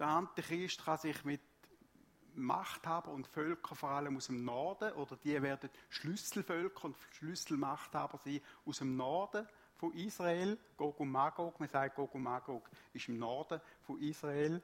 der 0.01 0.09
Antichrist 0.09 0.85
kann 0.85 0.99
sich 0.99 1.25
mit 1.25 1.41
Machthaber 2.35 3.11
und 3.11 3.27
Völker, 3.27 3.75
vor 3.75 3.91
allem 3.91 4.17
aus 4.17 4.27
dem 4.27 4.45
Norden, 4.45 4.93
oder 4.93 5.17
die 5.17 5.41
werden 5.43 5.71
Schlüsselvölker 5.91 6.87
und 6.87 6.97
Schlüsselmachthaber 7.13 8.19
sein 8.25 8.41
aus 8.65 8.79
dem 8.79 8.97
Norden 8.97 9.47
von 9.77 9.93
Israel, 9.95 10.59
Gog 10.77 11.01
und 11.01 11.11
Magog, 11.11 11.59
man 11.59 11.69
sagt 11.69 11.97
Gog 11.97 12.15
und 12.15 12.23
Magog 12.23 12.71
ist 12.93 13.09
im 13.09 13.19
Norden 13.19 13.61
von 13.83 14.01
Israel, 14.01 14.63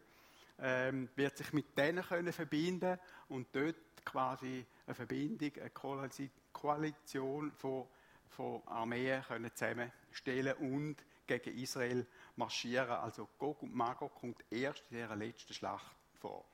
ähm, 0.61 1.09
wird 1.16 1.36
sich 1.36 1.53
mit 1.53 1.77
denen 1.77 2.05
können 2.05 2.32
verbinden 2.32 2.99
und 3.28 3.49
dort 3.53 3.77
quasi 4.05 4.65
eine 4.86 4.95
Verbindung, 4.95 5.51
eine 5.57 6.31
Koalition 6.53 7.53
von, 7.53 7.86
von 8.28 8.62
Armeen 8.66 9.23
können 9.23 9.51
zusammenstellen 9.55 10.55
und 10.55 10.97
gegen 11.27 11.59
Israel 11.59 12.07
marschieren. 12.36 12.90
Also 12.90 13.28
Gog 13.39 13.62
und 13.62 13.74
Magog 13.74 14.15
kommt 14.15 14.45
erst 14.51 14.85
in 14.90 14.99
dieser 14.99 15.16
letzten 15.16 15.53
Schlacht 15.53 15.97
vor. 16.20 16.45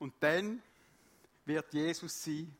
Und 0.00 0.14
dann 0.20 0.60
wird 1.44 1.72
Jesus 1.72 2.24
sie 2.24 2.52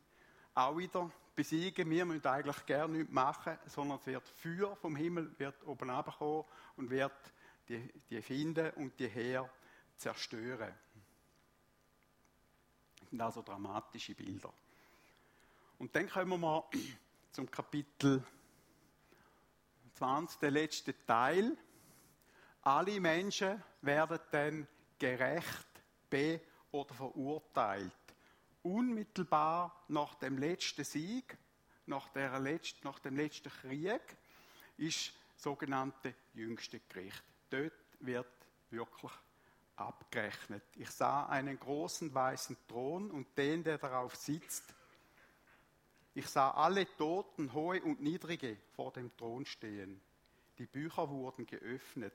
auch 0.53 0.77
wieder 0.77 1.11
besiegen. 1.35 1.89
Wir 1.89 2.05
müssen 2.05 2.25
eigentlich 2.27 2.65
gerne 2.67 2.99
nichts 2.99 3.11
machen, 3.11 3.57
sondern 3.65 3.97
es 3.97 4.05
wird 4.05 4.27
Feuer 4.29 4.75
vom 4.75 4.95
Himmel 4.95 5.37
wird 5.39 5.55
oben 5.65 5.89
runterkommen 5.89 6.45
und 6.77 6.89
wird 6.91 7.33
die, 7.67 7.91
die 8.09 8.21
finden 8.21 8.69
und 8.75 8.97
die 8.99 9.07
Heer 9.09 9.49
zerstören. 9.97 10.73
Das 12.99 13.09
sind 13.09 13.21
also 13.21 13.41
dramatische 13.41 14.13
Bilder. 14.13 14.53
Und 15.79 15.95
dann 15.95 16.07
kommen 16.07 16.29
wir 16.29 16.37
mal 16.37 16.63
zum 17.31 17.49
Kapitel 17.49 18.23
20, 19.95 20.39
der 20.39 20.51
letzte 20.51 21.05
Teil. 21.07 21.57
Alle 22.61 22.99
Menschen 22.99 23.63
werden 23.81 24.19
dann 24.29 24.67
gerecht 24.99 25.67
be- 26.07 26.39
oder 26.71 26.93
verurteilt. 26.93 27.91
Unmittelbar 28.63 29.83
nach 29.87 30.15
dem 30.15 30.37
letzten 30.37 30.83
Sieg, 30.83 31.37
nach, 31.85 32.09
der 32.09 32.39
letzten, 32.39 32.85
nach 32.85 32.99
dem 32.99 33.17
letzten 33.17 33.49
Krieg, 33.49 34.01
ist 34.77 35.13
das 35.33 35.43
sogenannte 35.43 36.13
jüngste 36.33 36.79
Gericht. 36.87 37.23
Dort 37.49 37.73
wird 37.99 38.27
wirklich 38.69 39.11
abgerechnet. 39.75 40.63
Ich 40.75 40.89
sah 40.91 41.25
einen 41.25 41.59
großen 41.59 42.13
weißen 42.13 42.55
Thron 42.67 43.09
und 43.11 43.35
den, 43.37 43.63
der 43.63 43.77
darauf 43.77 44.15
sitzt. 44.15 44.63
Ich 46.13 46.27
sah 46.27 46.51
alle 46.51 46.85
Toten, 46.97 47.53
hohe 47.53 47.81
und 47.81 48.01
niedrige, 48.01 48.57
vor 48.75 48.91
dem 48.91 49.15
Thron 49.17 49.45
stehen. 49.45 50.01
Die 50.57 50.65
Bücher 50.65 51.09
wurden 51.09 51.45
geöffnet, 51.47 52.13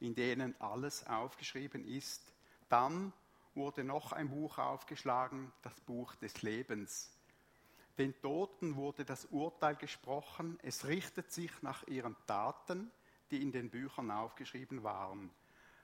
in 0.00 0.14
denen 0.14 0.58
alles 0.60 1.06
aufgeschrieben 1.06 1.84
ist. 1.84 2.22
Dann 2.68 3.12
wurde 3.58 3.84
noch 3.84 4.12
ein 4.12 4.30
Buch 4.30 4.56
aufgeschlagen, 4.56 5.52
das 5.62 5.78
Buch 5.80 6.14
des 6.14 6.40
Lebens. 6.42 7.12
Den 7.98 8.18
Toten 8.22 8.76
wurde 8.76 9.04
das 9.04 9.26
Urteil 9.26 9.74
gesprochen, 9.76 10.58
es 10.62 10.86
richtet 10.86 11.32
sich 11.32 11.50
nach 11.62 11.86
ihren 11.88 12.16
Taten, 12.26 12.90
die 13.30 13.42
in 13.42 13.52
den 13.52 13.68
Büchern 13.68 14.10
aufgeschrieben 14.10 14.84
waren. 14.84 15.30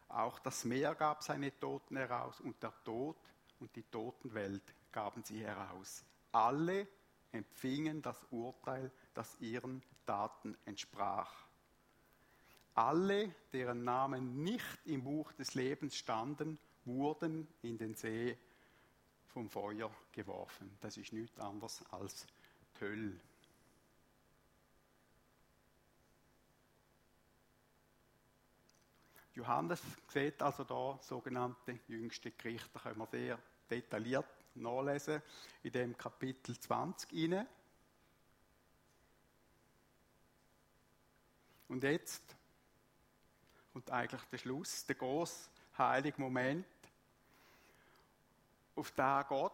Auch 0.09 0.39
das 0.39 0.65
Meer 0.65 0.95
gab 0.95 1.23
seine 1.23 1.59
Toten 1.59 1.97
heraus 1.97 2.41
und 2.41 2.63
der 2.63 2.73
Tod 2.85 3.17
und 3.59 3.75
die 3.75 3.83
Totenwelt 3.83 4.63
gaben 4.93 5.25
sie 5.25 5.45
heraus. 5.45 6.05
Alle 6.31 6.87
empfingen 7.33 8.01
das 8.01 8.25
Urteil, 8.31 8.93
das 9.13 9.37
ihren 9.41 9.83
Taten 10.07 10.57
entsprach. 10.65 11.33
Alle, 12.75 13.35
deren 13.53 13.83
Namen 13.83 14.45
nicht 14.45 14.79
im 14.85 15.03
Buch 15.03 15.33
des 15.33 15.55
Lebens 15.55 15.97
standen, 15.97 16.59
wurden 16.85 17.49
in 17.63 17.79
den 17.79 17.95
See 17.95 18.37
vom 19.29 19.49
Feuer 19.49 19.91
geworfen. 20.13 20.77
Das 20.81 20.97
ist 20.97 21.13
nichts 21.13 21.39
anderes 21.41 21.85
als 21.91 22.27
Hölle. 22.81 23.19
Johannes 29.35 29.83
sieht 30.09 30.41
also 30.41 30.63
da 30.63 30.99
sogenannte 31.03 31.81
jüngste 31.89 32.31
Gerichte. 32.31 32.79
Können 32.79 32.99
wir 32.99 33.07
sehr 33.07 33.39
detailliert 33.69 34.27
nachlesen 34.55 35.21
in 35.65 35.73
dem 35.73 35.97
Kapitel 35.97 36.59
20 36.59 37.13
inne. 37.13 37.47
Und 41.67 41.83
jetzt 41.83 42.23
kommt 43.73 43.91
eigentlich 43.91 44.23
der 44.31 44.39
Schluss, 44.39 44.87
der 44.87 44.95
große 44.95 45.49
heilige 45.77 46.21
Moment, 46.21 46.65
auf 48.77 48.91
den 48.93 49.25
Gott 49.29 49.53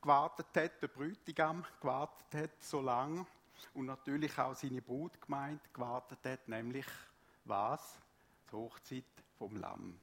gewartet 0.00 0.46
hat, 0.56 0.82
der 0.82 0.88
Bräutigam 0.88 1.64
gewartet 1.80 2.34
hat 2.34 2.62
so 2.62 2.80
lange 2.80 3.26
und 3.74 3.86
natürlich 3.86 4.38
auch 4.38 4.54
seine 4.54 4.80
Brutgemeinde 4.80 5.62
gewartet 5.72 6.18
hat, 6.24 6.48
nämlich 6.48 6.86
was? 7.44 7.98
Die 8.50 8.56
Hochzeit 8.56 9.04
vom 9.38 9.56
Lamm. 9.56 9.98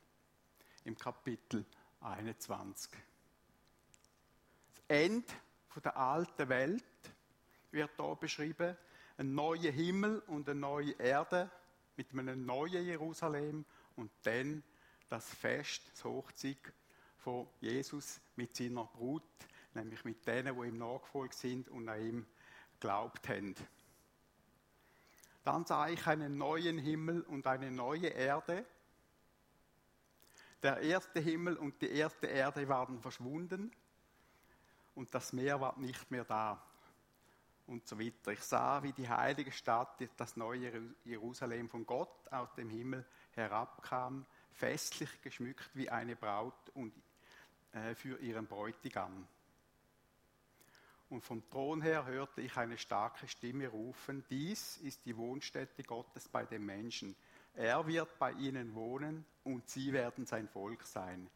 Im 0.85 0.97
Kapitel 0.97 1.65
21. 2.01 2.91
Das 4.69 4.83
Ende 4.87 5.27
der 5.83 5.97
alten 5.97 6.49
Welt 6.49 6.83
wird 7.71 7.91
hier 7.95 8.15
beschrieben. 8.15 8.75
Ein 9.17 9.35
neuer 9.35 9.71
Himmel 9.71 10.19
und 10.27 10.49
eine 10.49 10.59
neue 10.59 10.91
Erde 10.93 11.49
mit 11.95 12.11
einem 12.11 12.45
neuen 12.45 12.85
Jerusalem 12.85 13.65
und 13.95 14.11
dann 14.23 14.63
das 15.09 15.33
Fest, 15.33 15.83
das 15.91 16.03
Hochzeit 16.03 16.57
von 17.27 17.45
Jesus 17.59 18.21
mit 18.37 18.55
seiner 18.55 18.85
Brut, 18.85 19.21
nämlich 19.73 20.05
mit 20.05 20.25
denen, 20.25 20.57
die 20.57 20.67
ihm 20.69 20.77
nachgefolgt 20.77 21.33
sind 21.33 21.67
und 21.67 21.89
an 21.89 22.01
ihm 22.01 22.25
glaubt 22.79 23.27
haben. 23.27 23.53
Dann 25.43 25.65
sah 25.65 25.89
ich 25.89 26.07
einen 26.07 26.37
neuen 26.37 26.77
Himmel 26.77 27.23
und 27.23 27.45
eine 27.45 27.69
neue 27.69 28.07
Erde. 28.07 28.65
Der 30.63 30.77
erste 30.79 31.19
Himmel 31.19 31.57
und 31.57 31.81
die 31.81 31.91
erste 31.91 32.27
Erde 32.27 32.65
waren 32.69 33.01
verschwunden 33.01 33.73
und 34.95 35.13
das 35.13 35.33
Meer 35.33 35.59
war 35.59 35.77
nicht 35.77 36.09
mehr 36.09 36.23
da. 36.23 36.63
Und 37.65 37.85
so 37.85 37.99
weiter. 37.99 38.31
Ich 38.31 38.43
sah, 38.43 38.81
wie 38.83 38.93
die 38.93 39.09
heilige 39.09 39.51
Stadt, 39.51 40.01
das 40.15 40.37
neue 40.37 40.95
Jerusalem 41.03 41.67
von 41.67 41.85
Gott 41.85 42.31
aus 42.31 42.53
dem 42.53 42.69
Himmel 42.69 43.05
herabkam, 43.31 44.25
festlich 44.53 45.21
geschmückt 45.21 45.69
wie 45.73 45.89
eine 45.89 46.15
Braut 46.15 46.69
und 46.73 46.93
für 47.95 48.19
ihren 48.19 48.47
Bräutigam. 48.47 49.27
Und 51.09 51.21
vom 51.21 51.49
Thron 51.49 51.81
her 51.81 52.05
hörte 52.05 52.41
ich 52.41 52.57
eine 52.57 52.77
starke 52.77 53.27
Stimme 53.27 53.69
rufen, 53.69 54.25
dies 54.29 54.77
ist 54.77 55.05
die 55.05 55.15
Wohnstätte 55.15 55.83
Gottes 55.83 56.27
bei 56.27 56.45
den 56.45 56.65
Menschen. 56.65 57.15
Er 57.53 57.87
wird 57.87 58.19
bei 58.19 58.33
ihnen 58.33 58.75
wohnen 58.75 59.25
und 59.43 59.69
sie 59.69 59.93
werden 59.93 60.25
sein 60.25 60.49
Volk 60.49 60.83
sein. 60.83 61.29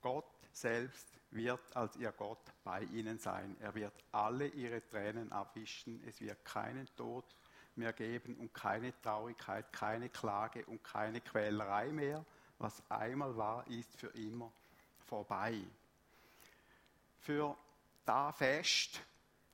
Gott 0.00 0.26
selbst 0.52 1.06
wird 1.30 1.76
als 1.76 1.96
ihr 1.96 2.12
Gott 2.12 2.42
bei 2.64 2.82
ihnen 2.82 3.18
sein. 3.18 3.56
Er 3.60 3.74
wird 3.74 3.94
alle 4.10 4.48
ihre 4.48 4.86
Tränen 4.88 5.30
abwischen. 5.30 6.02
Es 6.06 6.20
wird 6.20 6.44
keinen 6.44 6.86
Tod 6.96 7.24
mehr 7.76 7.92
geben 7.92 8.36
und 8.36 8.52
keine 8.52 8.92
Traurigkeit, 9.00 9.72
keine 9.72 10.08
Klage 10.08 10.66
und 10.66 10.82
keine 10.82 11.20
Quälerei 11.20 11.92
mehr. 11.92 12.24
Was 12.58 12.82
einmal 12.90 13.36
war, 13.36 13.66
ist 13.68 13.96
für 13.96 14.08
immer 14.08 14.52
vorbei. 15.08 15.58
Für 17.18 17.56
da 18.04 18.30
Fest 18.30 19.00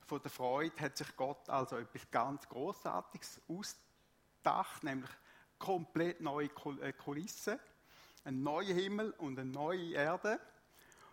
von 0.07 0.21
der 0.21 0.31
Freude 0.31 0.79
hat 0.81 0.97
sich 0.97 1.17
Gott 1.17 1.49
also 1.49 1.79
etwas 1.79 2.11
ganz 2.11 2.49
Großartiges 2.49 3.41
ausgedacht, 3.49 4.85
nämlich 4.85 5.11
komplett 5.59 6.21
neue 6.21 6.51
äh, 6.83 6.93
Kulissen, 6.93 7.59
ein 8.25 8.43
neuer 8.43 8.75
Himmel 8.75 9.13
und 9.13 9.39
eine 9.39 9.51
neue 9.51 9.93
Erde 9.93 10.41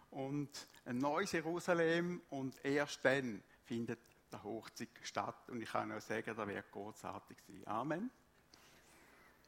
und 0.09 0.49
ein 0.85 0.97
neues 0.97 1.31
Jerusalem 1.31 2.22
und 2.30 2.63
erst 2.65 3.05
dann 3.05 3.43
findet 3.63 3.99
der 4.31 4.43
Hochzeit 4.43 4.89
statt 5.03 5.49
und 5.49 5.61
ich 5.61 5.69
kann 5.69 5.89
nur 5.89 6.01
sagen, 6.01 6.35
da 6.35 6.47
wird 6.47 6.72
großartig 6.72 7.38
sein. 7.47 7.68
Amen. 7.68 8.11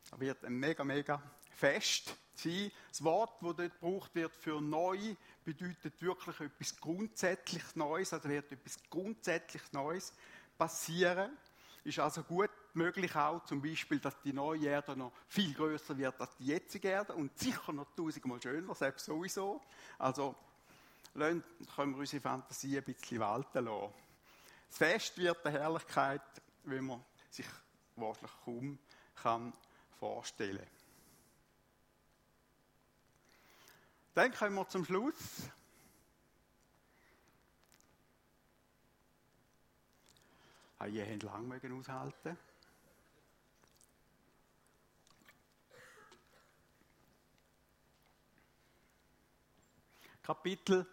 Da 0.10 0.20
wird 0.20 0.44
ein 0.46 0.54
mega, 0.54 0.84
mega 0.84 1.22
Fest 1.54 2.16
sein. 2.36 2.72
Das 2.90 3.04
Wort, 3.04 3.42
das 3.42 3.56
dort 3.56 3.80
gebraucht 3.80 4.16
wird 4.16 4.36
für 4.36 4.62
neu, 4.62 5.16
bedeutet 5.44 6.02
wirklich 6.02 6.40
etwas 6.40 6.76
grundsätzlich 6.80 7.64
Neues, 7.76 8.14
also 8.14 8.30
wird 8.30 8.52
etwas 8.52 8.78
grundsätzlich 8.90 9.62
Neues 9.72 10.14
passieren. 10.58 11.38
Ist 11.84 12.00
also 12.00 12.24
gut 12.24 12.50
möglich 12.74 13.16
auch 13.16 13.44
zum 13.44 13.62
Beispiel, 13.62 14.00
dass 14.00 14.20
die 14.22 14.34
neue 14.34 14.68
Erde 14.68 14.96
noch 14.96 15.12
viel 15.28 15.54
größer 15.54 15.98
wird 15.98 16.20
als 16.20 16.36
die 16.38 16.46
jetzige 16.46 16.88
Erde 16.88 17.14
und 17.14 17.38
sicher 17.38 17.74
noch 17.74 17.94
tausendmal 17.96 18.42
schöner, 18.42 18.74
selbst 18.74 19.06
sowieso. 19.06 19.62
Also 20.00 20.36
können 21.14 21.44
wir 21.76 21.98
unsere 21.98 22.22
Fantasie 22.22 22.78
ein 22.78 22.84
bisschen 22.84 23.20
walten 23.20 23.66
lassen. 23.66 23.94
Das 24.70 24.78
Fest 24.78 25.18
wird 25.18 25.44
der 25.46 25.52
Herrlichkeit, 25.52 26.22
wie 26.64 26.82
man 26.82 27.04
sich 27.30 27.46
wahrscheinlich 27.96 28.32
kaum 28.44 28.80
kann 29.16 29.54
vorstellen 30.00 30.58
kann. 30.58 30.83
Dann 34.14 34.32
kommen 34.32 34.56
wir 34.56 34.68
zum 34.68 34.86
Schluss. 34.86 35.50
Ah, 40.78 40.86
ihr 40.86 41.06
habt 41.06 41.24
lange 41.24 41.60
aushalten 41.80 42.38
Kapitel 50.22 50.88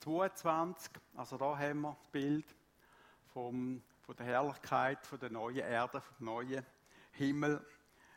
22, 0.00 0.90
also 1.14 1.36
da 1.36 1.58
haben 1.58 1.80
wir 1.82 1.96
das 1.98 2.08
Bild 2.08 2.46
vom, 3.34 3.82
von 4.00 4.16
der 4.16 4.26
Herrlichkeit, 4.26 5.04
von 5.06 5.18
der 5.18 5.30
neuen 5.30 5.58
Erde, 5.58 6.00
vom 6.00 6.24
neuen 6.24 6.64
Himmel. 7.12 7.62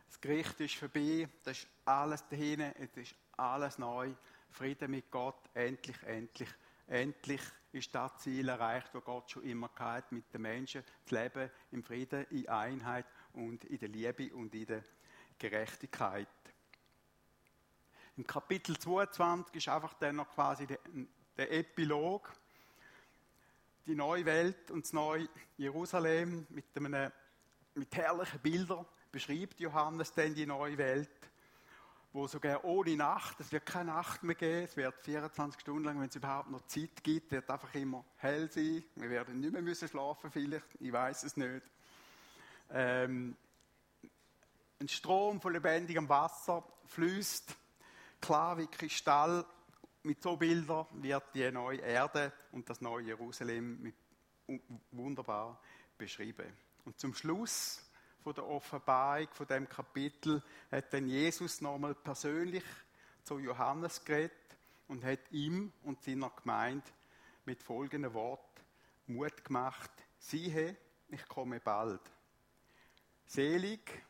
Das 0.08 0.22
Gericht 0.22 0.60
ist 0.62 0.76
vorbei, 0.76 1.28
das 1.44 1.58
ist 1.58 1.68
alles 1.84 2.26
dahin, 2.30 2.62
es 2.62 2.96
ist 2.96 3.16
alles 3.40 3.78
neu. 3.78 4.14
Frieden 4.52 4.92
mit 4.92 5.10
Gott, 5.12 5.50
endlich, 5.54 6.02
endlich, 6.04 6.50
endlich 6.88 7.42
ist 7.72 7.94
das 7.94 8.18
Ziel 8.18 8.50
erreicht, 8.50 8.90
das 8.94 9.04
Gott 9.04 9.30
schon 9.30 9.44
immer 9.44 9.70
hat, 9.78 10.12
mit 10.12 10.34
den 10.34 10.42
Menschen 10.42 10.84
zu 11.06 11.16
leben 11.16 11.50
im 11.72 11.84
Frieden, 11.84 12.26
in 12.32 12.48
Einheit 12.50 13.06
und 13.34 13.64
in 13.66 13.78
der 13.78 13.90
Liebe 13.90 14.34
und 14.34 14.54
in 14.56 14.66
der 14.66 14.84
Gerechtigkeit. 15.38 16.28
Im 18.18 18.26
Kapitel 18.26 18.78
22 18.78 19.56
ist 19.56 19.70
einfach 19.70 19.94
dann 19.94 20.18
noch 20.18 20.30
quasi 20.32 20.68
der, 20.68 20.80
der 21.38 21.52
Epilog, 21.52 22.34
die 23.86 23.96
neue 23.96 24.26
Welt 24.26 24.70
und 24.72 24.84
das 24.84 24.94
neue 24.94 25.30
Jerusalem 25.58 26.46
mit, 26.50 26.66
einem, 26.76 27.12
mit 27.76 27.96
herrlichen 27.96 28.40
Bildern 28.40 28.86
beschreibt 29.12 29.60
Johannes 29.60 30.12
dann 30.12 30.36
die 30.36 30.46
neue 30.46 30.78
Welt 30.78 31.10
wo 32.12 32.28
sogar 32.28 32.64
ohne 32.66 32.96
Nacht, 32.96 33.40
es 33.40 33.52
wird 33.52 33.66
keine 33.66 33.92
Nacht 33.92 34.24
mehr 34.24 34.36
geben, 34.36 34.64
es 34.64 34.76
wird 34.76 34.96
24 35.02 35.62
Stunden 35.62 35.84
lang, 35.84 36.00
wenn 36.00 36.10
es 36.10 36.16
überhaupt 36.16 36.50
noch 36.50 36.66
Zeit 36.66 37.04
gibt, 37.04 37.32
wird 37.32 37.50
einfach 37.50 37.74
immer 37.76 38.04
hell 38.18 38.50
sein. 38.52 38.84
Wir 38.96 39.10
werden 39.10 39.40
nicht 39.40 39.54
mehr 39.54 39.62
müssen 39.62 39.88
schlafen 39.88 40.32
vielleicht, 40.32 40.66
ich 40.80 40.92
weiß 40.92 41.24
es 41.24 41.38
nicht. 41.38 41.62
Ähm, 42.72 43.36
ein 44.80 44.88
Strom 44.88 45.40
von 45.42 45.54
lebendigem 45.54 46.08
Wasser 46.10 46.64
fließt 46.86 47.56
klar 48.22 48.58
wie 48.58 48.68
Kristall. 48.68 49.46
Mit 50.02 50.24
so 50.24 50.38
Bildern 50.38 50.86
wird 50.94 51.24
die 51.34 51.52
neue 51.52 51.80
Erde 51.80 52.32
und 52.54 52.70
das 52.70 52.80
neue 52.80 53.06
Jerusalem 53.06 53.94
wunderbar 54.92 55.60
beschrieben. 55.98 56.48
Und 56.86 56.98
zum 56.98 57.14
Schluss 57.14 57.89
von 58.24 58.34
der 58.34 58.46
Offenbarung, 58.46 59.28
von 59.32 59.48
dem 59.48 59.68
Kapitel, 59.68 60.44
hat 60.72 60.94
dann 60.94 61.08
Jesus 61.08 61.62
nochmal 61.62 61.96
persönlich 61.96 62.64
zu 63.24 63.40
Johannes 63.40 64.04
geredet 64.04 64.34
und 64.88 65.04
hat 65.04 65.32
ihm 65.32 65.72
und 65.84 66.02
seiner 66.04 66.32
Gemeinde 66.32 66.86
mit 67.46 67.64
folgendem 67.64 68.14
Wort 68.14 68.42
Mut 69.08 69.44
gemacht. 69.44 69.92
Siehe, 70.18 70.76
ich 71.08 71.28
komme 71.28 71.60
bald. 71.60 72.02
Selig 73.26 74.04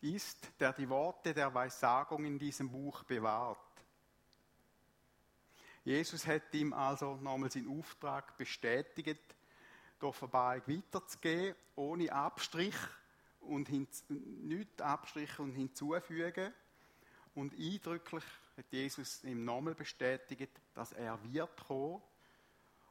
ist, 0.00 0.50
der 0.58 0.72
die 0.72 0.88
Worte 0.88 1.32
der 1.32 1.54
Weissagung 1.54 2.24
in 2.24 2.38
diesem 2.38 2.70
Buch 2.70 3.04
bewahrt. 3.04 3.58
Jesus 5.84 6.26
hat 6.26 6.54
ihm 6.54 6.72
also 6.72 7.16
nochmal 7.16 7.50
seinen 7.50 7.78
Auftrag 7.78 8.36
bestätigt, 8.36 9.36
die 10.00 10.04
Offenbarung 10.04 10.62
weiterzugeben, 10.66 11.56
ohne 11.76 12.12
Abstrich 12.12 12.76
und 13.42 13.68
nichts 13.70 14.80
abstrichen 14.80 15.46
und 15.46 15.52
hinzufügen. 15.52 16.52
Und 17.34 17.54
eindrücklich 17.58 18.24
hat 18.56 18.66
Jesus 18.70 19.24
im 19.24 19.44
Namen 19.44 19.74
bestätigt, 19.74 20.50
dass 20.74 20.92
er 20.92 21.18
wird 21.32 21.64
kommen 21.66 22.02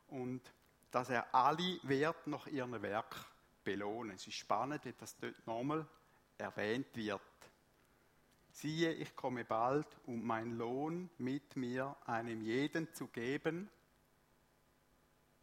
und 0.08 0.42
dass 0.90 1.10
er 1.10 1.34
alle 1.34 1.80
Wert 1.84 2.28
nach 2.28 2.48
ihrem 2.48 2.82
Werk 2.82 3.16
belohnen. 3.64 4.16
Es 4.16 4.28
ist 4.28 4.36
spannend, 4.36 4.82
dass 5.00 5.18
dort 5.18 5.48
nochmal 5.48 5.86
erwähnt 6.38 6.88
wird. 6.96 7.22
Siehe, 8.52 8.94
ich 8.94 9.16
komme 9.16 9.46
bald, 9.46 9.88
um 10.06 10.26
mein 10.26 10.58
Lohn 10.58 11.10
mit 11.20 11.56
mir 11.56 11.96
einem 12.06 12.42
jeden 12.42 12.94
zu 12.94 13.08
geben. 13.08 13.70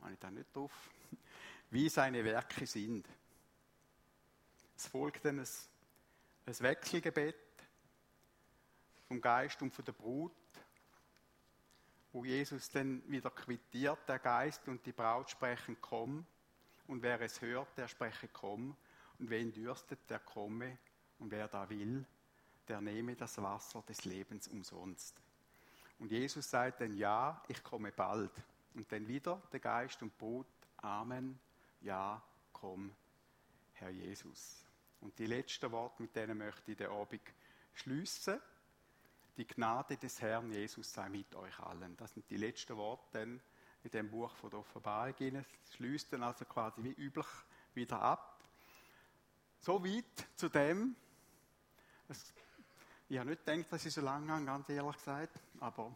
Meine 0.00 0.14
ich 0.14 0.20
da 0.20 0.30
nicht 0.30 0.54
drauf? 0.54 0.72
Wie 1.70 1.88
seine 1.88 2.24
Werke 2.24 2.66
sind. 2.66 3.08
Es 4.78 4.86
folgt 4.86 5.24
dann 5.24 5.40
ein, 5.40 5.48
ein 6.46 6.60
Wechselgebet 6.60 7.34
vom 9.08 9.20
Geist 9.20 9.60
und 9.60 9.74
von 9.74 9.84
der 9.84 9.92
Brut, 9.92 10.32
wo 12.12 12.24
Jesus 12.24 12.70
dann 12.70 13.02
wieder 13.10 13.30
quittiert, 13.30 13.98
der 14.08 14.20
Geist 14.20 14.68
und 14.68 14.86
die 14.86 14.92
Braut 14.92 15.28
sprechen, 15.30 15.76
komm. 15.80 16.24
Und 16.86 17.02
wer 17.02 17.20
es 17.20 17.40
hört, 17.40 17.76
der 17.76 17.88
spreche, 17.88 18.28
komm. 18.28 18.76
Und 19.18 19.30
wen 19.30 19.52
dürstet, 19.52 19.98
der 20.08 20.20
komme. 20.20 20.78
Und 21.18 21.32
wer 21.32 21.48
da 21.48 21.68
will, 21.68 22.06
der 22.68 22.80
nehme 22.80 23.16
das 23.16 23.42
Wasser 23.42 23.82
des 23.82 24.04
Lebens 24.04 24.46
umsonst. 24.46 25.20
Und 25.98 26.12
Jesus 26.12 26.48
sagt 26.48 26.82
dann, 26.82 26.96
ja, 26.96 27.42
ich 27.48 27.64
komme 27.64 27.90
bald. 27.90 28.30
Und 28.74 28.90
dann 28.92 29.08
wieder 29.08 29.42
der 29.50 29.58
Geist 29.58 30.00
und 30.02 30.16
Brut, 30.16 30.46
Amen, 30.76 31.40
ja, 31.80 32.22
komm, 32.52 32.94
Herr 33.74 33.90
Jesus. 33.90 34.67
Und 35.00 35.18
die 35.18 35.26
letzten 35.26 35.70
Worte, 35.70 36.02
mit 36.02 36.14
denen 36.14 36.38
möchte 36.38 36.72
ich 36.72 36.76
den 36.76 36.88
Abend 36.88 37.22
schließen. 37.74 38.40
Die 39.36 39.46
Gnade 39.46 39.96
des 39.96 40.20
Herrn 40.20 40.50
Jesus 40.50 40.92
sei 40.92 41.08
mit 41.08 41.34
euch 41.36 41.58
allen. 41.60 41.96
Das 41.96 42.12
sind 42.12 42.28
die 42.28 42.36
letzten 42.36 42.76
Worte 42.76 43.20
in 43.20 43.40
dem 43.90 44.10
Buch 44.10 44.34
von 44.34 44.50
der 44.50 44.58
Offenbarung. 44.58 45.36
Es 45.64 45.74
schließt 45.74 46.12
dann 46.12 46.24
also 46.24 46.44
quasi 46.44 46.82
wie 46.82 46.92
üblich 46.92 47.26
wieder 47.74 48.00
ab. 48.00 48.42
So 49.60 49.84
weit 49.84 50.26
zu 50.34 50.48
dem. 50.48 50.96
Ich 53.08 53.18
habe 53.18 53.30
nicht 53.30 53.44
gedacht, 53.44 53.72
dass 53.72 53.86
ich 53.86 53.94
so 53.94 54.00
lange 54.00 54.32
habe, 54.32 54.44
ganz 54.44 54.68
ehrlich 54.68 54.96
gesagt. 54.96 55.40
Aber 55.60 55.94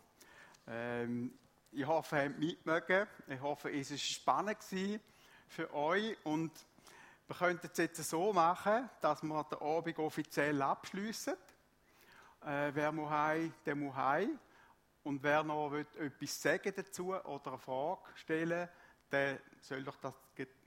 ähm, 0.68 1.36
ich 1.72 1.86
hoffe, 1.86 2.16
ihr 2.16 2.24
habt 2.28 2.38
mitmögen. 2.38 3.06
Ich 3.26 3.40
hoffe, 3.40 3.72
es 3.72 3.90
war 3.90 3.98
spannend 3.98 4.58
für 5.48 5.74
euch 5.74 6.16
und 6.24 6.52
wir 7.32 7.38
könnten 7.38 7.70
es 7.72 7.78
jetzt 7.78 8.10
so 8.10 8.30
machen, 8.32 8.90
dass 9.00 9.22
wir 9.22 9.44
den 9.44 9.58
Abend 9.60 9.98
offiziell 9.98 10.60
abschließen 10.60 11.34
Äh, 12.44 12.74
wer 12.74 12.92
muss 12.92 13.08
heim, 13.08 13.54
der 13.64 13.74
muss 13.74 13.94
heim. 13.94 14.38
Und 15.04 15.22
wer 15.22 15.42
noch 15.42 15.70
will, 15.70 15.86
etwas 15.98 16.42
sagen 16.42 16.72
dazu 16.76 17.14
oder 17.14 17.52
eine 17.52 17.58
Frage 17.58 18.02
stellen, 18.16 18.68
der 19.10 19.38
soll 19.60 19.82
doch 19.84 19.96
das 19.96 20.12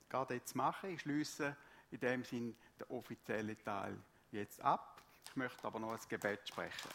gerade 0.10 0.34
jetzt 0.36 0.56
machen. 0.56 0.92
Ich 0.92 1.02
schließe 1.02 1.56
in 1.92 2.00
dem 2.00 2.24
Sinn 2.24 2.56
den 2.80 2.88
offiziellen 2.88 3.62
Teil 3.64 3.98
jetzt 4.32 4.62
ab. 4.62 5.02
Ich 5.28 5.36
möchte 5.36 5.68
aber 5.68 5.80
noch 5.80 5.92
ein 5.92 6.00
Gebet 6.10 6.48
sprechen. 6.48 6.90